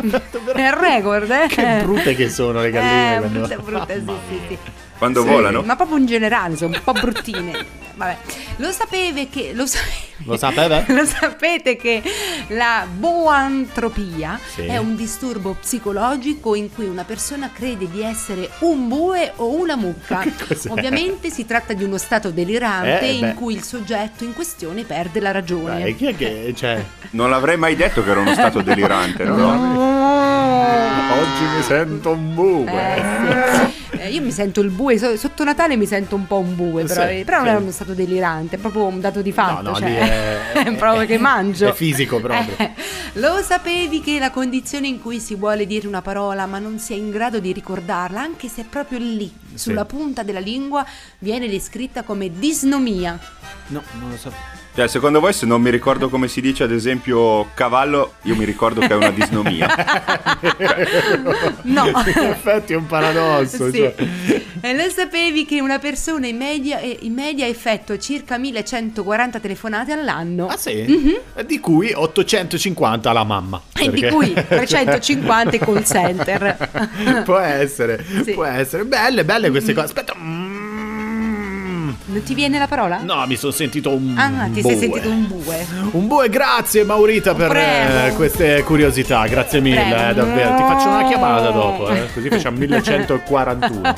È 0.55 0.61
il 0.67 0.71
record, 0.73 1.29
eh? 1.29 1.47
Che 1.47 1.81
brutte 1.83 2.15
che 2.15 2.29
sono 2.29 2.61
le 2.61 2.71
galline 2.71 3.15
Eh, 3.15 3.29
brutte, 3.29 3.57
brutte, 3.57 4.03
sì, 4.05 4.13
sì, 4.29 4.39
sì. 4.47 4.57
Quando 4.97 5.21
Sì. 5.23 5.27
volano. 5.29 5.62
Ma 5.63 5.75
proprio 5.75 5.97
in 5.97 6.05
generale, 6.05 6.55
sono 6.55 6.75
un 6.75 6.81
po' 6.84 6.93
bruttine. 6.93 7.84
Vabbè, 7.95 8.17
lo 8.58 8.71
sapete 8.71 9.29
che. 9.29 9.51
Lo, 9.53 9.65
sa- 9.65 9.79
Lo 10.25 10.36
sapete? 10.36 10.84
lo 10.93 11.05
sapete 11.05 11.77
che 11.77 12.01
la 12.49 12.86
boantropia 12.89 14.38
Sì. 14.53 14.63
è 14.65 14.75
un 14.77 14.95
disturbo 14.97 15.55
psicologico 15.60 16.55
in 16.55 16.73
cui 16.73 16.88
una 16.88 17.03
persona 17.05 17.49
crede 17.53 17.89
di 17.89 18.01
essere 18.01 18.49
un 18.60 18.89
bue 18.89 19.31
o 19.38 19.53
una 19.58 19.75
mucca. 19.77 20.23
Ovviamente 20.69 21.29
si 21.29 21.45
tratta 21.45 21.71
di 21.73 21.84
uno 21.86 21.97
stato 21.97 22.31
delirante 22.31 22.99
Eh, 22.99 23.12
in 23.13 23.34
cui 23.36 23.53
il 23.53 23.63
soggetto 23.63 24.25
in 24.25 24.34
questione 24.34 24.84
perde 24.84 25.19
la 25.21 25.31
ragione. 25.31 25.79
Dai, 25.81 25.95
chi 25.95 26.08
è 26.08 26.15
che... 26.17 26.53
Cioè... 26.55 26.84
Non 27.12 27.29
l'avrei 27.29 27.55
mai 27.58 27.77
detto 27.77 28.03
che 28.03 28.10
era 28.10 28.19
uno 28.19 28.34
stato 28.34 28.60
delirante, 28.62 29.23
no? 29.23 29.93
Oggi 31.15 31.43
mi 31.55 31.62
sento 31.63 32.12
un 32.12 32.34
bue. 32.34 32.65
Eh, 32.71 33.01
sì. 33.71 33.74
Eh, 33.97 34.12
io 34.12 34.21
mi 34.21 34.31
sento 34.31 34.62
il 34.62 34.69
bue, 34.69 34.97
so- 34.97 35.15
sotto 35.17 35.43
Natale 35.43 35.75
mi 35.77 35.86
sento 35.86 36.15
un 36.15 36.27
po' 36.27 36.38
un 36.39 36.55
bue, 36.55 36.84
però, 36.86 37.08
Sì, 37.08 37.23
però 37.23 37.38
non 37.39 37.47
sì. 37.47 37.53
è 37.53 37.58
uno 37.58 37.71
stato 37.71 37.93
delirante, 37.93 38.55
è 38.55 38.60
proprio 38.60 38.86
un 38.86 38.99
dato 38.99 39.21
di 39.21 39.31
fatto. 39.31 39.62
No, 39.62 39.69
no, 39.71 39.75
cioè, 39.75 40.51
è- 40.53 40.63
è 40.67 40.75
proprio 40.75 41.05
che 41.05 41.17
mangio. 41.17 41.69
è 41.69 41.73
fisico 41.73 42.19
proprio. 42.19 42.55
Eh, 42.58 42.71
lo 43.13 43.41
sapevi 43.41 44.01
che 44.01 44.19
la 44.19 44.29
condizione 44.31 44.88
in 44.88 45.01
cui 45.01 45.19
si 45.19 45.36
vuole 45.36 45.65
dire 45.65 45.88
una 45.88 46.01
parola 46.01 46.45
ma 46.45 46.60
non 46.60 46.79
si 46.79 46.93
è 46.93 46.95
in 46.95 47.10
grado 47.12 47.39
di 47.39 47.51
ricordarla, 47.53 48.19
anche 48.21 48.47
se 48.47 48.62
è 48.62 48.65
proprio 48.65 48.99
lì, 48.99 49.31
sulla 49.53 49.86
punta 49.86 50.23
della 50.23 50.39
lingua, 50.39 50.86
viene 51.19 51.47
descritta 51.47 52.03
come 52.03 52.29
disnomia. 52.38 53.17
No, 53.67 53.81
non 53.99 54.10
lo 54.10 54.17
so. 54.17 54.31
Cioè, 54.75 54.88
secondo 54.89 55.21
voi 55.21 55.31
se 55.31 55.45
non 55.45 55.61
mi 55.61 55.69
ricordo 55.69 56.09
come 56.09 56.27
si 56.27 56.41
dice 56.41 56.63
ad 56.63 56.71
esempio 56.71 57.49
cavallo, 57.53 58.15
io 58.23 58.35
mi 58.35 58.43
ricordo 58.43 58.81
che 58.81 58.88
è 58.88 58.93
una 58.95 59.09
disnomia. 59.11 59.73
No. 61.63 61.88
In 61.88 62.23
effetti 62.23 62.73
è 62.73 62.75
un 62.75 62.85
paradosso. 62.85 63.71
Sì. 63.71 63.77
cioè. 63.77 63.95
E 64.59 64.73
lo 64.75 64.89
sapevi 64.89 65.45
che 65.45 65.61
una 65.61 65.79
persona 65.79 66.27
in 66.27 66.35
media, 66.38 66.79
eh, 66.79 66.97
in 67.01 67.13
media 67.13 67.47
effettua 67.47 67.97
circa 67.97 68.38
1140 68.38 69.39
telefonate 69.39 69.93
all'anno? 69.93 70.47
Ah 70.47 70.57
sì? 70.57 71.23
Di 71.45 71.59
cui 71.61 71.93
850 71.93 73.09
alla 73.09 73.23
mamma. 73.23 73.61
E 73.79 73.89
di 73.89 74.01
perché- 74.01 74.09
cui 74.09 74.33
350 74.47 75.55
i 75.55 75.59
call 75.59 75.83
center. 75.83 77.23
può 77.23 77.38
essere, 77.38 78.03
Sì. 78.25 78.31
può 78.33 78.43
essere. 78.43 78.83
Belle, 78.83 79.23
belle 79.23 79.49
queste 79.51 79.73
cose. 79.73 79.85
Aspetta. 79.85 80.13
Mm. 80.17 80.54
Non 82.15 82.23
ti 82.23 82.34
viene 82.34 82.58
la 82.58 82.67
parola? 82.67 82.99
No, 83.01 83.25
mi 83.28 83.36
sono 83.36 83.51
sentito 83.51 83.89
un 83.89 84.15
Ah, 84.17 84.47
ti 84.49 84.62
bue. 84.62 84.71
sei 84.71 84.80
sentito 84.80 85.10
un 85.10 85.28
bue. 85.28 85.67
Un 85.91 86.08
bue, 86.08 86.30
grazie 86.30 86.86
Maurita 86.86 87.36
per 87.36 87.49
Prego. 87.49 88.06
eh, 88.06 88.13
queste 88.15 88.63
curiosità, 88.63 89.28
grazie 89.28 89.60
mille, 89.60 89.82
Prego. 89.84 90.10
eh, 90.10 90.13
davvero. 90.13 90.56
Ti 90.56 90.62
faccio 90.62 90.88
una 90.88 91.04
chiamata 91.10 91.49
dopo, 91.51 91.89
eh, 91.89 92.08
così 92.13 92.30
facciamo 92.30 92.56
1141. 92.60 93.95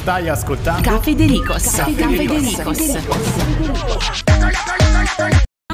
Stai 0.00 0.28
ascoltando? 0.28 0.88
Caffè 0.88 1.14
Dericos. 1.14 1.76
Caffè 1.76 1.92
Dericos. 2.26 2.96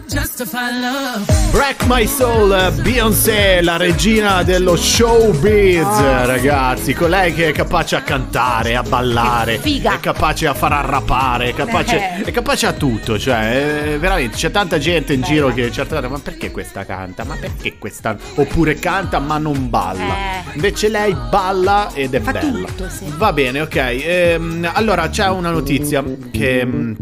Justify 0.08 0.70
love. 0.72 1.24
Break 1.50 1.84
My 1.86 2.06
Soul, 2.06 2.72
Beyoncé, 2.82 3.60
la 3.62 3.76
regina 3.76 4.42
dello 4.42 4.74
showbiz, 4.76 5.86
ragazzi, 6.24 6.94
colei 6.94 7.34
che 7.34 7.48
è 7.48 7.52
capace 7.52 7.96
a 7.96 8.02
cantare, 8.02 8.74
a 8.76 8.82
ballare, 8.82 9.58
figa. 9.58 9.94
è 9.94 10.00
capace 10.00 10.46
a 10.46 10.54
far 10.54 10.72
arrapare, 10.72 11.50
è 11.50 11.54
capace, 11.54 11.96
Eh. 11.96 12.24
è 12.24 12.30
capace 12.30 12.66
a 12.66 12.72
tutto, 12.72 13.18
cioè, 13.18 13.92
eh, 13.94 13.98
veramente 13.98 14.36
c'è 14.36 14.50
tanta 14.50 14.78
gente 14.78 15.12
in 15.12 15.22
giro 15.22 15.52
che 15.52 15.70
certe 15.70 15.94
volte, 15.94 16.08
ma 16.08 16.18
perché 16.18 16.50
questa 16.50 16.84
canta? 16.84 17.24
Ma 17.24 17.36
perché 17.38 17.76
questa? 17.78 18.16
Oppure 18.36 18.74
canta 18.74 19.18
ma 19.18 19.36
non 19.38 19.68
balla. 19.68 20.14
Eh. 20.14 20.54
Invece 20.54 20.88
lei 20.88 21.14
balla 21.30 21.90
ed 21.92 22.14
è 22.14 22.20
Fa 22.20 22.32
bella. 22.32 22.66
tutto, 22.68 22.88
sì. 22.88 23.04
Va 23.16 23.32
bene, 23.32 23.60
ok. 23.60 23.76
Ehm, 23.76 24.70
allora 24.72 25.08
c'è 25.10 25.28
una 25.28 25.50
notizia 25.50 26.02
che 26.30 26.64
mm, 26.64 26.94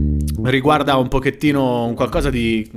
riguarda 0.44 0.96
un 0.96 1.08
pochettino 1.08 1.86
un 1.86 1.94
qualcosa 1.94 2.30
di, 2.30 2.68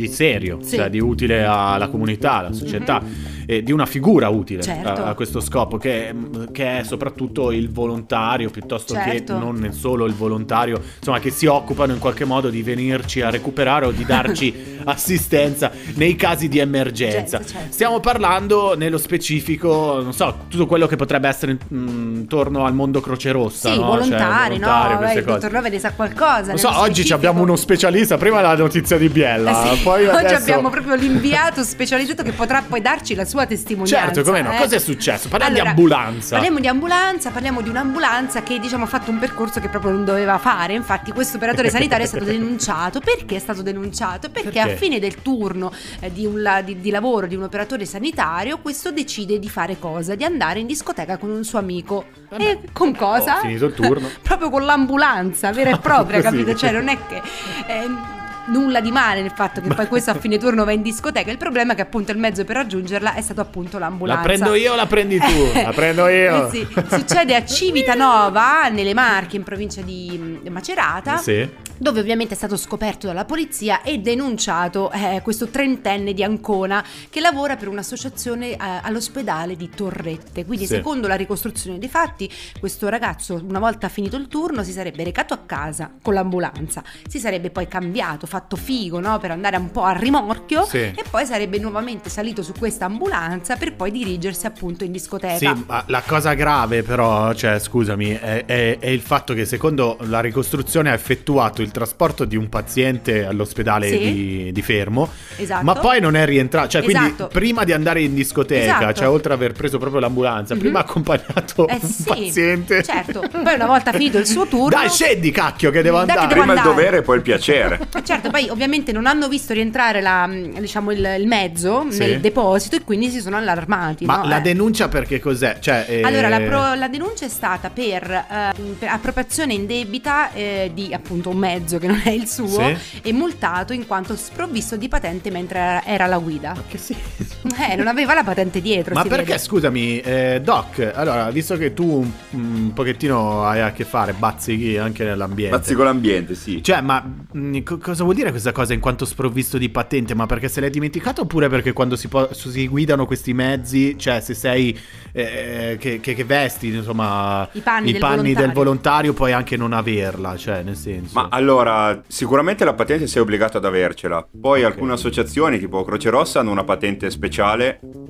di 0.00 0.08
serio, 0.08 0.58
Sì. 0.62 0.76
cioè 0.76 0.88
di 0.90 0.98
utile 1.00 1.44
alla 1.44 1.88
comunità, 1.88 2.34
alla 2.38 2.52
società, 2.52 3.02
e 3.46 3.62
di 3.62 3.72
una 3.72 3.86
figura 3.86 4.28
utile 4.28 4.62
Certo. 4.62 5.02
a, 5.02 5.08
a 5.08 5.14
questo 5.14 5.40
scopo, 5.40 5.76
che, 5.76 6.14
che 6.52 6.78
è 6.78 6.82
soprattutto 6.84 7.50
il 7.50 7.70
volontario, 7.70 8.50
piuttosto 8.50 8.94
Certo. 8.94 9.34
che 9.34 9.38
non 9.40 9.72
solo 9.72 10.06
il 10.06 10.14
volontario, 10.14 10.80
insomma, 10.98 11.18
che 11.18 11.30
si 11.30 11.46
occupano 11.46 11.92
in 11.92 11.98
qualche 11.98 12.24
modo 12.24 12.48
di 12.48 12.62
venirci 12.62 13.20
a 13.22 13.30
recuperare 13.30 13.86
o 13.86 13.90
di 13.90 14.04
darci 14.04 14.54
assistenza 14.84 15.70
nei 15.94 16.16
casi 16.16 16.48
di 16.48 16.58
emergenza. 16.58 17.38
Certo, 17.38 17.52
certo. 17.52 17.72
Stiamo 17.72 18.00
parlando 18.00 18.76
nello 18.76 18.98
specifico, 18.98 20.00
non 20.02 20.12
so, 20.12 20.44
tutto 20.48 20.66
quello 20.66 20.86
che 20.86 20.96
potrebbe 20.96 21.28
essere 21.28 21.58
mm, 21.72 22.14
intorno 22.16 22.64
al 22.64 22.74
mondo 22.74 23.00
Croce 23.00 23.32
Rossa. 23.32 23.70
Sì, 23.72 23.78
no? 23.78 23.86
volontari, 23.86 24.08
Cioè, 24.10 24.58
volontario, 24.58 24.94
no? 24.94 25.00
Beh, 25.00 25.12
il 25.18 25.24
dottor 25.24 25.52
Love 25.52 25.68
ne 25.70 25.78
sa 25.78 25.92
qualcosa. 25.92 26.46
Non 26.48 26.58
so, 26.58 26.78
oggi 26.78 27.12
abbiamo 27.12 27.42
uno 27.42 27.56
specialista, 27.56 28.16
prima 28.16 28.40
la 28.40 28.56
notizia 28.56 28.96
di 28.98 29.08
Biella, 29.08 29.72
Eh 29.72 29.76
sì, 29.76 29.82
poi 29.90 30.06
Oggi 30.06 30.16
adesso... 30.18 30.34
abbiamo 30.36 30.70
proprio 30.70 30.94
l'inviato 30.94 31.64
specializzato 31.64 32.22
che 32.22 32.32
potrà 32.32 32.62
poi 32.62 32.80
darci 32.80 33.14
la 33.14 33.24
sua 33.24 33.46
testimonianza. 33.46 34.06
Certo, 34.06 34.22
come 34.22 34.42
no? 34.42 34.52
eh. 34.52 34.56
Cosa 34.58 34.76
è 34.76 34.78
successo? 34.78 35.28
Parliamo 35.28 35.54
di 35.54 35.60
Allora, 35.60 35.74
ambulanza. 35.74 36.34
Parliamo 36.36 36.60
di 36.60 36.68
ambulanza, 36.68 37.30
parliamo 37.30 37.60
di 37.60 37.68
un'ambulanza 37.68 38.42
che 38.42 38.58
diciamo 38.60 38.84
ha 38.84 38.86
fatto 38.86 39.10
un 39.10 39.18
percorso 39.18 39.58
che 39.60 39.68
proprio 39.68 39.90
non 39.90 40.04
doveva 40.04 40.38
fare. 40.38 40.74
Infatti 40.74 41.10
questo 41.12 41.36
operatore 41.36 41.70
sanitario 41.70 42.04
è 42.04 42.08
stato 42.08 42.24
denunciato. 42.24 43.00
Perché 43.00 43.36
è 43.36 43.38
stato 43.38 43.62
denunciato? 43.62 44.30
Perché, 44.30 44.50
Perché? 44.50 44.72
a 44.72 44.76
fine 44.76 44.98
del 44.98 45.22
turno 45.22 45.72
eh, 46.00 46.12
di, 46.12 46.24
un 46.26 46.62
di- 46.64 46.80
di 46.80 46.90
lavoro 46.90 47.26
di 47.26 47.34
un 47.34 47.42
operatore 47.42 47.84
sanitario 47.84 48.58
questo 48.58 48.92
decide 48.92 49.38
di 49.38 49.48
fare 49.48 49.78
cosa? 49.78 50.14
Di 50.14 50.24
andare 50.24 50.60
in 50.60 50.66
discoteca 50.66 51.16
con 51.16 51.30
un 51.30 51.44
suo 51.44 51.58
amico. 51.58 52.06
E 52.36 52.60
con 52.72 52.94
cosa? 52.94 53.38
Oh, 53.38 53.40
finito 53.40 53.66
il 53.66 53.74
turno. 53.74 54.08
proprio 54.22 54.50
con 54.50 54.64
l'ambulanza 54.64 55.50
vera 55.52 55.70
e 55.70 55.78
propria, 55.82 56.20
capito? 56.20 56.54
Cioè 56.54 56.70
non 56.70 56.88
è 56.88 56.96
che... 57.08 57.20
ehm, 57.66 58.18
Nulla 58.50 58.80
di 58.80 58.90
male 58.90 59.22
nel 59.22 59.30
fatto 59.30 59.60
che 59.60 59.72
poi 59.72 59.86
questo 59.88 60.10
a 60.10 60.14
fine 60.14 60.38
turno 60.38 60.64
va 60.64 60.72
in 60.72 60.82
discoteca. 60.82 61.30
Il 61.30 61.36
problema 61.38 61.72
è 61.72 61.76
che 61.76 61.82
appunto 61.82 62.10
il 62.12 62.18
mezzo 62.18 62.44
per 62.44 62.56
raggiungerla 62.56 63.14
è 63.14 63.20
stato 63.22 63.40
appunto 63.40 63.78
La 63.78 63.86
l'ambulanza. 63.88 64.22
prendo 64.22 64.54
io 64.54 64.72
o 64.72 64.76
la 64.76 64.86
prendi 64.86 65.18
tu? 65.18 65.50
La 65.62 65.72
prendo 65.72 66.08
io. 66.08 66.46
Eh 66.46 66.50
sì, 66.50 66.66
Succede 66.88 67.34
a 67.34 67.44
Civitanova, 67.44 68.68
nelle 68.68 68.94
Marche, 68.94 69.36
in 69.36 69.42
provincia 69.42 69.80
di 69.82 70.16
mm, 70.44 70.46
Macerata. 70.48 71.16
Sì. 71.18 71.48
Dove 71.80 72.00
ovviamente 72.00 72.34
è 72.34 72.36
stato 72.36 72.58
scoperto 72.58 73.06
dalla 73.06 73.24
polizia 73.24 73.80
e 73.80 73.98
denunciato 74.00 74.90
eh, 74.92 75.20
questo 75.22 75.48
trentenne 75.48 76.12
di 76.12 76.22
Ancona 76.22 76.84
che 77.08 77.20
lavora 77.20 77.56
per 77.56 77.68
un'associazione 77.68 78.50
eh, 78.50 78.56
all'ospedale 78.82 79.56
di 79.56 79.70
Torrette. 79.74 80.44
Quindi, 80.44 80.66
Sì. 80.66 80.74
secondo 80.74 81.08
la 81.08 81.14
ricostruzione 81.14 81.78
dei 81.78 81.88
fatti, 81.88 82.30
questo 82.58 82.90
ragazzo, 82.90 83.42
una 83.48 83.58
volta 83.60 83.88
finito 83.88 84.16
il 84.16 84.28
turno, 84.28 84.62
si 84.62 84.72
sarebbe 84.72 85.04
recato 85.04 85.32
a 85.32 85.38
casa 85.46 85.90
con 86.02 86.12
l'ambulanza, 86.12 86.82
si 87.08 87.18
sarebbe 87.18 87.48
poi 87.48 87.66
cambiato, 87.66 88.26
fatto 88.26 88.39
figo 88.56 89.00
no? 89.00 89.18
per 89.18 89.30
andare 89.30 89.56
un 89.56 89.70
po' 89.70 89.82
a 89.82 89.92
rimorchio 89.92 90.64
Sì. 90.64 90.78
e 90.78 91.04
poi 91.08 91.24
sarebbe 91.26 91.58
nuovamente 91.58 92.08
salito 92.10 92.42
su 92.42 92.52
questa 92.58 92.84
ambulanza 92.86 93.56
per 93.56 93.74
poi 93.74 93.90
dirigersi 93.90 94.46
appunto 94.46 94.84
in 94.84 94.92
discoteca. 94.92 95.36
Sì, 95.36 95.64
ma 95.66 95.82
la 95.86 96.02
cosa 96.06 96.34
grave 96.34 96.82
però, 96.82 97.32
cioè 97.34 97.58
scusami, 97.58 98.10
è, 98.10 98.44
è- 98.46 98.78
è 98.78 98.88
il 98.88 99.00
fatto 99.00 99.34
che 99.34 99.44
secondo 99.44 99.96
la 100.02 100.20
ricostruzione 100.20 100.90
ha 100.90 100.94
effettuato 100.94 101.62
il 101.62 101.70
trasporto 101.70 102.24
di 102.24 102.36
un 102.36 102.48
paziente 102.48 103.24
all'ospedale 103.26 103.88
Sì. 103.88 103.98
di, 103.98 104.52
di 104.52 104.62
Fermo, 104.62 105.08
Esatto. 105.36 105.64
ma 105.64 105.74
poi 105.74 106.00
non 106.00 106.16
è 106.16 106.24
rientrato, 106.24 106.68
cioè 106.68 106.82
quindi 106.82 107.04
Esatto. 107.06 107.28
prima 107.28 107.64
di 107.64 107.72
andare 107.72 108.02
in 108.02 108.14
discoteca, 108.14 108.76
Esatto. 108.80 108.92
cioè 108.94 109.08
oltre 109.08 109.32
ad 109.32 109.38
aver 109.40 109.52
preso 109.52 109.78
proprio 109.78 110.00
l'ambulanza, 110.00 110.54
Mhm. 110.54 110.60
prima 110.60 110.78
ha 110.78 110.82
accompagnato 110.82 111.66
Eh 111.68 111.78
un 111.80 111.88
sì, 111.88 112.02
paziente. 112.04 112.82
Certo, 112.82 113.20
poi 113.30 113.54
una 113.54 113.66
volta 113.66 113.92
finito 113.92 114.18
il 114.18 114.26
suo 114.26 114.46
turno... 114.46 114.68
Dai, 114.70 114.88
scendi 114.90 115.30
cacchio 115.30 115.70
che 115.70 115.82
devo 115.82 115.98
Dai, 115.98 116.06
che 116.06 116.12
andare. 116.12 116.28
devo 116.28 116.40
Prima 116.40 116.52
il 116.52 116.58
andare. 116.58 116.76
dovere 116.76 116.96
e 116.98 117.02
poi 117.02 117.16
il 117.16 117.22
piacere. 117.22 117.78
Certo, 118.02 118.19
poi 118.28 118.48
ovviamente 118.50 118.92
non 118.92 119.06
hanno 119.06 119.28
visto 119.28 119.52
rientrare 119.54 120.00
la, 120.02 120.28
diciamo, 120.30 120.90
il, 120.90 121.16
il 121.18 121.26
mezzo 121.26 121.86
Sì. 121.88 121.98
nel 122.00 122.20
deposito 122.20 122.76
e 122.76 122.82
quindi 122.84 123.08
si 123.08 123.20
sono 123.20 123.36
allarmati. 123.36 124.04
Ma 124.04 124.16
no? 124.18 124.24
la 124.28 124.38
Eh. 124.38 124.42
denuncia 124.42 124.88
perché 124.88 125.18
cos'è? 125.20 125.58
Cioè, 125.60 125.86
eh, 125.88 126.02
Allora, 126.02 126.28
la, 126.28 126.40
pro- 126.40 126.74
la 126.74 126.88
denuncia 126.88 127.24
è 127.24 127.28
stata 127.28 127.70
per, 127.70 128.10
eh, 128.10 128.52
per 128.78 128.88
appropriazione 128.88 129.54
indebita 129.54 130.32
eh, 130.32 130.70
di 130.74 130.92
appunto 130.92 131.30
un 131.30 131.36
mezzo 131.38 131.78
che 131.78 131.86
non 131.86 132.00
è 132.04 132.10
il 132.10 132.26
suo 132.28 132.48
Sì. 132.48 132.76
e 133.02 133.12
multato 133.12 133.72
in 133.72 133.86
quanto 133.86 134.16
sprovvisto 134.16 134.76
di 134.76 134.88
patente 134.88 135.30
mentre 135.30 135.82
era, 135.84 136.04
alla 136.04 136.18
guida. 136.18 136.54
Che 136.68 136.76
sì. 136.78 136.96
Eh, 137.70 137.74
non 137.76 137.86
aveva 137.86 138.14
la 138.14 138.22
patente 138.24 138.60
dietro. 138.60 138.94
Ma 138.94 139.02
si 139.02 139.08
perché, 139.08 139.24
vede. 139.32 139.38
scusami, 139.38 140.00
eh, 140.00 140.40
Doc, 140.42 140.90
allora, 140.94 141.30
visto 141.30 141.56
che 141.56 141.72
tu 141.72 141.84
un, 142.00 142.10
un 142.30 142.72
pochettino 142.74 143.44
hai 143.44 143.60
a 143.60 143.72
che 143.72 143.84
fare, 143.84 144.12
bazzichi 144.12 144.76
anche 144.76 145.04
nell'ambiente. 145.04 145.56
Bazzico 145.56 145.82
l'ambiente, 145.82 146.34
sì. 146.34 146.62
Cioè, 146.62 146.80
ma 146.82 147.02
mh, 147.32 147.62
co- 147.62 147.78
cosa 147.78 148.02
vuol 148.02 148.14
dire 148.14 148.30
questa 148.30 148.52
cosa 148.52 148.74
in 148.74 148.80
quanto 148.80 149.04
sprovvisto 149.06 149.56
di 149.56 149.70
patente? 149.70 150.14
Ma 150.14 150.26
perché 150.26 150.48
se 150.48 150.60
l'hai 150.60 150.70
dimenticato 150.70 151.22
oppure 151.22 151.48
perché 151.48 151.72
quando 151.72 151.96
si, 151.96 152.08
po- 152.08 152.28
si 152.34 152.68
guidano 152.68 153.06
questi 153.06 153.32
mezzi, 153.32 153.96
cioè 153.98 154.20
se 154.20 154.34
sei 154.34 154.78
eh, 155.12 155.76
che, 155.78 156.00
che- 156.00 156.14
che 156.14 156.24
vesti, 156.24 156.68
insomma, 156.74 157.48
I 157.52 157.60
panni 157.60 157.92
del 157.92 158.00
del 158.00 158.10
volontario. 158.10 158.52
volontario, 158.52 159.12
puoi 159.14 159.32
anche 159.32 159.56
non 159.56 159.72
averla, 159.72 160.36
cioè 160.36 160.62
nel 160.62 160.76
senso. 160.76 161.12
Ma 161.14 161.28
allora, 161.30 162.02
sicuramente 162.06 162.64
la 162.64 162.74
patente 162.74 163.06
sei 163.06 163.22
obbligato 163.22 163.56
ad 163.56 163.64
avercela. 163.64 164.26
Poi 164.40 164.62
alcune 164.62 164.92
associazioni, 164.92 165.58
tipo 165.58 165.84
Croce 165.84 166.10
Rossa, 166.10 166.40
hanno 166.40 166.50
una 166.50 166.64
patente 166.64 167.08
speciale 167.10 167.28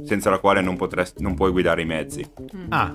senza 0.04 0.30
la 0.30 0.38
quale 0.38 0.60
non, 0.60 0.76
potresti- 0.76 1.22
non 1.22 1.34
puoi 1.34 1.50
guidare 1.50 1.82
i 1.82 1.84
mezzi. 1.84 2.24
Ah, 2.70 2.94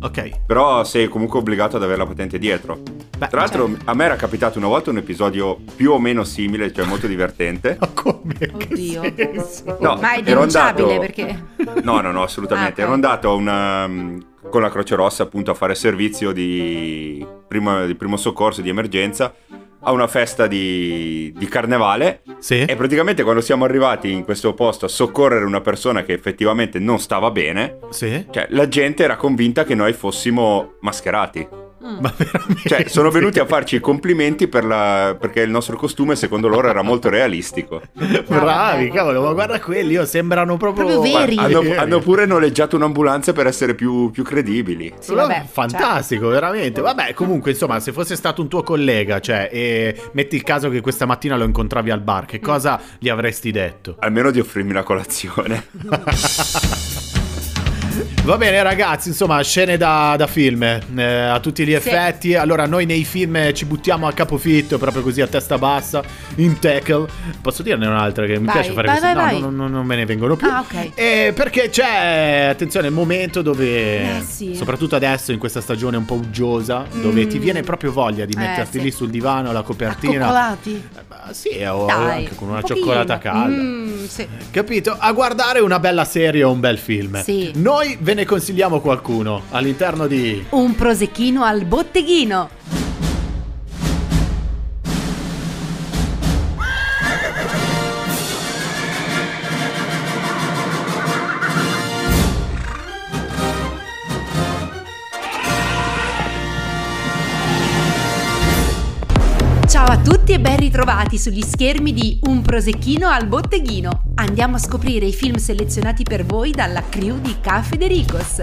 ok. 0.00 0.44
Però 0.46 0.84
sei 0.84 1.08
comunque 1.08 1.38
obbligato 1.38 1.76
ad 1.76 1.82
avere 1.82 1.98
la 1.98 2.06
patente 2.06 2.38
dietro. 2.38 2.80
Beh, 3.18 3.26
Tra 3.28 3.40
l'altro, 3.40 3.70
a 3.84 3.94
me 3.94 4.04
era 4.04 4.16
capitato 4.16 4.58
una 4.58 4.68
volta 4.68 4.90
un 4.90 4.98
episodio 4.98 5.58
più 5.76 5.92
o 5.92 5.98
meno 5.98 6.24
simile, 6.24 6.72
cioè 6.72 6.84
molto 6.86 7.06
divertente. 7.06 7.76
Ma 7.80 7.88
come? 7.88 8.34
Oddio. 8.52 9.02
No, 9.80 9.96
Ma 10.00 10.14
è 10.14 10.22
denunciabile 10.22 10.94
andato- 10.94 11.00
perché... 11.00 11.44
No, 11.82 12.00
no, 12.00 12.10
no, 12.12 12.22
assolutamente. 12.22 12.80
Ah, 12.80 12.84
ok. 12.84 12.86
Ero 12.86 12.92
andato 12.92 13.30
a 13.30 13.34
una, 13.34 13.86
mm, 13.88 14.18
con 14.50 14.62
la 14.62 14.70
Croce 14.70 14.94
Rossa 14.94 15.24
appunto 15.24 15.50
a 15.50 15.54
fare 15.54 15.74
servizio 15.74 16.32
di 16.32 17.26
primo, 17.46 17.84
di 17.86 17.94
primo 17.94 18.16
soccorso 18.16 18.60
di 18.62 18.68
emergenza 18.68 19.34
a 19.80 19.92
una 19.92 20.06
festa 20.08 20.46
di, 20.46 21.32
di 21.36 21.46
carnevale 21.46 22.22
Sì. 22.38 22.62
e 22.64 22.74
praticamente 22.76 23.22
quando 23.22 23.40
siamo 23.40 23.64
arrivati 23.64 24.10
in 24.10 24.24
questo 24.24 24.52
posto 24.54 24.86
a 24.86 24.88
soccorrere 24.88 25.44
una 25.44 25.60
persona 25.60 26.02
che 26.02 26.12
effettivamente 26.12 26.78
non 26.78 26.98
stava 26.98 27.30
bene, 27.30 27.78
Sì. 27.90 28.26
cioè 28.30 28.46
la 28.50 28.68
gente 28.68 29.04
era 29.04 29.16
convinta 29.16 29.64
che 29.64 29.74
noi 29.74 29.92
fossimo 29.92 30.74
mascherati. 30.80 31.46
Ma 31.80 32.12
veramente? 32.16 32.68
Cioè, 32.68 32.84
sono 32.88 33.10
venuti 33.10 33.38
a 33.38 33.46
farci 33.46 33.76
i 33.76 33.80
complimenti 33.80 34.48
per 34.48 34.64
la- 34.64 35.16
perché 35.18 35.40
il 35.42 35.50
nostro 35.50 35.76
costume 35.76 36.16
secondo 36.16 36.48
loro 36.48 36.68
era 36.68 36.82
molto 36.82 37.08
realistico. 37.08 37.82
Bravi, 38.26 38.90
cavolo, 38.90 39.22
ma 39.22 39.32
guarda 39.32 39.60
quelli, 39.60 39.96
oh, 39.96 40.04
sembrano 40.04 40.56
proprio... 40.56 40.86
Proprio 40.86 41.00
veri. 41.18 41.34
Ma- 41.36 41.42
Hanno, 41.44 41.60
veri. 41.62 41.76
hanno 41.76 42.00
pure 42.00 42.26
noleggiato 42.26 42.76
un'ambulanza 42.76 43.32
per 43.32 43.46
essere 43.46 43.74
più, 43.74 44.10
più 44.10 44.22
credibili. 44.24 44.92
Sì, 44.98 45.14
vabbè, 45.14 45.34
cioè. 45.34 45.44
fantastico, 45.50 46.28
veramente. 46.28 46.80
Vabbè, 46.80 47.14
comunque, 47.14 47.52
insomma, 47.52 47.78
se 47.80 47.92
fosse 47.92 48.16
stato 48.16 48.42
un 48.42 48.48
tuo 48.48 48.62
collega, 48.62 49.20
cioè, 49.20 49.48
e 49.52 50.00
metti 50.12 50.36
il 50.36 50.42
caso 50.42 50.68
che 50.70 50.80
questa 50.80 51.06
mattina 51.06 51.36
lo 51.36 51.44
incontravi 51.44 51.90
al 51.90 52.00
bar, 52.00 52.22
Mm. 52.22 52.26
che 52.26 52.40
cosa 52.40 52.80
gli 52.98 53.08
avresti 53.08 53.50
detto? 53.52 53.96
Almeno 54.00 54.30
di 54.30 54.40
offrirmi 54.40 54.72
la 54.72 54.82
colazione. 54.82 55.66
Va 58.24 58.36
bene, 58.36 58.62
ragazzi, 58.62 59.08
insomma, 59.08 59.42
scene 59.42 59.76
da, 59.76 60.14
da 60.16 60.26
film 60.26 60.62
eh, 60.62 61.02
a 61.02 61.40
tutti 61.40 61.64
gli 61.64 61.68
Sì. 61.70 61.74
effetti. 61.74 62.34
Allora, 62.34 62.66
noi 62.66 62.84
nei 62.86 63.04
film 63.04 63.52
ci 63.54 63.64
buttiamo 63.64 64.06
a 64.06 64.12
capofitto, 64.12 64.78
proprio 64.78 65.02
così 65.02 65.20
a 65.20 65.26
testa 65.26 65.56
bassa, 65.58 66.02
in 66.36 66.58
tackle. 66.58 67.06
Posso 67.40 67.62
dirne 67.62 67.86
un'altra 67.86 68.26
che 68.26 68.38
mi 68.38 68.44
Vai, 68.46 68.54
piace 68.54 68.72
fare 68.72 68.86
vai, 68.88 68.98
queste? 68.98 69.14
vai, 69.16 69.40
no, 69.40 69.50
no, 69.50 69.62
no, 69.62 69.68
non 69.68 69.86
me 69.86 69.96
ne 69.96 70.04
vengono 70.04 70.36
più. 70.36 70.46
Ah, 70.48 70.60
ok. 70.60 70.90
Eh, 70.94 71.32
perché 71.34 71.70
c'è, 71.70 72.48
attenzione, 72.50 72.88
il 72.88 72.92
momento 72.92 73.42
dove, 73.42 74.18
Eh, 74.18 74.22
sì. 74.26 74.54
soprattutto 74.54 74.94
adesso 74.96 75.32
in 75.32 75.38
questa 75.38 75.60
stagione 75.60 75.96
un 75.96 76.04
po' 76.04 76.14
uggiosa, 76.14 76.84
dove 77.00 77.26
ti 77.26 77.38
viene 77.38 77.62
proprio 77.62 77.92
voglia 77.92 78.24
di 78.26 78.34
Eh, 78.34 78.38
metterti 78.38 78.78
sì. 78.78 78.84
lì 78.84 78.90
sul 78.90 79.08
divano, 79.10 79.52
la 79.52 79.62
copertina. 79.62 80.26
Accoccolati. 80.28 80.88
Eh, 81.30 81.34
sì, 81.34 81.62
o 81.64 81.86
Dai, 81.86 82.24
anche 82.24 82.34
con 82.34 82.48
una 82.48 82.58
un 82.58 82.64
cioccolata 82.64 83.18
calda. 83.18 83.48
Mm, 83.56 84.04
sì. 84.06 84.26
Capito? 84.50 84.94
A 84.98 85.10
guardare 85.12 85.60
una 85.60 85.78
bella 85.78 86.04
serie 86.04 86.42
o 86.42 86.50
un 86.50 86.60
bel 86.60 86.78
film. 86.78 87.22
Sì. 87.22 87.52
Noi 87.54 87.87
ve 88.00 88.14
ne 88.14 88.24
consigliamo 88.24 88.80
qualcuno 88.80 89.42
all'interno 89.50 90.06
di. 90.06 90.44
Un 90.50 90.74
prosecchino 90.74 91.42
al 91.44 91.64
botteghino. 91.64 92.50
Tutti 110.28 110.40
e 110.40 110.42
ben 110.42 110.58
ritrovati 110.58 111.16
sugli 111.16 111.40
schermi 111.40 111.94
di 111.94 112.18
Un 112.24 112.42
prosecchino 112.42 113.08
al 113.08 113.26
botteghino. 113.26 114.12
Andiamo 114.16 114.56
a 114.56 114.58
scoprire 114.58 115.06
i 115.06 115.12
film 115.14 115.36
selezionati 115.36 116.02
per 116.02 116.26
voi 116.26 116.50
dalla 116.50 116.82
crew 116.86 117.18
di 117.18 117.34
Ca 117.40 117.62
Federicos. 117.62 118.40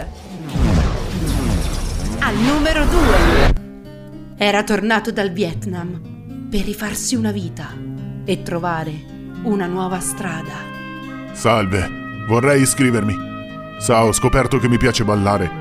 Al 2.20 2.36
numero 2.38 2.86
2. 2.86 3.54
Era 4.36 4.64
tornato 4.64 5.12
dal 5.12 5.30
Vietnam 5.30 6.48
per 6.50 6.62
rifarsi 6.62 7.14
una 7.16 7.32
vita 7.32 7.68
e 8.26 8.42
trovare 8.42 8.94
una 9.44 9.68
nuova 9.68 10.00
strada. 10.00 10.54
Salve, 11.34 11.88
vorrei 12.28 12.64
iscrivermi. 12.64 13.16
Sa, 13.78 14.06
ho 14.06 14.12
scoperto 14.12 14.58
che 14.58 14.68
mi 14.68 14.78
piace 14.78 15.04
ballare. 15.04 15.52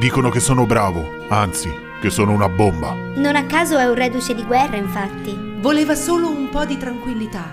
Dicono 0.00 0.30
che 0.30 0.40
sono 0.40 0.66
bravo, 0.66 1.06
anzi, 1.28 1.72
che 2.00 2.10
sono 2.10 2.32
una 2.32 2.48
bomba. 2.48 2.94
Non 3.16 3.36
a 3.36 3.44
caso 3.44 3.78
è 3.78 3.84
un 3.86 3.94
reduce 3.94 4.34
di 4.34 4.44
guerra, 4.44 4.76
infatti. 4.76 5.58
Voleva 5.60 5.94
solo 5.94 6.28
un 6.30 6.48
po' 6.48 6.64
di 6.64 6.76
tranquillità, 6.78 7.44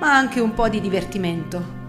ma 0.00 0.16
anche 0.16 0.40
un 0.40 0.54
po' 0.54 0.68
di 0.68 0.80
divertimento. 0.80 1.82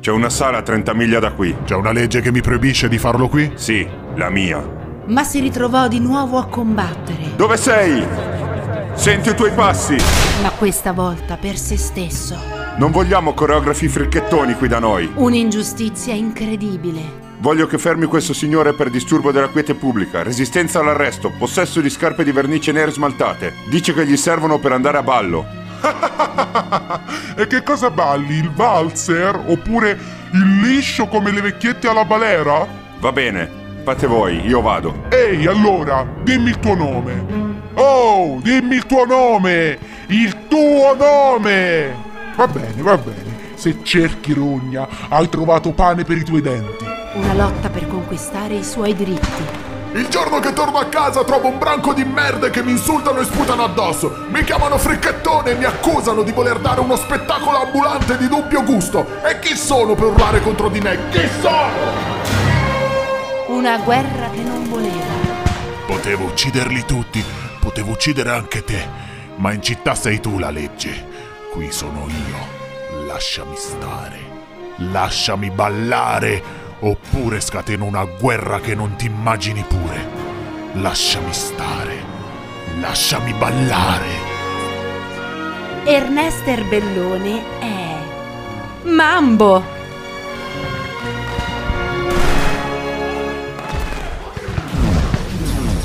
C'è 0.00 0.10
una 0.10 0.28
sala 0.30 0.58
a 0.58 0.62
30 0.62 0.94
miglia 0.94 1.18
da 1.20 1.32
qui. 1.32 1.54
C'è 1.64 1.74
una 1.74 1.92
legge 1.92 2.20
che 2.20 2.30
mi 2.32 2.40
proibisce 2.40 2.88
di 2.88 2.98
farlo 2.98 3.28
qui? 3.28 3.52
Sì, 3.54 3.86
la 4.16 4.30
mia. 4.30 4.62
Ma 5.06 5.22
si 5.24 5.40
ritrovò 5.40 5.86
di 5.88 6.00
nuovo 6.00 6.38
a 6.38 6.46
combattere, 6.46 7.34
Dove 7.36 7.56
sei? 7.56 8.04
Senti 8.94 9.28
i 9.30 9.34
tuoi 9.34 9.52
passi. 9.52 9.96
ma 10.42 10.50
questa 10.50 10.92
volta 10.92 11.36
per 11.36 11.56
se 11.56 11.76
stesso. 11.76 12.36
Non 12.78 12.90
vogliamo 12.90 13.32
coreografi 13.34 13.88
fricchettoni 13.88 14.54
qui 14.54 14.68
da 14.68 14.78
noi. 14.80 15.10
Un'ingiustizia 15.14 16.12
incredibile. 16.14 17.24
Voglio 17.38 17.66
che 17.66 17.78
fermi 17.78 18.06
questo 18.06 18.32
signore 18.32 18.72
per 18.72 18.88
disturbo 18.88 19.30
della 19.30 19.48
quiete 19.48 19.74
pubblica, 19.74 20.22
resistenza 20.22 20.80
all'arresto, 20.80 21.30
possesso 21.30 21.80
di 21.80 21.90
scarpe 21.90 22.24
di 22.24 22.32
vernice 22.32 22.72
nere 22.72 22.90
smaltate. 22.90 23.52
Dice 23.68 23.92
che 23.92 24.06
gli 24.06 24.16
servono 24.16 24.58
per 24.58 24.72
andare 24.72 24.98
a 24.98 25.02
ballo. 25.02 25.46
e 27.36 27.46
che 27.46 27.62
cosa 27.62 27.90
balli? 27.90 28.36
Il 28.36 28.50
valzer? 28.50 29.38
Oppure 29.46 29.98
il 30.32 30.60
liscio 30.60 31.06
come 31.06 31.30
le 31.30 31.42
vecchiette 31.42 31.88
alla 31.88 32.04
balera? 32.04 32.66
Va 32.98 33.12
bene, 33.12 33.48
fate 33.84 34.06
voi, 34.06 34.46
io 34.46 34.62
vado. 34.62 35.04
Ehi, 35.10 35.46
allora, 35.46 36.06
dimmi 36.22 36.48
il 36.48 36.58
tuo 36.58 36.74
nome. 36.74 37.54
Oh, 37.74 38.40
dimmi 38.42 38.76
il 38.76 38.86
tuo 38.86 39.04
nome! 39.04 39.78
Il 40.06 40.46
tuo 40.48 40.94
nome! 40.94 41.94
Va 42.34 42.48
bene, 42.48 42.80
va 42.80 42.96
bene. 42.96 43.34
Se 43.54 43.82
cerchi 43.82 44.32
rogna, 44.32 44.88
hai 45.08 45.28
trovato 45.28 45.72
pane 45.72 46.04
per 46.04 46.16
i 46.16 46.24
tuoi 46.24 46.40
denti. 46.40 46.95
Una 47.16 47.32
lotta 47.32 47.70
per 47.70 47.88
conquistare 47.88 48.56
i 48.56 48.62
suoi 48.62 48.94
diritti. 48.94 49.42
Il 49.92 50.06
giorno 50.08 50.38
che 50.38 50.52
torno 50.52 50.76
a 50.76 50.84
casa 50.84 51.24
trovo 51.24 51.48
un 51.48 51.58
branco 51.58 51.94
di 51.94 52.04
merde 52.04 52.50
che 52.50 52.62
mi 52.62 52.72
insultano 52.72 53.20
e 53.20 53.24
sputano 53.24 53.64
addosso. 53.64 54.26
Mi 54.28 54.44
chiamano 54.44 54.76
fricchettone 54.76 55.52
e 55.52 55.54
mi 55.54 55.64
accusano 55.64 56.22
di 56.22 56.32
voler 56.32 56.58
dare 56.58 56.80
uno 56.80 56.94
spettacolo 56.94 57.62
ambulante 57.62 58.18
di 58.18 58.28
dubbio 58.28 58.62
gusto. 58.64 59.06
E 59.24 59.38
chi 59.38 59.56
sono 59.56 59.94
per 59.94 60.08
urlare 60.08 60.42
contro 60.42 60.68
di 60.68 60.78
me? 60.78 61.08
Chi 61.08 61.26
sono? 61.40 61.70
Una 63.46 63.78
guerra 63.78 64.28
che 64.28 64.42
non 64.42 64.68
voleva. 64.68 65.14
Potevo 65.86 66.24
ucciderli 66.24 66.84
tutti, 66.84 67.24
potevo 67.58 67.92
uccidere 67.92 68.28
anche 68.28 68.62
te, 68.62 68.86
ma 69.36 69.54
in 69.54 69.62
città 69.62 69.94
sei 69.94 70.20
tu 70.20 70.38
la 70.38 70.50
legge. 70.50 71.06
Qui 71.50 71.72
sono 71.72 72.08
io. 72.08 73.06
Lasciami 73.06 73.56
stare. 73.56 74.34
Lasciami 74.90 75.50
ballare, 75.50 76.65
oppure 76.80 77.40
scateno 77.40 77.84
una 77.84 78.04
guerra 78.04 78.60
che 78.60 78.74
non 78.74 78.96
ti 78.96 79.06
immagini 79.06 79.64
pure. 79.66 80.08
Lasciami 80.74 81.32
stare. 81.32 82.04
Lasciami 82.80 83.32
ballare. 83.32 84.34
Ernest 85.84 86.46
Erbellone 86.46 87.42
è 87.60 87.96
Mambo. 88.82 89.62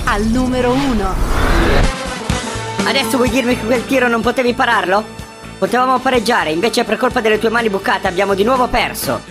Al 0.05 0.23
numero 0.23 0.71
uno. 0.73 1.13
Adesso 2.83 3.15
vuoi 3.15 3.29
dirmi 3.29 3.55
che 3.57 3.65
quel 3.65 3.85
tiro 3.85 4.07
non 4.07 4.21
potevi 4.21 4.53
pararlo? 4.53 5.03
Potevamo 5.57 5.99
pareggiare, 5.99 6.51
invece 6.51 6.83
per 6.83 6.97
colpa 6.97 7.21
delle 7.21 7.37
tue 7.37 7.49
mani 7.49 7.69
bucate 7.69 8.07
abbiamo 8.07 8.33
di 8.33 8.43
nuovo 8.43 8.67
perso. 8.67 9.30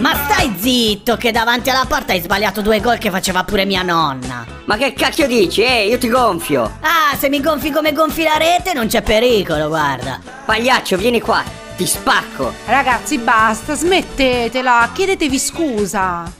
Ma 0.00 0.14
stai 0.14 0.54
zitto 0.58 1.18
che 1.18 1.30
davanti 1.30 1.68
alla 1.68 1.84
porta 1.86 2.12
hai 2.12 2.22
sbagliato 2.22 2.62
due 2.62 2.80
gol 2.80 2.96
che 2.96 3.10
faceva 3.10 3.44
pure 3.44 3.66
mia 3.66 3.82
nonna. 3.82 4.46
Ma 4.64 4.78
che 4.78 4.94
cacchio 4.94 5.26
dici? 5.26 5.62
Eh, 5.62 5.88
io 5.88 5.98
ti 5.98 6.08
gonfio. 6.08 6.78
Ah, 6.80 7.14
se 7.18 7.28
mi 7.28 7.42
gonfi 7.42 7.70
come 7.70 7.92
gonfi 7.92 8.22
la 8.22 8.38
rete 8.38 8.72
non 8.72 8.86
c'è 8.86 9.02
pericolo, 9.02 9.68
guarda. 9.68 10.18
Pagliaccio, 10.46 10.96
vieni 10.96 11.20
qua, 11.20 11.42
ti 11.76 11.84
spacco. 11.84 12.50
Ragazzi, 12.64 13.18
basta, 13.18 13.74
smettetela, 13.74 14.88
chiedetevi 14.94 15.38
scusa. 15.38 16.32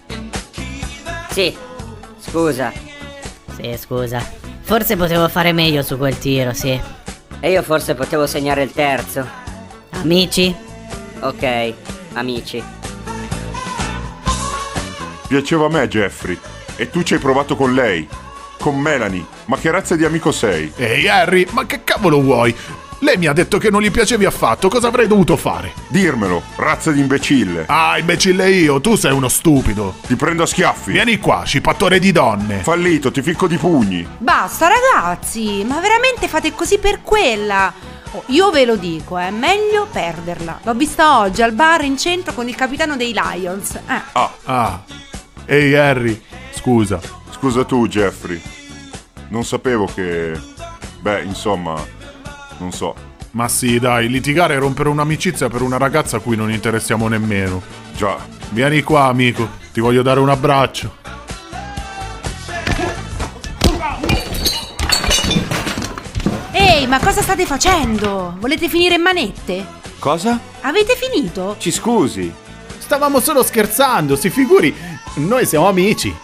Sì, 1.30 1.54
scusa. 2.18 2.72
Sì, 3.56 3.76
scusa. 3.78 4.26
Forse 4.62 4.96
potevo 4.96 5.28
fare 5.28 5.52
meglio 5.52 5.82
su 5.82 5.98
quel 5.98 6.18
tiro, 6.18 6.54
sì. 6.54 6.80
E 7.40 7.50
io 7.50 7.62
forse 7.62 7.94
potevo 7.94 8.26
segnare 8.26 8.62
il 8.62 8.72
terzo. 8.72 9.26
Amici? 9.90 10.54
Ok, 11.20 11.74
amici. 12.14 12.78
Piaceva 15.30 15.66
a 15.66 15.68
me, 15.68 15.86
Jeffrey. 15.86 16.36
E 16.74 16.90
tu 16.90 17.04
ci 17.04 17.14
hai 17.14 17.20
provato 17.20 17.54
con 17.54 17.72
lei. 17.72 18.08
Con 18.58 18.76
Melanie. 18.80 19.24
Ma 19.44 19.56
che 19.58 19.70
razza 19.70 19.94
di 19.94 20.04
amico 20.04 20.32
sei? 20.32 20.72
Ehi 20.74 21.06
Harry, 21.06 21.46
ma 21.52 21.66
che 21.66 21.84
cavolo 21.84 22.20
vuoi? 22.20 22.52
Lei 22.98 23.16
mi 23.16 23.26
ha 23.28 23.32
detto 23.32 23.56
che 23.58 23.70
non 23.70 23.80
gli 23.80 23.92
piacevi 23.92 24.24
affatto, 24.24 24.68
cosa 24.68 24.88
avrei 24.88 25.06
dovuto 25.06 25.36
fare? 25.36 25.72
Dirmelo, 25.86 26.42
razza 26.56 26.90
di 26.90 26.98
imbecille. 26.98 27.62
Ah, 27.68 27.96
imbecille 27.96 28.50
io, 28.50 28.80
tu 28.80 28.96
sei 28.96 29.12
uno 29.12 29.28
stupido. 29.28 29.94
Ti 30.04 30.16
prendo 30.16 30.42
a 30.42 30.46
schiaffi. 30.46 30.90
Vieni 30.90 31.18
qua, 31.18 31.44
cipattore 31.46 32.00
di 32.00 32.10
donne. 32.10 32.58
Fallito, 32.64 33.12
ti 33.12 33.22
ficco 33.22 33.46
di 33.46 33.56
pugni. 33.56 34.04
Basta, 34.18 34.66
ragazzi, 34.68 35.62
ma 35.64 35.78
veramente 35.78 36.26
fate 36.26 36.52
così 36.56 36.78
per 36.78 37.02
quella? 37.02 37.72
Oh, 38.14 38.24
io 38.26 38.50
ve 38.50 38.64
lo 38.64 38.74
dico, 38.74 39.16
è 39.16 39.30
meglio 39.30 39.86
perderla. 39.88 40.58
L'ho 40.64 40.74
vista 40.74 41.20
oggi 41.20 41.40
al 41.42 41.52
bar 41.52 41.84
in 41.84 41.96
centro 41.96 42.32
con 42.34 42.48
il 42.48 42.56
capitano 42.56 42.96
dei 42.96 43.14
Lions. 43.14 43.76
Eh. 43.76 44.00
Ah, 44.12 44.30
Ah. 44.44 44.80
Ehi 45.52 45.74
Harry, 45.74 46.20
scusa. 46.52 47.00
scusa 47.32 47.64
tu, 47.64 47.88
Jeffrey. 47.88 48.40
Non 49.30 49.44
sapevo 49.44 49.84
che... 49.86 50.38
Beh, 51.00 51.22
insomma, 51.22 51.74
non 52.58 52.70
so. 52.70 52.94
Ma 53.32 53.48
sì, 53.48 53.80
dai, 53.80 54.08
litigare 54.08 54.54
e 54.54 54.58
rompere 54.58 54.88
un'amicizia 54.90 55.48
per 55.48 55.62
una 55.62 55.76
ragazza 55.76 56.18
a 56.18 56.20
cui 56.20 56.36
non 56.36 56.52
interessiamo 56.52 57.08
nemmeno. 57.08 57.60
Già, 57.96 58.16
Vieni 58.50 58.82
qua, 58.82 59.06
amico, 59.06 59.48
ti 59.72 59.80
voglio 59.80 60.02
dare 60.02 60.20
un 60.20 60.28
abbraccio. 60.28 60.94
Ehi, 66.52 66.86
ma 66.86 66.98
cosa 67.00 67.22
state 67.22 67.44
facendo? 67.44 68.36
Volete 68.38 68.68
finire 68.68 68.94
in 68.94 69.02
manette? 69.02 69.78
cosa? 69.98 70.38
Avete 70.62 70.94
finito? 70.96 71.56
Ci 71.58 71.70
scusi. 71.70 72.32
Stavamo 72.78 73.20
solo 73.20 73.42
scherzando, 73.44 74.16
si 74.16 74.30
figuri. 74.30 74.74
Noi 75.14 75.44
siamo 75.44 75.66
amici. 75.66 76.14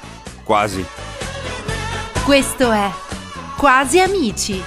Quasi. 0.45 0.85
Questo 2.25 2.71
è 2.71 2.89
Quasi 3.57 4.01
Amici. 4.01 4.63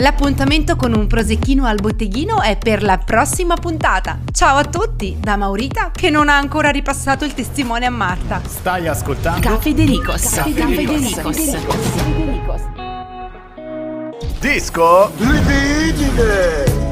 L'appuntamento 0.00 0.76
con 0.76 0.94
un 0.94 1.06
prosecchino 1.06 1.64
al 1.64 1.80
botteghino 1.80 2.40
è 2.40 2.56
per 2.56 2.82
la 2.82 2.98
prossima 2.98 3.54
puntata. 3.56 4.18
Ciao 4.32 4.58
a 4.58 4.64
tutti 4.64 5.16
da 5.18 5.36
Maurita 5.36 5.90
che 5.92 6.10
non 6.10 6.28
ha 6.28 6.36
ancora 6.36 6.68
ripassato 6.68 7.24
il 7.24 7.34
testimone 7.34 7.86
a 7.86 7.90
Marta. 7.90 8.40
Stai 8.46 8.86
ascoltando? 8.86 9.48
Caffè 9.48 9.72
Dericos. 9.72 10.30
Caffè 10.34 10.84
Dericos. 10.84 11.56
Disco? 14.40 15.10
Libidine! 15.18 16.87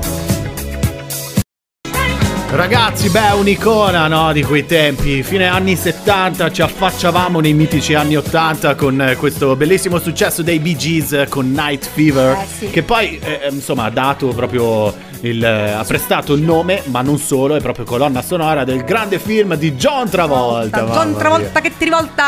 Ragazzi, 2.57 3.11
beh, 3.11 3.33
un'icona, 3.33 4.09
no, 4.09 4.33
di 4.33 4.43
quei 4.43 4.65
tempi. 4.65 5.23
Fine 5.23 5.47
anni 5.47 5.77
70 5.77 6.51
ci 6.51 6.63
affacciavamo 6.63 7.39
nei 7.41 7.53
mitici 7.53 7.93
anni 7.93 8.17
80 8.17 8.75
con 8.75 8.99
eh, 9.01 9.17
questo 9.17 9.55
bellissimo 9.57 9.99
successo 9.99 10.43
dei 10.43 10.59
Bee 10.59 10.75
Gees 10.75 11.13
eh, 11.13 11.27
con 11.29 11.51
Night 11.53 11.87
Fever, 11.87 12.33
Eh, 12.39 12.47
sì. 12.47 12.71
che 12.71 12.83
poi, 12.83 13.19
eh, 13.23 13.49
insomma, 13.51 13.85
ha 13.85 13.91
dato 13.91 14.29
proprio 14.29 14.93
il... 15.21 15.45
eh, 15.45 15.73
ha 15.73 15.85
prestato 15.85 16.33
il 16.33 16.41
nome, 16.43 16.81
ma 16.87 17.03
non 17.03 17.19
solo, 17.19 17.57
è 17.57 17.61
proprio 17.61 17.85
colonna 17.85 18.23
sonora 18.23 18.65
del 18.65 18.85
grande 18.85 19.19
film 19.19 19.55
di 19.57 19.75
John 19.75 20.09
Travolta. 20.09 20.81
John 20.85 21.15
Travolta 21.15 21.61
che 21.61 21.77
ti 21.77 21.85
rivolta! 21.85 22.23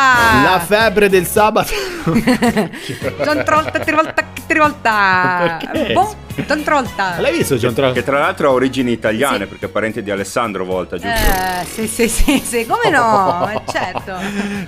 La 0.45 0.61
febbre 0.65 1.09
del 1.09 1.27
sabato. 1.27 1.73
John 2.05 3.43
Travolta 3.45 3.71
che 3.71 3.81
ti 3.81 3.91
rivolta 3.91 4.13
che 4.13 4.43
ti 4.47 4.53
rivolta! 4.53 5.57
Perché? 5.73 5.93
Boh, 5.95 6.15
John 6.47 6.63
Travolta! 6.63 7.21
L'hai 7.21 7.37
visto 7.37 7.57
John 7.57 7.75
Travolta? 7.75 8.01
Che 8.01 8.07
tra 8.07 8.19
l'altro 8.19 8.49
ha 8.49 8.53
origini 8.53 8.93
italiane 8.93 9.41
Sì. 9.45 9.47
perché 9.47 9.67
è 9.67 9.69
parente 9.69 10.03
di 10.03 10.11
Alessandro 10.11 10.65
Volta, 10.65 10.97
giusto? 10.97 11.09
Eh, 11.09 11.65
sì, 11.67 11.87
sì, 11.87 12.09
sì, 12.09 12.39
sì, 12.45 12.67
come 12.67 12.91
no? 12.91 13.49
Eh, 13.59 13.61
certo. 13.71 14.15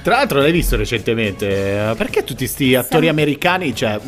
Tra 0.02 0.16
l'altro 0.16 0.40
l'hai 0.40 0.52
visto 0.52 0.76
recentemente? 0.76 1.94
Perché 1.96 2.24
tutti 2.24 2.46
sti 2.46 2.74
attori 2.74 3.08
americani, 3.08 3.74
cioè, 3.74 3.98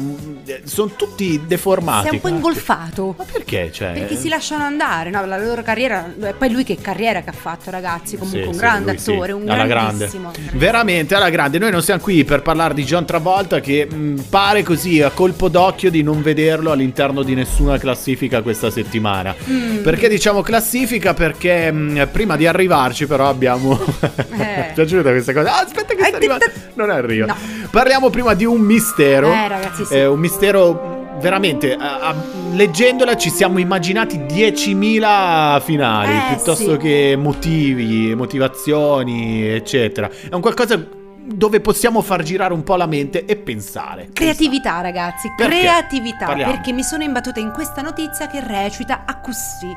sono 0.64 0.90
tutti 0.96 1.42
deformati? 1.46 2.06
Sei 2.06 2.14
un 2.16 2.20
po' 2.20 2.28
ingolfato. 2.28 3.14
Ma 3.18 3.24
perché? 3.30 3.70
Cioè, 3.72 3.92
Perché 3.92 4.16
si 4.16 4.28
lasciano 4.28 4.64
andare, 4.64 5.10
no? 5.10 5.24
La 5.26 5.38
loro 5.38 5.62
carriera. 5.62 6.12
e 6.20 6.32
Poi 6.32 6.50
lui 6.50 6.64
che 6.64 6.76
carriera 6.80 7.20
che 7.22 7.30
ha 7.30 7.34
fatto, 7.34 7.70
ragazzi. 7.70 8.16
Comunque 8.16 8.42
Sì, 8.42 8.46
un 8.48 8.54
sì, 8.54 8.58
grande 8.60 8.90
lui 8.92 9.00
sì. 9.00 9.10
attore, 9.12 9.32
un 9.32 9.48
alla 9.48 9.66
grande. 9.66 9.96
grandissimo. 10.06 10.30
Veramente 10.52 11.14
alla 11.14 11.30
grande. 11.30 11.58
Noi 11.58 11.70
non 11.70 11.82
siamo 11.82 12.00
qui 12.00 12.24
per 12.24 12.42
parlare 12.42 12.74
di 12.74 12.84
John 12.84 13.04
Travolta 13.04 13.60
che 13.60 13.86
mh, 13.86 14.24
pare 14.30 14.62
così 14.62 15.00
a 15.02 15.10
colpo 15.10 15.48
d'occhio 15.48 15.90
di 15.90 16.02
non 16.02 16.22
vederlo 16.22 16.70
all'interno 16.72 17.22
di 17.22 17.34
nessuna 17.52 17.76
classifica 17.78 18.40
questa 18.40 18.70
settimana. 18.70 19.34
Mm. 19.48 19.82
Perché 19.82 20.08
diciamo 20.08 20.40
classifica? 20.40 21.12
Perché 21.12 21.70
mh, 21.70 22.08
prima 22.10 22.36
di 22.36 22.46
arrivarci 22.46 23.06
però 23.06 23.28
abbiamo... 23.28 23.78
Eh. 24.42 24.72
Ti 24.74 24.80
aggiunta 24.80 25.10
questa 25.10 25.32
cosa? 25.32 25.54
Ah, 25.56 25.60
aspetta 25.60 25.94
che 25.94 26.02
sta 26.04 26.16
arrivando. 26.16 26.46
Non 26.74 26.90
arriva. 26.90 27.26
No. 27.26 27.36
Parliamo 27.70 28.10
prima 28.10 28.34
di 28.34 28.44
un 28.44 28.60
mistero. 28.60 29.30
Eh, 29.32 29.46
ragazzi, 29.48 29.84
sì. 29.84 29.94
Eh, 29.94 30.06
un 30.06 30.18
mistero 30.18 31.16
veramente... 31.20 31.74
a- 31.74 32.00
a- 32.00 32.14
leggendola 32.54 33.16
ci 33.16 33.30
siamo 33.30 33.58
immaginati 33.58 34.18
10.000 34.18 35.60
finali 35.62 36.12
Eh, 36.12 36.34
piuttosto 36.34 36.72
sì. 36.72 36.76
che 36.78 37.14
motivi, 37.16 38.14
motivazioni, 38.14 39.46
eccetera. 39.46 40.08
È 40.28 40.34
un 40.34 40.40
qualcosa 40.40 40.84
dove 41.24 41.60
possiamo 41.60 42.02
far 42.02 42.22
girare 42.22 42.52
un 42.52 42.62
po' 42.62 42.76
la 42.76 42.86
mente 42.86 43.24
e 43.24 43.36
pensare. 43.36 44.10
Creatività, 44.12 44.80
ragazzi, 44.80 45.32
Perché? 45.36 45.58
creatività. 45.58 46.26
Parliamo. 46.26 46.52
Perché 46.52 46.72
mi 46.72 46.82
sono 46.82 47.02
imbattuta 47.02 47.40
in 47.40 47.52
questa 47.52 47.82
notizia 47.82 48.26
che 48.26 48.40
recita 48.44 49.04
a 49.06 49.20
così. 49.20 49.72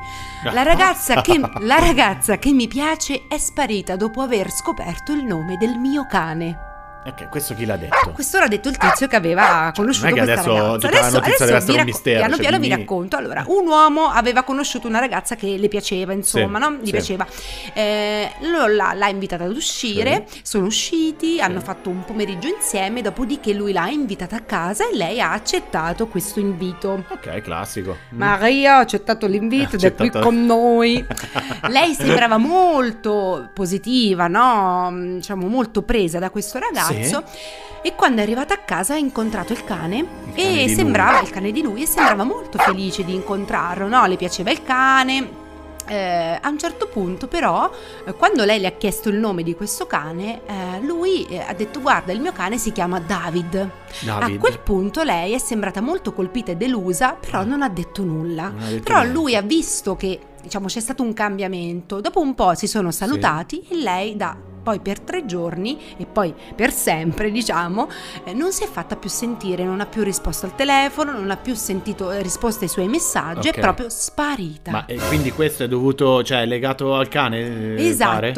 La 0.52 0.64
ragazza, 0.64 1.22
che, 1.22 1.40
la 1.60 1.80
ragazza 1.80 2.38
che 2.38 2.52
mi 2.52 2.68
piace 2.68 3.28
è 3.30 3.38
sparita 3.38 3.96
dopo 3.96 4.22
aver 4.22 4.50
scoperto 4.52 5.12
il 5.12 5.24
nome 5.24 5.58
del 5.58 5.78
mio 5.78 6.06
cane. 6.08 6.75
Ok, 7.08 7.30
questo 7.30 7.54
chi 7.54 7.66
l'ha 7.66 7.78
detto? 7.78 8.12
Questo 8.14 8.40
l'ha 8.40 8.48
detto 8.48 8.68
il 8.68 8.78
tizio 8.78 9.06
che 9.06 9.16
aveva 9.16 9.72
conosciuto 9.76 10.08
Non 10.10 10.18
è 10.18 10.22
che 10.22 10.26
questa 10.26 10.42
adesso 10.50 10.64
ragazza. 10.66 10.88
tutta 10.88 11.00
la 11.02 11.10
notizia 11.12 11.46
deve 11.46 11.58
essere 11.58 11.62
vi 11.66 11.70
un 11.72 11.76
racco- 11.78 11.86
mistero, 11.92 12.18
Piano 12.18 12.32
cioè, 12.34 12.42
piano 12.42 12.58
vi 12.58 12.68
dimmi. 12.68 12.80
racconto. 12.80 13.18
Allora, 13.18 13.44
un 13.48 13.68
uomo 13.68 14.06
aveva 14.08 14.42
conosciuto 14.44 14.88
una 14.88 14.98
ragazza 15.00 15.36
che 15.36 15.56
le 15.58 15.68
piaceva, 15.68 16.14
insomma, 16.14 16.58
Sì, 16.60 16.64
no? 16.70 16.78
Gli 16.82 16.86
sì. 16.86 16.92
piaceva. 16.92 17.28
Eh, 17.74 18.32
l'ha, 18.42 18.94
l'ha 18.96 19.08
invitata 19.10 19.44
ad 19.44 19.56
uscire, 19.56 20.26
sono 20.42 20.66
usciti, 20.66 21.40
hanno 21.40 21.60
fatto 21.62 21.90
un 21.92 22.04
pomeriggio 22.06 22.48
insieme, 22.48 23.04
dopodiché 23.04 23.54
lui 23.54 23.72
l'ha 23.72 23.88
invitata 23.88 24.38
a 24.38 24.42
casa 24.42 24.90
e 24.90 24.96
lei 24.96 25.22
ha 25.22 25.32
accettato 25.32 26.08
questo 26.08 26.40
invito. 26.40 27.04
Ok, 27.10 27.42
classico. 27.42 27.98
Maria 28.10 28.78
ha 28.78 28.80
accettato 28.80 29.28
l'invito 29.28 29.76
ed 29.76 29.84
è 29.84 29.94
qui 29.94 30.10
con 30.10 30.44
noi. 30.44 31.06
Lei 31.70 31.94
sembrava 31.94 32.38
molto 32.38 33.50
positiva, 33.54 34.26
no? 34.28 34.90
Mm, 34.92 35.14
Diciamo 35.18 35.48
molto 35.48 35.84
presa 35.84 36.18
da 36.18 36.32
questo 36.32 36.58
ragazzo. 36.58 36.94
E 37.86 37.94
quando 37.94 38.20
è 38.20 38.24
arrivata 38.24 38.56
a 38.56 38.58
casa 38.58 38.96
ha 38.96 38.98
incontrato 38.98 39.54
il 39.54 39.64
cane, 39.64 40.08
cane 40.34 40.64
e 40.64 40.70
sembrava 40.70 41.20
lui. 41.20 41.28
il 41.28 41.30
cane 41.30 41.52
di 41.52 41.62
lui 41.62 41.84
e 41.84 41.86
sembrava 41.86 42.24
molto 42.24 42.58
felice 42.58 43.04
di 43.06 43.14
incontrarlo, 43.14 43.88
no? 43.88 44.08
Le 44.08 44.16
piaceva 44.16 44.50
il 44.50 44.64
cane. 44.64 45.44
Eh, 45.88 46.40
a 46.42 46.50
un 46.50 46.58
certo 46.58 46.88
punto 46.88 47.28
però 47.28 47.70
eh, 48.08 48.14
quando 48.16 48.44
lei 48.44 48.60
le 48.60 48.66
ha 48.66 48.72
chiesto 48.72 49.10
il 49.10 49.18
nome 49.18 49.44
di 49.44 49.54
questo 49.54 49.86
cane 49.86 50.42
eh, 50.48 50.82
lui 50.82 51.28
eh, 51.28 51.38
ha 51.42 51.54
detto 51.54 51.80
guarda 51.80 52.12
il 52.12 52.20
mio 52.22 52.32
cane 52.32 52.58
si 52.58 52.72
chiama 52.72 53.00
David. 53.00 53.70
David. 54.00 54.36
a 54.36 54.40
quel 54.40 54.58
punto 54.62 55.04
lei 55.04 55.34
è 55.34 55.38
sembrata 55.38 55.82
molto 55.82 56.12
colpita 56.12 56.54
e 56.54 56.56
delusa 56.56 57.14
però 57.14 57.44
non 57.44 57.62
ha 57.62 57.70
detto 57.70 58.04
nulla 58.04 58.46
ha 58.46 58.66
detto 58.68 58.82
però 58.82 59.02
niente. 59.02 59.14
lui 59.16 59.36
ha 59.36 59.42
visto 59.44 59.96
che 59.96 60.20
diciamo 60.42 60.66
c'è 60.66 60.80
stato 60.80 61.04
un 61.04 61.14
cambiamento 61.14 62.02
dopo 62.02 62.20
un 62.20 62.34
po' 62.34 62.56
si 62.56 62.66
sono 62.66 62.90
salutati 62.90 63.64
e 63.70 63.76
lei 63.76 64.16
da 64.16 64.36
poi 64.66 64.80
per 64.80 65.00
tre 65.00 65.28
giorni 65.28 65.80
e 65.96 66.08
poi 66.08 66.34
per 66.56 66.72
sempre 66.72 67.30
diciamo 67.30 67.88
eh, 68.24 68.34
non 68.34 68.52
si 68.52 68.64
è 68.64 68.68
fatta 68.68 68.96
più 68.96 69.10
sentire 69.10 69.64
non 69.64 69.80
ha 69.80 69.86
più 69.86 70.02
risposto 70.02 70.48
al 70.48 70.56
telefono 70.56 71.12
non 71.12 71.30
ha 71.30 71.38
più 71.38 71.54
sentito 71.54 72.10
eh, 72.12 72.24
risposte 72.24 72.64
ai 72.66 72.70
suoi 72.72 72.88
messaggi 72.88 73.50
Ok. 73.50 73.58
è 73.58 73.60
proprio 73.60 73.90
sparita 73.90 74.72
Ma 74.72 74.86
e 74.88 74.96
quindi 75.08 75.32
questo 75.32 75.64
è 75.66 75.68
dovuto, 75.68 76.24
cioè 76.24 76.42
è 76.42 76.46
legato 76.48 76.96
al 76.96 77.08
cane? 77.10 77.76
eh, 77.76 77.96
pare? 78.00 78.32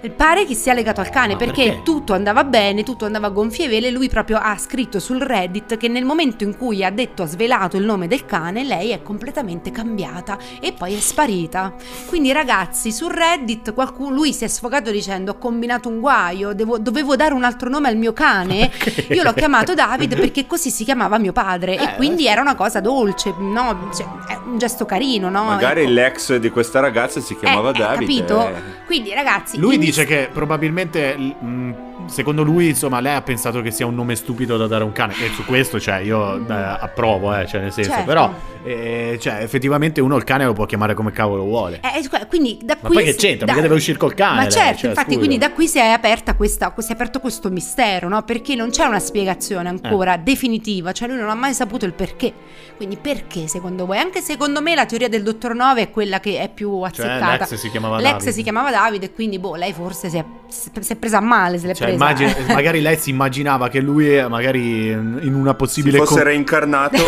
Esatto. 0.00 0.14
Pare 0.16 0.44
che 0.46 0.54
sia 0.54 0.72
legato 0.74 1.00
al 1.00 1.08
cane 1.10 1.36
perché, 1.36 1.64
perché? 1.66 1.82
tutto 1.82 2.12
andava 2.14 2.44
bene, 2.44 2.82
tutto 2.82 3.04
andava 3.04 3.26
a 3.28 3.30
gonfie 3.30 3.68
vele. 3.68 3.90
Lui 3.90 4.08
proprio 4.08 4.38
ha 4.38 4.56
scritto 4.58 4.98
sul 5.00 5.20
Reddit 5.20 5.76
che 5.76 5.88
nel 5.88 6.04
momento 6.04 6.44
in 6.44 6.56
cui 6.56 6.84
ha 6.84 6.90
detto, 6.90 7.22
ha 7.22 7.26
svelato 7.26 7.76
il 7.76 7.84
nome 7.84 8.06
del 8.08 8.24
cane, 8.24 8.64
lei 8.64 8.90
è 8.90 9.02
completamente 9.02 9.70
cambiata 9.70 10.38
e 10.60 10.72
poi 10.72 10.94
è 10.94 10.98
sparita. 11.00 11.74
Quindi, 12.06 12.32
ragazzi, 12.32 12.92
sul 12.92 13.10
Reddit 13.12 13.72
qualcuno, 13.74 14.10
lui 14.14 14.32
si 14.32 14.44
è 14.44 14.48
sfogato 14.48 14.90
dicendo: 14.90 15.32
Ho 15.32 15.38
combinato 15.38 15.88
un 15.88 16.00
guaio, 16.00 16.52
devo- 16.54 16.78
dovevo 16.78 17.16
dare 17.16 17.34
un 17.34 17.44
altro 17.44 17.68
nome 17.68 17.88
al 17.88 17.96
mio 17.96 18.12
cane. 18.12 18.70
Io 19.10 19.22
l'ho 19.22 19.32
chiamato 19.34 19.74
David 19.74 20.16
perché 20.16 20.46
così 20.46 20.70
si 20.70 20.84
chiamava 20.84 21.18
mio 21.18 21.32
padre. 21.32 21.76
Eh, 21.76 21.82
e 21.82 21.94
quindi 21.96 22.26
era 22.26 22.40
una 22.40 22.54
cosa 22.54 22.80
dolce, 22.80 23.34
no? 23.38 23.88
Cioè, 23.94 24.06
è 24.28 24.38
un 24.44 24.58
gesto 24.58 24.84
carino, 24.86 25.28
no? 25.30 25.44
Magari 25.44 25.82
Ecco. 25.82 25.90
l'ex 25.90 26.36
di 26.36 26.50
questa 26.50 26.80
ragazza 26.80 27.20
si 27.20 27.36
chiamava 27.36 27.70
Eh, 27.70 27.76
eh, 27.76 27.78
David. 27.78 27.98
capito? 28.00 28.48
eh. 28.48 28.84
Quindi, 28.86 29.12
ragazzi, 29.12 29.58
Lui 29.58 29.75
dice 29.78 30.04
che 30.04 30.28
probabilmente, 30.32 31.16
mh, 31.16 31.85
secondo 32.06 32.42
lui, 32.42 32.68
insomma, 32.68 33.00
lei 33.00 33.14
ha 33.14 33.22
pensato 33.22 33.60
che 33.62 33.70
sia 33.70 33.86
un 33.86 33.94
nome 33.94 34.14
stupido 34.16 34.56
da 34.56 34.66
dare 34.66 34.82
a 34.82 34.86
un 34.86 34.92
cane. 34.92 35.14
E 35.14 35.30
su 35.34 35.44
questo, 35.44 35.78
cioè, 35.80 35.96
io 35.98 36.36
eh, 36.46 36.52
approvo, 36.52 37.34
eh, 37.36 37.46
cioè, 37.46 37.60
nel 37.60 37.72
senso. 37.72 37.90
Certo. 37.90 38.06
Però, 38.06 38.32
eh, 38.64 39.18
cioè, 39.20 39.42
effettivamente 39.42 40.00
uno 40.00 40.16
il 40.16 40.24
cane 40.24 40.44
lo 40.44 40.52
può 40.52 40.66
chiamare 40.66 40.94
come 40.94 41.10
cavolo 41.12 41.42
vuole. 41.44 41.80
Eh, 41.82 42.02
scu- 42.02 42.26
quindi 42.28 42.58
da 42.62 42.76
Ma 42.80 42.88
qui 42.88 42.96
poi 42.96 43.04
che 43.04 43.14
c'entra? 43.14 43.46
da- 43.46 43.52
Perché 43.52 43.60
deve 43.62 43.74
uscire 43.74 43.98
col 43.98 44.14
cane? 44.14 44.34
Ma 44.36 44.42
lei? 44.42 44.50
certo, 44.50 44.78
Cioè, 44.80 44.88
infatti, 44.90 45.06
scusa. 45.14 45.18
quindi 45.18 45.38
da 45.38 45.50
qui 45.52 45.66
si 45.68 45.78
è 45.78 45.86
aperta 45.88 46.34
questa, 46.34 46.72
si 46.78 46.90
è 46.90 46.94
aperto 46.94 47.20
questo 47.20 47.50
mistero, 47.50 48.08
no? 48.08 48.22
Perché 48.22 48.54
non 48.54 48.70
c'è 48.70 48.84
una 48.84 48.98
spiegazione 49.00 49.68
ancora 49.68 50.14
Eh. 50.14 50.18
definitiva, 50.22 50.92
cioè 50.92 51.08
lui 51.08 51.16
non 51.18 51.28
ha 51.30 51.34
mai 51.34 51.54
saputo 51.54 51.84
il 51.84 51.92
perché. 51.92 52.32
Quindi 52.76 52.96
perché 52.96 53.46
secondo 53.46 53.86
voi? 53.86 53.98
Anche 53.98 54.20
secondo 54.20 54.60
me 54.60 54.74
la 54.74 54.84
teoria 54.86 55.08
del 55.08 55.22
dottor 55.22 55.54
Nove 55.54 55.82
è 55.82 55.90
quella 55.90 56.20
che 56.20 56.38
è 56.40 56.50
più 56.52 56.78
Cioè, 56.92 57.06
azzeccata. 57.06 57.36
l'ex 57.38 57.54
si 57.54 57.70
chiamava 57.70 57.96
L'ex 57.96 58.10
Davide. 58.12 58.32
si 58.32 58.42
chiamava 58.42 58.70
Davide 58.70 59.06
e 59.06 59.12
quindi 59.12 59.38
boh, 59.38 59.54
lei 59.54 59.72
forse 59.72 60.10
si 60.10 60.18
è, 60.18 60.24
si 60.48 60.92
è 60.92 60.96
presa 60.96 61.18
a 61.18 61.20
male, 61.20 61.58
se 61.58 61.66
l'è 61.68 61.74
Cioè, 61.74 61.86
presa. 61.88 61.95
Immagina- 61.96 62.34
magari 62.54 62.80
lei 62.80 62.96
si 62.96 63.10
immaginava 63.10 63.68
che 63.68 63.80
lui, 63.80 64.16
eh, 64.16 64.28
magari 64.28 64.88
in 64.90 65.32
una 65.34 65.50
Si 65.50 65.56
possibile 65.56 65.98
fosse 65.98 66.14
con- 66.14 66.22
reincarnato 66.22 66.96
in 66.96 67.02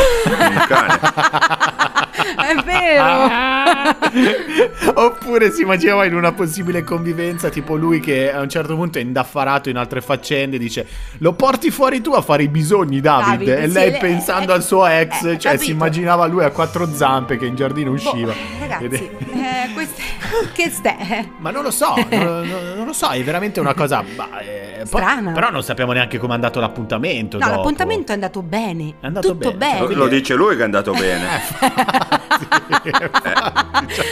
un 0.56 0.64
cane. 0.66 0.98
è 2.22 2.54
vero. 2.64 3.02
Ah. 3.02 3.96
Oppure 4.94 5.50
si 5.50 5.62
immaginava 5.62 6.04
in 6.04 6.14
una 6.14 6.32
possibile 6.32 6.82
convivenza, 6.84 7.48
tipo 7.48 7.76
lui 7.76 8.00
che 8.00 8.32
a 8.32 8.40
un 8.40 8.48
certo 8.48 8.74
punto 8.74 8.98
è 8.98 9.00
indaffarato 9.00 9.68
in 9.68 9.76
altre 9.76 10.00
faccende, 10.00 10.58
dice 10.58 10.86
lo 11.18 11.32
porti 11.34 11.70
fuori 11.70 12.00
tu 12.00 12.12
a 12.12 12.22
fare 12.22 12.42
i 12.44 12.48
bisogni 12.48 13.00
David, 13.00 13.28
Davide, 13.30 13.58
e 13.58 13.66
sì, 13.68 13.72
lei 13.74 13.90
lei- 13.90 14.00
pensando 14.00 14.52
eh, 14.52 14.54
al 14.56 14.62
suo 14.62 14.86
ex, 14.86 15.14
eh, 15.22 15.38
cioè 15.38 15.38
capito. 15.38 15.62
si 15.64 15.70
immaginava 15.70 16.26
lui 16.26 16.44
a 16.44 16.50
quattro 16.50 16.88
zampe 16.92 17.36
che 17.36 17.46
in 17.46 17.54
giardino 17.54 17.90
Boh, 17.90 17.96
usciva. 17.96 18.32
ragazzi, 18.60 18.84
Ed 18.84 18.92
è- 18.94 18.96
eh, 18.98 19.72
queste- 19.74 20.02
che 20.52 20.70
ste? 20.70 20.96
Ma 21.38 21.50
non 21.50 21.62
lo 21.62 21.70
so, 21.70 21.94
non, 22.10 22.48
non- 22.76 22.86
lo 22.86 22.92
so, 22.92 23.08
è 23.10 23.22
veramente 23.22 23.60
una 23.60 23.74
cosa... 23.74 24.02
bah, 24.16 24.40
eh, 24.40 24.66
Strana. 24.84 25.32
però 25.32 25.50
non 25.50 25.62
sappiamo 25.62 25.92
neanche 25.92 26.18
come 26.18 26.32
è 26.32 26.34
andato 26.36 26.60
l'appuntamento. 26.60 27.36
No, 27.38 27.44
dopo. 27.44 27.56
l'appuntamento 27.56 28.12
è 28.12 28.14
andato 28.14 28.42
bene. 28.42 28.94
È 29.00 29.06
andato 29.06 29.28
tutto 29.32 29.52
bene, 29.52 29.80
bene. 29.80 29.94
Lo, 29.94 30.04
lo 30.04 30.08
dice 30.08 30.34
lui 30.34 30.54
che 30.54 30.62
è 30.62 30.64
andato 30.64 30.92
bene. 30.92 31.26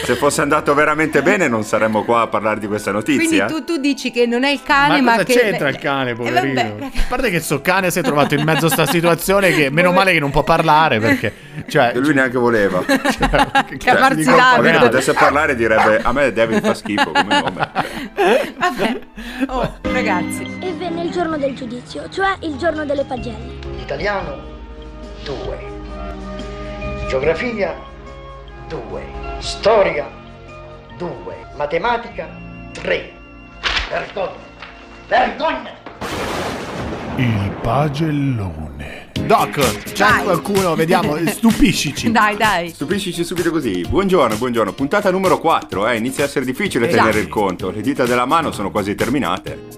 Se 0.04 0.14
fosse 0.14 0.42
andato 0.42 0.74
veramente 0.74 1.22
bene 1.22 1.48
non 1.48 1.62
saremmo 1.64 2.04
qua 2.04 2.22
a 2.22 2.26
parlare 2.26 2.60
di 2.60 2.66
questa 2.66 2.90
Quindi 2.92 3.16
notizia. 3.16 3.46
tu, 3.46 3.64
tu 3.64 3.76
dici 3.78 4.10
che 4.10 4.26
non 4.26 4.44
è 4.44 4.50
il 4.50 4.62
cane, 4.62 5.00
ma 5.00 5.12
ma, 5.12 5.12
cosa 5.12 5.24
che. 5.24 5.32
c'entra 5.34 5.68
il 5.68 5.78
cane, 5.78 6.10
eh, 6.10 6.14
poverino? 6.14 6.62
vabbè. 6.62 6.84
A 6.84 7.04
parte 7.08 7.30
che 7.30 7.40
sto 7.40 7.60
cane 7.60 7.90
si 7.90 7.98
è 7.98 8.02
trovato 8.02 8.34
in 8.34 8.42
mezzo 8.42 8.66
a 8.66 8.70
sta 8.70 8.86
situazione 8.86 9.50
che 9.52 9.70
meno 9.70 9.92
male 9.92 10.12
che 10.12 10.20
non 10.20 10.30
può 10.30 10.42
parlare 10.42 10.98
perché... 10.98 11.32
Cioè, 11.66 11.92
E 11.94 11.98
lui 11.98 12.12
neanche 12.14 12.36
voleva. 12.38 12.82
Chiamarsi 13.78 14.18
Dico, 14.18 14.36
David. 14.36 14.64
Magari 14.64 14.78
potesse 14.78 15.12
parlare 15.14 15.54
direbbe 15.56 16.00
a 16.02 16.12
me 16.12 16.32
David 16.32 16.60
fa 16.64 16.74
schifo 16.74 17.10
come 17.10 17.40
nome. 17.40 17.70
Vabbè. 18.58 19.00
Oh, 19.48 19.78
ragazzi. 19.82 20.42
E 20.60 20.72
venne 20.72 21.02
il 21.02 21.10
giorno 21.10 21.36
del 21.38 21.54
giudizio, 21.54 22.08
cioè 22.10 22.36
il 22.40 22.56
giorno 22.56 22.84
delle 22.84 23.04
pagelle. 23.04 23.54
Italiano 23.80 24.36
2. 25.24 25.75
Geografia 27.08 27.74
2. 28.68 29.02
Storia 29.38 30.10
2. 30.98 31.46
Matematica 31.56 32.28
3. 32.72 33.12
Vergogna. 33.88 34.34
Vergogna. 35.06 35.70
Il 37.16 37.50
pagellone. 37.62 39.04
Doc, 39.26 39.82
c'è 39.92 40.06
Dai. 40.06 40.22
qualcuno, 40.24 40.74
vediamo, 40.74 41.16
stupiscici. 41.26 42.10
Dai, 42.12 42.36
dai. 42.36 42.68
Stupiscici 42.70 43.24
subito 43.24 43.50
così. 43.50 43.80
Buongiorno, 43.88 44.36
buongiorno. 44.36 44.72
Puntata 44.72 45.10
numero 45.10 45.38
4, 45.38 45.88
eh. 45.88 45.96
Inizia 45.96 46.24
a 46.24 46.26
essere 46.26 46.44
difficile 46.44 46.86
Esatto. 46.86 47.02
tenere 47.04 47.20
il 47.20 47.28
conto. 47.28 47.70
Le 47.70 47.80
dita 47.80 48.04
della 48.04 48.26
mano 48.26 48.52
sono 48.52 48.70
quasi 48.70 48.94
terminate. 48.94 49.68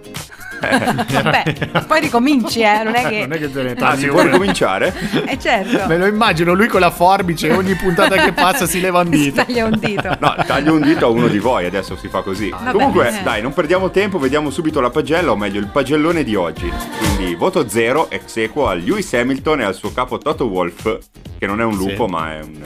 Vabbè, 0.61 1.83
poi 1.87 2.01
ricominci, 2.01 2.61
eh, 2.61 2.83
non 2.83 2.95
è 2.95 3.07
che... 3.09 3.21
Non 3.27 3.33
è 3.33 3.39
che 3.39 3.51
te 3.53 3.63
ne 3.63 3.71
Ah, 3.73 3.75
tagli 3.75 4.01
si 4.01 4.07
può 4.09 4.21
una. 4.21 4.31
ricominciare? 4.31 4.95
Eh 5.27 5.39
certo, 5.39 5.87
Me 5.87 5.97
lo 5.99 6.07
immagino 6.07 6.55
lui 6.55 6.67
con 6.67 6.81
la 6.81 6.91
forbice 6.91 7.51
ogni 7.53 7.75
puntata 7.75 8.17
che 8.17 8.33
passa 8.33 8.67
si 8.67 8.81
leva 8.81 9.01
un 9.01 9.11
dito. 9.11 9.43
taglia 9.45 9.65
un 9.65 9.79
dito. 9.79 10.17
No, 10.21 10.35
taglio 10.47 10.75
un 10.75 10.81
dito 10.83 11.07
a 11.07 11.09
uno 11.09 11.29
di 11.29 11.39
voi, 11.39 11.65
adesso 11.67 11.97
si 11.97 12.09
fa 12.09 12.23
così. 12.23 12.51
Vabbè, 12.51 12.71
Comunque, 12.73 13.09
eh. 13.09 13.23
dai, 13.23 13.41
non 13.43 13.53
perdiamo 13.55 13.91
tempo, 13.91 14.19
vediamo 14.19 14.51
subito 14.51 14.81
la 14.81 14.91
pagella, 14.91 15.31
o 15.33 15.37
meglio 15.37 15.61
il 15.61 15.67
pagellone 15.69 16.25
di 16.25 16.35
oggi. 16.35 16.71
Quindi, 16.99 17.35
voto 17.35 17.69
zero, 17.69 18.11
ex 18.11 18.37
equo 18.37 18.69
a 18.69 18.75
Lewis 18.75 19.13
Hamilton 19.15 19.61
e 19.61 19.65
al 19.65 19.75
suo 19.75 19.93
capo 19.93 20.19
Toto 20.19 20.47
Wolff, 20.47 20.99
che 21.39 21.47
non 21.47 21.61
è 21.61 21.65
un 21.65 21.77
lupo, 21.77 22.05
Sì. 22.07 22.11
ma 22.11 22.33
è, 22.35 22.41
un- 22.43 22.63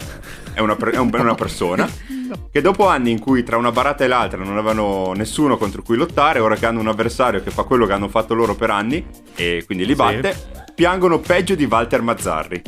è 0.54 0.60
una, 0.60 0.76
è 0.76 0.96
un- 0.98 1.12
è 1.14 1.20
una 1.20 1.34
persona. 1.34 1.88
Che 2.50 2.60
dopo 2.60 2.86
anni 2.88 3.10
in 3.10 3.18
cui 3.20 3.42
tra 3.42 3.56
una 3.56 3.72
barata 3.72 4.04
e 4.04 4.08
l'altra 4.08 4.38
non 4.38 4.56
avevano 4.56 5.12
nessuno 5.14 5.56
contro 5.56 5.82
cui 5.82 5.96
lottare, 5.96 6.38
ora 6.40 6.56
che 6.56 6.66
hanno 6.66 6.80
un 6.80 6.88
avversario 6.88 7.42
che 7.42 7.50
fa 7.50 7.62
quello 7.64 7.86
che 7.86 7.92
hanno 7.92 8.08
fatto 8.08 8.34
loro 8.34 8.54
per 8.54 8.70
anni, 8.70 9.04
e 9.34 9.62
quindi 9.66 9.84
li 9.84 9.90
Sì. 9.92 9.96
batte, 9.96 10.34
piangono 10.74 11.18
peggio 11.18 11.54
di 11.54 11.64
Walter 11.64 12.02
Mazzarri. 12.02 12.62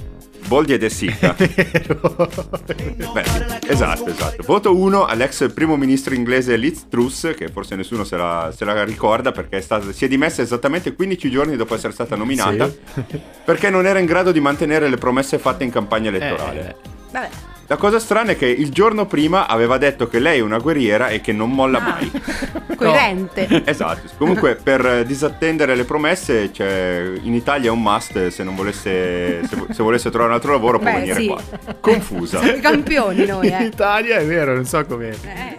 Boldi 0.46 0.74
ed 0.74 0.82
Essicca. 0.82 1.34
Beh, 1.38 3.24
esatto, 3.66 4.06
esatto. 4.10 4.42
Voto 4.44 4.76
1 4.76 5.06
all'ex 5.06 5.52
primo 5.54 5.76
ministro 5.76 6.14
inglese 6.14 6.56
Liz 6.56 6.86
Truss, 6.88 7.34
che 7.34 7.48
forse 7.48 7.76
nessuno 7.76 8.04
se 8.04 8.16
la, 8.16 8.52
se 8.54 8.64
la 8.66 8.84
ricorda 8.84 9.32
perché 9.32 9.56
è 9.56 9.60
stata, 9.62 9.90
si 9.92 10.04
è 10.04 10.08
dimessa 10.08 10.42
esattamente 10.42 10.94
15 10.94 11.30
giorni 11.30 11.56
dopo 11.56 11.74
essere 11.74 11.92
stata 11.94 12.14
nominata, 12.16 12.68
Sì. 12.68 13.02
perché 13.44 13.70
non 13.70 13.86
era 13.86 13.98
in 13.98 14.04
grado 14.06 14.32
di 14.32 14.40
mantenere 14.40 14.88
le 14.88 14.96
promesse 14.98 15.38
fatte 15.38 15.64
in 15.64 15.70
campagna 15.70 16.08
elettorale. 16.10 16.68
Eh, 16.68 16.76
Vabbè, 17.12 17.28
La 17.66 17.76
cosa 17.76 17.98
strana 17.98 18.32
è 18.32 18.36
che 18.36 18.46
il 18.46 18.70
giorno 18.70 19.06
prima 19.06 19.46
aveva 19.48 19.78
detto 19.78 20.06
che 20.06 20.18
lei 20.18 20.38
è 20.38 20.42
una 20.42 20.58
guerriera 20.58 21.08
e 21.08 21.20
che 21.20 21.32
non 21.32 21.50
molla 21.50 21.78
Ah. 21.78 21.80
mai. 21.82 22.10
coerente. 22.76 23.62
Esatto, 23.64 24.08
comunque 24.18 24.56
per 24.56 25.04
disattendere 25.06 25.74
le 25.74 25.84
promesse 25.84 26.50
c'è, 26.50 27.02
in 27.22 27.34
Italia 27.34 27.68
è 27.68 27.72
un 27.72 27.80
must 27.80 28.28
se 28.28 28.42
non 28.42 28.54
volesse, 28.54 29.46
se, 29.46 29.56
se 29.70 29.82
volesse 29.82 30.10
trovare 30.10 30.30
un 30.30 30.36
altro 30.36 30.52
lavoro 30.52 30.78
può 30.78 30.90
Beh, 30.90 30.98
venire 30.98 31.20
sì. 31.20 31.26
qua. 31.26 31.40
Confusa. 31.80 32.38
Siamo 32.40 32.56
i 32.58 32.60
campioni 32.60 33.24
noi, 33.24 33.46
In 33.46 33.54
eh. 33.54 33.64
Italia 33.64 34.16
è 34.18 34.24
vero, 34.26 34.54
non 34.54 34.64
so 34.66 34.84
come. 34.84 35.08
Eh, 35.08 35.56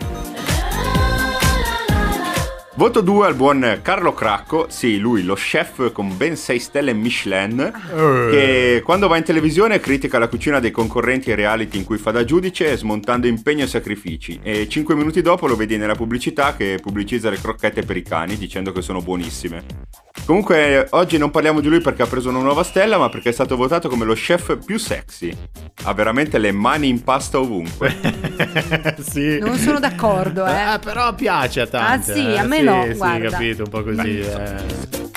Voto 2.78 3.00
2 3.00 3.26
al 3.26 3.36
buon 3.36 3.80
Carlo 3.82 4.14
Cracco, 4.14 4.66
sì, 4.68 4.98
lui, 5.00 5.24
lo 5.24 5.36
chef 5.36 5.94
con 5.94 6.18
ben 6.18 6.36
6 6.36 6.60
stelle 6.60 6.92
Michelin, 6.92 7.60
Eh. 7.62 8.28
che 8.30 8.82
quando 8.84 9.08
va 9.08 9.16
in 9.16 9.24
televisione 9.24 9.80
critica 9.80 10.20
la 10.20 10.28
cucina 10.28 10.60
dei 10.60 10.72
concorrenti 10.72 11.30
ai 11.30 11.38
reality 11.38 11.78
in 11.78 11.86
cui 11.86 11.98
fa 11.98 12.12
da 12.12 12.26
giudice, 12.26 12.76
smontando 12.76 13.28
impegno 13.28 13.64
e 13.64 13.68
sacrifici. 13.68 14.42
E 14.44 14.68
5 14.68 14.94
minuti 14.94 15.22
dopo 15.22 15.48
lo 15.48 15.56
vedi 15.56 15.78
nella 15.78 15.96
pubblicità 15.96 16.54
che 16.58 16.78
pubblicizza 16.82 17.30
le 17.30 17.40
crocchette 17.40 17.84
per 17.84 17.96
i 17.96 18.04
cani, 18.04 18.36
dicendo 18.36 18.74
che 18.74 18.82
sono 18.82 19.02
buonissime. 19.02 19.64
Comunque, 20.26 20.88
oggi 20.92 21.18
non 21.18 21.32
parliamo 21.32 21.62
di 21.62 21.70
lui 21.70 21.80
perché 21.80 22.02
ha 22.02 22.08
preso 22.08 22.28
una 22.30 22.40
nuova 22.40 22.64
stella, 22.64 22.98
ma 22.98 23.08
perché 23.10 23.30
è 23.30 23.34
stato 23.34 23.56
votato 23.56 23.88
come 23.88 24.04
lo 24.04 24.16
chef 24.16 24.58
più 24.66 24.78
sexy. 24.78 25.32
Ha 25.84 25.94
veramente 25.94 26.40
le 26.40 26.52
mani 26.52 26.90
in 26.90 27.04
pasta 27.04 27.40
ovunque. 27.40 27.96
sì. 29.00 29.38
non 29.40 29.56
sono 29.58 29.80
d'accordo, 29.80 30.46
eh. 30.46 30.74
Eh, 30.74 30.80
però 30.80 31.14
piace 31.14 31.62
a 31.62 31.68
tanti. 31.68 32.12
Ah, 32.12 32.14
sì, 32.14 32.26
eh. 32.34 32.38
a 32.40 32.44
me 32.44 32.64
no, 32.66 32.86
sì, 32.86 32.94
guarda. 32.98 33.30
capito, 33.30 33.64
un 33.64 33.70
po' 33.70 33.84
così. 33.84 34.20
eh. 34.20 35.15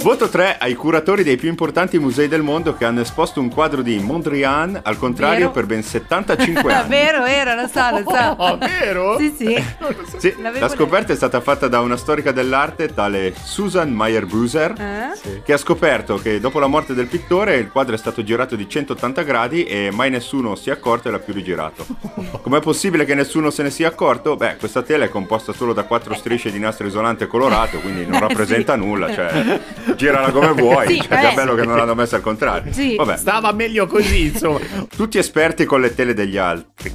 Voto 0.00 0.28
3 0.28 0.56
ai 0.58 0.74
curatori 0.74 1.22
dei 1.22 1.36
più 1.36 1.48
importanti 1.48 1.98
musei 1.98 2.28
del 2.28 2.42
mondo 2.42 2.74
che 2.74 2.84
hanno 2.84 3.00
esposto 3.00 3.40
un 3.40 3.50
quadro 3.50 3.82
di 3.82 3.98
Mondrian 3.98 4.78
al 4.82 4.96
contrario 4.96 5.38
Vero? 5.38 5.50
per 5.50 5.66
ben 5.66 5.82
75 5.84 6.72
anni. 6.72 6.88
vero, 6.88 7.22
vero, 7.22 7.54
lo 7.54 7.66
so, 7.66 7.90
lo 7.90 8.04
so. 8.06 8.34
Oh, 8.38 8.56
vero? 8.58 9.16
Sì, 9.18 9.34
sì. 9.36 9.56
Sì, 10.18 10.34
la 10.58 10.68
scoperta 10.68 11.12
è 11.12 11.16
stata 11.16 11.40
fatta 11.40 11.68
da 11.68 11.80
una 11.80 11.96
storica 11.96 12.32
dell'arte 12.32 12.92
tale 12.92 13.32
Susan 13.40 13.90
Meyer-Buser 13.92 14.72
Eh? 14.78 15.42
che 15.44 15.52
ha 15.52 15.56
scoperto 15.56 16.16
che 16.16 16.40
dopo 16.40 16.58
la 16.58 16.66
morte 16.66 16.92
del 16.94 17.06
pittore 17.06 17.56
il 17.56 17.68
quadro 17.70 17.94
è 17.94 17.98
stato 17.98 18.24
girato 18.24 18.56
di 18.56 18.68
180 18.68 19.22
gradi 19.22 19.64
e 19.64 19.90
mai 19.92 20.10
nessuno 20.10 20.54
si 20.56 20.70
è 20.70 20.72
accorto 20.72 21.08
e 21.08 21.10
l'ha 21.12 21.18
più 21.20 21.32
rigirato. 21.34 21.86
Com'è 22.42 22.60
possibile 22.60 23.04
che 23.04 23.14
nessuno 23.14 23.50
se 23.50 23.62
ne 23.62 23.70
sia 23.70 23.88
accorto? 23.88 24.34
Beh, 24.36 24.56
questa 24.56 24.82
tela 24.82 25.04
è 25.04 25.08
composta 25.08 25.52
solo 25.52 25.72
da 25.72 25.84
quattro 25.84 26.14
strisce 26.14 26.50
di 26.50 26.58
nastro 26.58 26.86
isolante 26.86 27.26
colorato, 27.26 27.78
quindi 27.78 28.04
non 28.04 28.14
Eh, 28.14 28.20
rappresenta 28.20 28.72
sì. 28.74 28.78
nulla, 28.80 29.12
cioè 29.12 29.60
girala 29.98 30.30
come 30.30 30.52
vuoi, 30.52 30.86
Sì, 30.86 31.02
cioè, 31.02 31.18
che 31.18 31.34
bello 31.34 31.54
che 31.54 31.64
non 31.64 31.76
l'hanno 31.76 31.94
messa 31.94 32.16
al 32.16 32.22
contrario. 32.22 32.72
Sì. 32.72 32.94
Vabbè, 32.96 33.16
Stava 33.18 33.52
meglio 33.52 33.86
così, 33.86 34.26
insomma. 34.26 34.60
tutti 34.96 35.18
esperti 35.18 35.66
con 35.66 35.80
le 35.82 35.94
tele 35.94 36.14
degli 36.14 36.38
altri. 36.38 36.92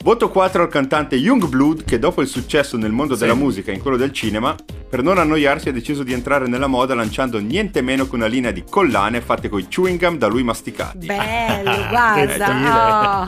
Voto 0.00 0.30
4 0.30 0.62
al 0.62 0.68
cantante 0.68 1.16
Youngblood 1.16 1.84
che 1.84 1.98
dopo 1.98 2.22
il 2.22 2.28
successo 2.28 2.76
nel 2.76 2.92
mondo 2.92 3.14
della 3.16 3.34
musica 3.34 3.72
e 3.72 3.74
in 3.74 3.82
quello 3.82 3.96
del 3.96 4.12
cinema, 4.12 4.54
per 4.88 5.02
non 5.02 5.18
annoiarsi 5.18 5.68
ha 5.68 5.72
deciso 5.72 6.02
di 6.02 6.12
entrare 6.14 6.46
nella 6.46 6.66
moda 6.68 6.94
lanciando 6.94 7.38
niente 7.40 7.82
meno 7.82 8.08
che 8.08 8.14
una 8.14 8.26
linea 8.26 8.50
di 8.52 8.64
collane 8.68 9.20
fatte 9.20 9.48
coi 9.50 9.66
chewing 9.68 9.98
gum 9.98 10.16
da 10.16 10.26
lui 10.28 10.42
masticati. 10.44 11.04
Bello, 11.06 11.72
guarda. 11.90 13.26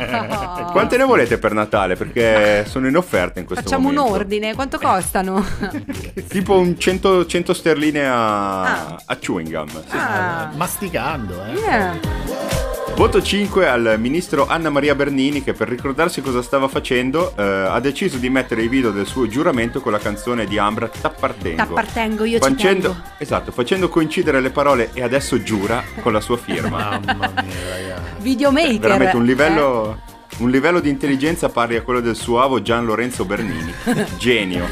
Oh. 0.68 0.70
Quante 0.72 0.96
ne 0.96 1.04
volete 1.04 1.36
per 1.38 1.52
Natale? 1.52 1.96
Perché 1.96 2.64
sono 2.66 2.86
in 2.86 2.96
offerta 2.96 3.40
in 3.40 3.46
questo 3.46 3.64
Facciamo 3.64 3.88
un 3.88 3.94
momento. 3.96 4.16
ordine, 4.16 4.54
quanto 4.54 4.78
costano? 4.78 5.44
Tipo 6.28 6.56
un 6.58 6.78
100, 6.78 7.26
100 7.26 7.52
sterline 7.52 8.06
a, 8.06 8.62
Ah. 8.62 9.02
a 9.04 9.16
chewing 9.16 9.50
gum. 9.50 9.68
sì. 9.68 9.96
Ah. 9.96 10.50
Masticando, 10.54 11.34
eh. 11.44 11.52
Eh, 11.58 12.89
Voto 13.00 13.22
5 13.22 13.66
al 13.66 13.96
ministro 13.98 14.46
Anna 14.46 14.68
Maria 14.68 14.94
Bernini 14.94 15.42
che 15.42 15.54
per 15.54 15.70
ricordarsi 15.70 16.20
cosa 16.20 16.42
stava 16.42 16.68
facendo 16.68 17.34
eh, 17.34 17.42
ha 17.42 17.80
deciso 17.80 18.18
di 18.18 18.28
mettere 18.28 18.62
i 18.62 18.68
video 18.68 18.90
del 18.90 19.06
suo 19.06 19.26
giuramento 19.26 19.80
con 19.80 19.90
la 19.90 19.98
canzone 19.98 20.44
di 20.44 20.58
Ambra 20.58 20.86
T'appartengo. 20.86 21.56
T'appartengo, 21.56 22.24
io 22.24 22.38
ci 22.38 22.50
Facendo- 22.50 22.90
tengo. 22.90 23.02
Esatto, 23.16 23.52
facendo 23.52 23.88
coincidere 23.88 24.42
le 24.42 24.50
parole 24.50 24.90
e 24.92 25.02
adesso 25.02 25.42
giura 25.42 25.82
con 26.02 26.12
la 26.12 26.20
sua 26.20 26.36
firma. 26.36 27.00
Mamma 27.02 27.32
mia, 27.42 27.70
ragazzi. 27.70 28.02
Videomaker. 28.18 28.78
Veramente 28.78 29.16
un 29.16 29.22
eh. 29.22 29.26
livello, 29.26 30.00
un 30.40 30.50
livello 30.50 30.80
di 30.80 30.90
intelligenza 30.90 31.48
pari 31.48 31.76
a 31.76 31.82
quello 31.82 32.00
del 32.00 32.16
suo 32.16 32.42
avo 32.42 32.60
Gian 32.60 32.84
Lorenzo 32.84 33.24
Bernini. 33.24 33.72
Genio. 34.18 34.68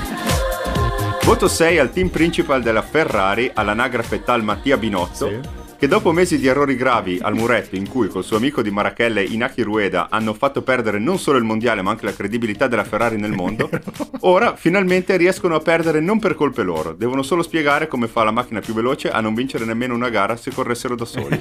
Voto 1.25 1.49
6 1.49 1.79
al 1.79 1.91
team 1.91 2.09
principal 2.09 2.61
della 2.61 2.83
Ferrari 2.83 3.51
all'anagrafe 3.55 4.23
tal 4.23 4.45
Mattia 4.45 4.77
Binotto. 4.77 5.29
Sì. 5.29 5.58
Che 5.79 5.87
dopo 5.87 6.11
mesi 6.11 6.39
di 6.39 6.49
errori 6.49 6.75
gravi 6.75 7.21
al 7.23 7.35
muretto 7.35 7.77
in 7.77 7.89
cui 7.89 8.09
col 8.09 8.25
suo 8.25 8.37
amico 8.37 8.63
di 8.63 8.71
Marachelle 8.73 9.23
Inaki 9.23 9.63
Rueda 9.63 10.09
hanno 10.11 10.35
fatto 10.35 10.63
perdere 10.63 10.99
non 10.99 11.21
solo 11.21 11.39
il 11.39 11.45
mondiale 11.45 11.83
ma 11.83 11.93
anche 11.93 12.05
la 12.05 12.13
credibilità 12.13 12.67
della 12.67 12.83
Ferrari 12.83 13.17
nel 13.17 13.31
mondo, 13.31 13.71
ora 14.23 14.57
finalmente 14.57 15.17
riescono 15.17 15.55
a 15.55 15.61
perdere 15.61 16.01
non 16.01 16.19
per 16.19 16.35
colpe 16.35 16.65
loro, 16.65 16.95
devono 16.95 17.23
solo 17.23 17.45
spiegare 17.45 17.87
come 17.87 18.09
fa 18.09 18.25
la 18.25 18.33
macchina 18.33 18.59
più 18.59 18.75
veloce 18.75 19.09
a 19.09 19.21
non 19.21 19.35
vincere 19.35 19.65
nemmeno 19.65 19.95
una 19.95 20.09
gara 20.09 20.35
se 20.35 20.51
corressero 20.51 20.97
da 20.97 21.05
soli. 21.05 21.41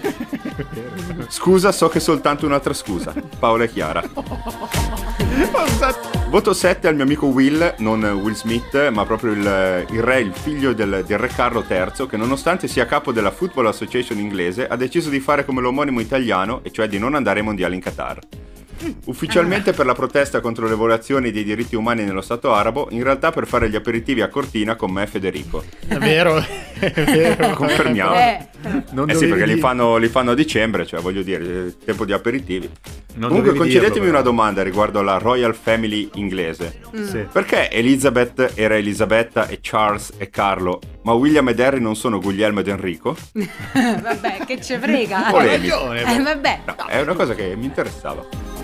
Scusa, 1.30 1.72
so 1.72 1.90
che 1.90 1.98
è 1.98 2.02
soltanto 2.02 2.46
un'altra 2.46 2.76
scusa. 2.76 3.16
Paola 3.40 3.64
e 3.64 3.72
Chiara. 3.72 5.06
Voto 6.30 6.54
7 6.54 6.88
al 6.88 6.96
mio 6.96 7.04
amico 7.04 7.28
Will, 7.28 7.76
non 7.78 8.04
Will 8.04 8.34
Smith, 8.34 8.90
ma 8.90 9.06
proprio 9.06 9.32
il, 9.32 9.86
il 9.92 10.02
re, 10.02 10.20
il 10.20 10.34
figlio 10.34 10.74
del, 10.74 11.04
del 11.06 11.18
re 11.18 11.28
Carlo 11.28 11.64
III, 11.68 12.08
che 12.08 12.18
nonostante 12.18 12.68
sia 12.68 12.86
capo 12.86 13.12
della 13.12 13.32
Football 13.32 13.68
Association 13.68 14.18
inglese, 14.18 14.68
ha 14.68 14.76
deciso 14.76 15.10
di 15.10 15.20
fare 15.20 15.46
come 15.46 15.62
l'omonimo 15.62 16.00
italiano, 16.00 16.62
e 16.64 16.72
cioè 16.72 16.88
di 16.88 17.00
non 17.00 17.16
andare 17.16 17.40
ai 17.40 17.46
mondiali 17.46 17.76
in 17.76 17.82
Qatar. 17.82 18.20
Ufficialmente 19.06 19.74
per 19.74 19.86
la 19.86 19.94
protesta 19.94 20.40
contro 20.40 20.68
le 20.68 20.76
violazioni 20.76 21.32
dei 21.32 21.44
diritti 21.44 21.76
umani 21.76 22.04
nello 22.04 22.22
Stato 22.22 22.54
arabo, 22.54 22.88
in 22.92 23.04
realtà 23.04 23.32
per 23.32 23.48
fare 23.48 23.70
gli 23.70 23.76
aperitivi 23.76 24.22
a 24.22 24.28
Cortina 24.28 24.76
con 24.76 24.92
me 24.92 25.04
e 25.04 25.08
Federico. 25.08 25.64
È 25.88 25.96
vero, 25.96 26.44
è 26.80 26.92
vero. 27.04 27.56
Confermiamo. 27.56 28.16
Eh, 28.16 28.48
Non 28.92 29.10
eh 29.10 29.16
sì, 29.16 29.28
perché 29.28 29.46
li 29.46 29.60
fanno, 29.60 29.98
li 29.98 30.08
fanno 30.08 30.32
a 30.32 30.36
dicembre, 30.36 30.86
cioè 30.86 31.00
voglio 31.00 31.22
dire, 31.22 31.44
eh, 31.68 31.76
tempo 31.84 32.06
di 32.06 32.14
aperitivi. 32.14 32.70
Non 33.16 33.30
Comunque 33.30 33.56
concedetemi 33.56 34.06
dirlo, 34.06 34.12
una 34.12 34.22
domanda 34.22 34.62
riguardo 34.62 35.00
alla 35.00 35.18
Royal 35.18 35.56
Family 35.56 36.10
inglese. 36.16 36.80
Sì. 37.04 37.26
Perché 37.32 37.72
Elizabeth 37.72 38.52
era 38.56 38.76
Elisabetta 38.76 39.48
e 39.48 39.60
Charles 39.62 40.14
e 40.18 40.30
Carlo, 40.30 40.80
ma 41.04 41.14
William 41.14 41.48
ed 41.50 41.60
Harry 41.60 41.80
non 41.80 41.96
sono 41.96 42.20
Guglielmo 42.20 42.60
ed 42.60 42.68
Enrico? 42.68 43.16
vabbè, 43.34 44.46
che 44.46 44.62
ce 44.62 44.78
frega. 44.78 45.30
Eh, 45.44 46.22
vabbè. 46.22 46.60
No, 46.66 46.76
è 46.88 47.02
una 47.02 47.14
cosa 47.14 47.34
che 47.34 47.56
mi 47.56 47.66
interessava. 47.66 48.57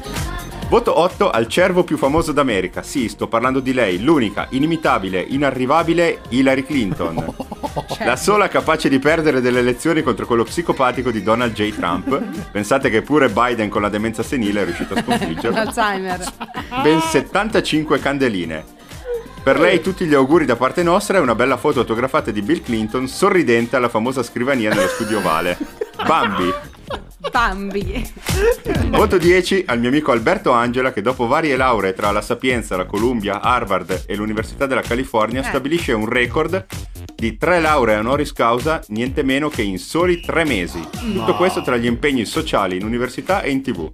Voto 0.73 0.99
8 0.99 1.29
al 1.29 1.47
cervo 1.47 1.83
più 1.83 1.97
famoso 1.97 2.31
d'America. 2.31 2.81
Sì, 2.81 3.07
sto 3.07 3.27
parlando 3.27 3.59
di 3.59 3.73
lei, 3.73 4.01
l'unica, 4.01 4.47
inimitabile, 4.49 5.21
inarrivabile 5.21 6.21
Hillary 6.29 6.63
Clinton. 6.63 7.23
La 8.03 8.15
sola 8.15 8.47
capace 8.47 8.89
di 8.89 8.97
perdere 8.97 9.39
delle 9.39 9.59
elezioni 9.59 10.01
contro 10.01 10.25
quello 10.25 10.43
psicopatico 10.43 11.11
di 11.11 11.21
Donald 11.21 11.53
J. 11.53 11.75
Trump. 11.75 12.19
Pensate 12.51 12.89
che 12.89 13.03
pure 13.03 13.29
Biden 13.29 13.69
con 13.69 13.83
la 13.83 13.89
demenza 13.89 14.23
senile 14.23 14.63
è 14.63 14.65
riuscito 14.65 14.95
a 14.95 15.03
sconfiggerlo. 15.03 15.59
Alzheimer. 15.59 16.25
Ben 16.81 16.99
75 17.01 17.99
candeline. 17.99 18.65
Per 19.43 19.59
lei 19.59 19.79
tutti 19.79 20.05
gli 20.05 20.15
auguri 20.15 20.45
da 20.45 20.55
parte 20.55 20.81
nostra 20.81 21.19
e 21.19 21.21
una 21.21 21.35
bella 21.35 21.57
foto 21.57 21.81
autografata 21.81 22.31
di 22.31 22.41
Bill 22.41 22.63
Clinton 22.63 23.07
sorridente 23.07 23.75
alla 23.75 23.89
famosa 23.89 24.23
scrivania 24.23 24.73
nello 24.73 24.87
studio 24.87 25.19
ovale. 25.19 25.55
Bambi. 26.03 26.62
Bambi. 27.33 28.07
Voto 28.89 29.17
10 29.17 29.63
al 29.65 29.79
mio 29.79 29.89
amico 29.89 30.11
Alberto 30.11 30.51
Angela 30.51 30.93
che 30.93 31.01
dopo 31.01 31.25
varie 31.25 31.55
lauree 31.55 31.93
tra 31.93 32.11
la 32.11 32.21
Sapienza, 32.21 32.77
la 32.77 32.85
Columbia, 32.85 33.41
Harvard 33.41 34.03
e 34.05 34.15
l'Università 34.15 34.67
della 34.67 34.81
California 34.83 35.41
Eh. 35.41 35.43
stabilisce 35.43 35.93
un 35.93 36.07
record 36.07 36.63
di 37.15 37.35
tre 37.35 37.59
lauree 37.59 37.95
honoris 37.97 38.33
causa, 38.33 38.83
niente 38.89 39.23
meno 39.23 39.49
che 39.49 39.63
in 39.63 39.79
soli 39.79 40.21
tre 40.21 40.43
mesi. 40.45 40.79
Tutto 41.11 41.35
questo 41.35 41.63
tra 41.63 41.75
gli 41.77 41.87
impegni 41.87 42.23
sociali 42.25 42.77
in 42.77 42.85
università 42.85 43.41
e 43.41 43.49
in 43.49 43.63
tv. 43.63 43.91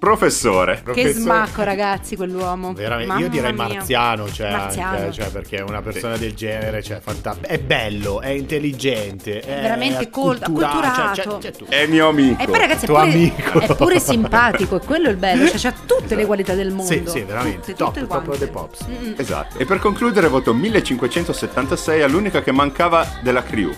Professore. 0.00 0.82
Che 0.94 1.12
smacco, 1.12 1.62
ragazzi, 1.62 2.16
quell'uomo. 2.16 2.72
Veramente, 2.72 3.06
Mamma 3.12 3.20
io 3.20 3.28
direi 3.28 3.52
mia. 3.52 3.68
marziano, 3.68 4.32
cioè, 4.32 4.50
Marziano. 4.50 4.96
anche, 4.96 5.12
cioè, 5.12 5.30
perché 5.30 5.60
una 5.60 5.82
persona 5.82 6.16
del 6.16 6.32
genere, 6.34 6.82
cioè, 6.82 7.00
fanta- 7.00 7.36
è 7.42 7.58
bello, 7.58 8.22
è 8.22 8.28
intelligente, 8.28 9.40
è 9.40 9.60
veramente 9.60 10.04
acculturato. 10.04 11.14
cioè, 11.14 11.24
cioè, 11.24 11.38
cioè, 11.40 11.50
tu- 11.52 11.66
È 11.66 11.86
mio 11.86 12.08
amico. 12.08 12.42
E 12.42 12.46
poi 12.46 12.58
ragazzi 12.58 12.84
è 12.84 12.88
Tuo 12.88 12.96
pure, 12.98 13.10
amico. 13.12 13.60
è 13.60 13.74
pure 13.76 14.00
simpatico, 14.00 14.76
e 14.76 14.84
quello 14.86 15.08
è 15.08 15.10
il 15.10 15.16
bello, 15.18 15.46
cioè 15.48 15.58
c'ha 15.58 15.74
tutte 15.84 16.14
le 16.14 16.24
qualità 16.24 16.54
del 16.54 16.70
mondo. 16.70 16.90
Sì, 16.90 17.02
sì, 17.06 17.20
veramente, 17.20 17.74
Tutte, 17.74 17.74
top, 17.74 17.92
tutte 17.98 18.06
top 18.06 18.38
the 18.38 18.46
pops. 18.48 18.86
Mm. 18.88 19.12
Esatto. 19.16 19.58
E 19.58 19.66
per 19.66 19.78
concludere 19.80 20.28
voto 20.28 20.54
1576 20.54 22.00
all'unica 22.00 22.40
che 22.42 22.52
mancava 22.52 23.06
della 23.22 23.42
crew. 23.42 23.70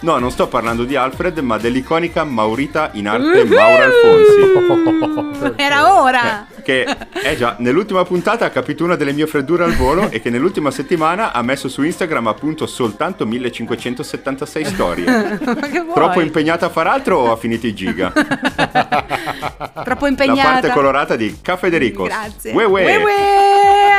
No, 0.00 0.18
non 0.18 0.30
sto 0.30 0.46
parlando 0.46 0.84
di 0.84 0.94
Alfred, 0.94 1.38
ma 1.38 1.56
dell'iconica 1.58 2.22
Maurita 2.22 2.90
in 2.92 3.08
arte 3.08 3.44
Maura 3.44 3.84
Alfonsi. 3.84 5.54
Era 5.56 6.00
ora! 6.00 6.46
Che 6.62 6.84
è 6.84 7.36
già 7.36 7.54
nell'ultima 7.60 8.04
puntata 8.04 8.44
ha 8.44 8.50
capito 8.50 8.82
una 8.84 8.96
delle 8.96 9.12
mie 9.12 9.26
freddure 9.26 9.62
al 9.64 9.74
volo 9.74 10.10
e 10.10 10.20
che 10.20 10.30
nell'ultima 10.30 10.70
settimana 10.72 11.32
ha 11.32 11.40
messo 11.42 11.68
su 11.68 11.82
Instagram 11.82 12.26
appunto 12.26 12.66
soltanto 12.66 13.24
1576 13.24 14.64
storie. 14.66 15.04
Ma 15.06 15.54
che 15.54 15.80
vuoi? 15.80 15.94
Troppo 15.94 16.20
impegnata 16.20 16.66
a 16.66 16.68
far 16.70 16.88
altro 16.88 17.18
o 17.18 17.32
ha 17.32 17.36
finito 17.36 17.66
i 17.66 17.74
giga? 17.74 18.12
Troppo 19.84 20.04
La 20.04 20.08
impegnata. 20.10 20.50
parte 20.50 20.70
colorata 20.70 21.16
di 21.16 21.38
Ca 21.40 21.56
Federicos. 21.56 22.08
Grazie. 22.08 22.52
Ue 22.52 22.64
ue. 22.64 22.84
Ue 22.84 22.96
ue. 22.96 23.12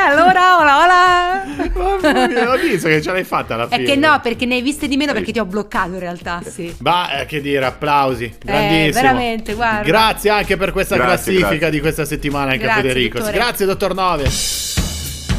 Allora, 0.06 0.58
hola, 0.58 0.78
hola. 0.82 1.44
Mamma 1.74 2.26
mia, 2.26 2.50
Ho 2.50 2.56
visto 2.56 2.88
che 2.88 3.00
ce 3.02 3.12
l'hai 3.12 3.24
fatta 3.24 3.54
alla 3.54 3.68
È 3.68 3.76
fine. 3.76 3.84
che 3.84 3.96
no, 3.96 4.18
perché 4.22 4.44
ne 4.46 4.54
hai 4.56 4.62
viste 4.62 4.86
di 4.88 4.96
meno 4.96 5.12
perché 5.12 5.32
ti 5.32 5.38
ho 5.38 5.44
bloccato 5.46 5.87
in 5.94 6.00
realtà, 6.00 6.42
sì. 6.48 6.74
Ma 6.78 7.20
eh, 7.20 7.26
che 7.26 7.40
dire, 7.40 7.64
applausi, 7.64 8.34
grandissimo. 8.42 8.92
veramente, 8.92 9.54
guarda. 9.54 9.82
Grazie 9.82 10.30
anche 10.30 10.56
per 10.56 10.72
questa 10.72 10.96
Grazie, 10.96 11.14
classifica 11.14 11.48
grazie. 11.48 11.70
di 11.70 11.80
questa 11.80 12.04
settimana 12.04 12.52
anche 12.52 12.64
a 12.64 12.66
Grazie, 12.66 12.82
Federico. 12.82 13.18
dottore. 13.18 13.36
Grazie, 13.36 13.66
dottor 13.66 13.94
Nove. 13.94 14.28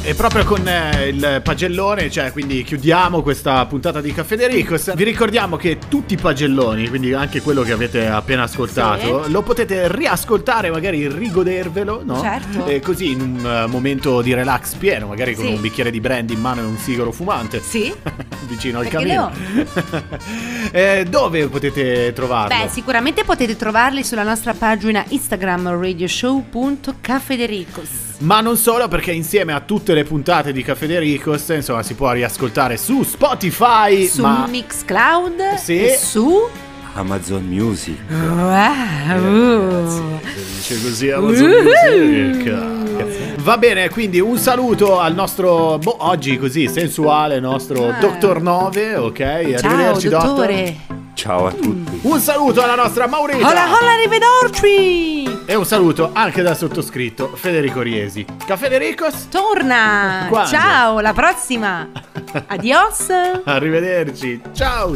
E 0.10 0.16
proprio 0.16 0.44
con 0.44 0.68
eh, 0.68 1.10
il 1.10 1.42
pagellone, 1.44 2.10
cioè 2.10 2.32
quindi 2.32 2.64
chiudiamo 2.64 3.22
questa 3.22 3.64
puntata 3.68 4.02
di 4.02 4.12
Caffè 4.12 4.36
Dericos. 4.36 4.96
Vi 4.96 5.04
ricordiamo 5.04 5.56
che 5.56 5.78
tutti 5.88 6.16
i 6.16 6.18
pagelloni, 6.18 6.90
quindi 6.90 7.14
anche 7.14 7.44
quello 7.44 7.62
che 7.62 7.74
avete 7.74 8.08
appena 8.08 8.42
ascoltato, 8.42 9.26
lo 9.28 9.44
potete 9.44 9.88
riascoltare, 9.88 10.72
magari 10.72 11.08
rigodervelo, 11.08 12.02
no? 12.04 12.20
Certo. 12.22 12.66
E 12.66 12.80
così 12.80 13.12
in 13.12 13.22
un 13.22 13.46
eh, 13.46 13.68
momento 13.68 14.24
di 14.24 14.34
relax 14.34 14.74
pieno, 14.78 15.06
magari 15.06 15.36
con 15.36 15.46
Sì. 15.46 15.52
un 15.52 15.62
bicchiere 15.62 15.92
di 15.92 16.00
brandy 16.00 16.34
in 16.34 16.42
mano 16.42 16.62
e 16.62 16.64
un 16.64 16.78
sigaro 16.80 17.12
fumante. 17.12 17.62
Sì? 17.62 17.94
Vicino 18.50 18.80
al 18.80 18.88
camino. 18.88 19.30
Eh, 20.72 21.04
dove 21.10 21.48
potete 21.48 22.14
trovarlo? 22.14 22.56
Beh, 22.56 22.70
sicuramente 22.70 23.24
potete 23.24 23.56
trovarli 23.56 24.04
sulla 24.04 24.22
nostra 24.22 24.54
pagina 24.54 25.04
Instagram 25.08 25.80
radioshow.cafedericos. 25.80 28.09
Ma 28.20 28.42
non 28.42 28.58
solo, 28.58 28.88
perché 28.90 29.12
insieme 29.14 29.54
a 29.54 29.62
tutte 29.62 29.94
le 29.94 30.04
puntate 30.04 30.52
di 30.52 30.62
Caffè 30.62 30.88
Dericos, 30.88 31.48
insomma, 31.50 31.82
si 31.84 31.94
può 31.94 32.12
riascoltare 32.12 32.76
su 32.76 33.04
Spotify. 33.04 34.06
Su 34.08 34.22
ma 34.22 34.46
Mixcloud 34.46 35.54
Sì. 35.56 35.86
e 35.86 35.96
su 35.98 36.38
Amazon 36.96 37.46
Music. 37.46 37.98
Wow. 38.12 40.10
dice 40.56 40.82
così 40.82 41.10
Amazon 41.12 41.50
Music. 41.50 43.38
Va 43.42 43.58
bene, 43.58 43.88
quindi 43.90 44.20
un 44.20 44.38
saluto 44.38 45.00
al 45.00 45.14
nostro, 45.14 45.78
boh, 45.78 45.96
oggi 46.00 46.38
così 46.38 46.68
sensuale, 46.68 47.40
nostro 47.40 47.88
Ah. 47.88 48.00
Dottor 48.02 48.42
Nove, 48.42 48.96
ok? 48.98 49.18
Ciao, 49.18 49.70
Arrivederci, 49.70 50.10
dottore. 50.10 50.76
Ciao 51.14 51.46
a 51.48 51.52
tutti. 51.54 52.00
Un 52.02 52.20
saluto 52.20 52.62
alla 52.62 52.76
nostra 52.76 53.08
Maurita. 53.08 53.48
Hola, 53.48 53.64
hola, 53.80 53.92
arrivederci. 53.94 55.29
E 55.50 55.56
un 55.56 55.66
saluto 55.66 56.12
anche 56.14 56.44
dal 56.44 56.56
sottoscritto 56.56 57.30
Federico 57.36 57.82
Riesi. 57.82 58.24
Caffè 58.46 58.70
Dericos? 58.70 59.30
Torna. 59.30 60.28
Quando? 60.30 60.48
Ciao, 60.48 61.00
la 61.00 61.12
prossima. 61.12 61.90
Adios. 62.46 63.08
Arrivederci. 63.46 64.40
Ciao. 64.54 64.96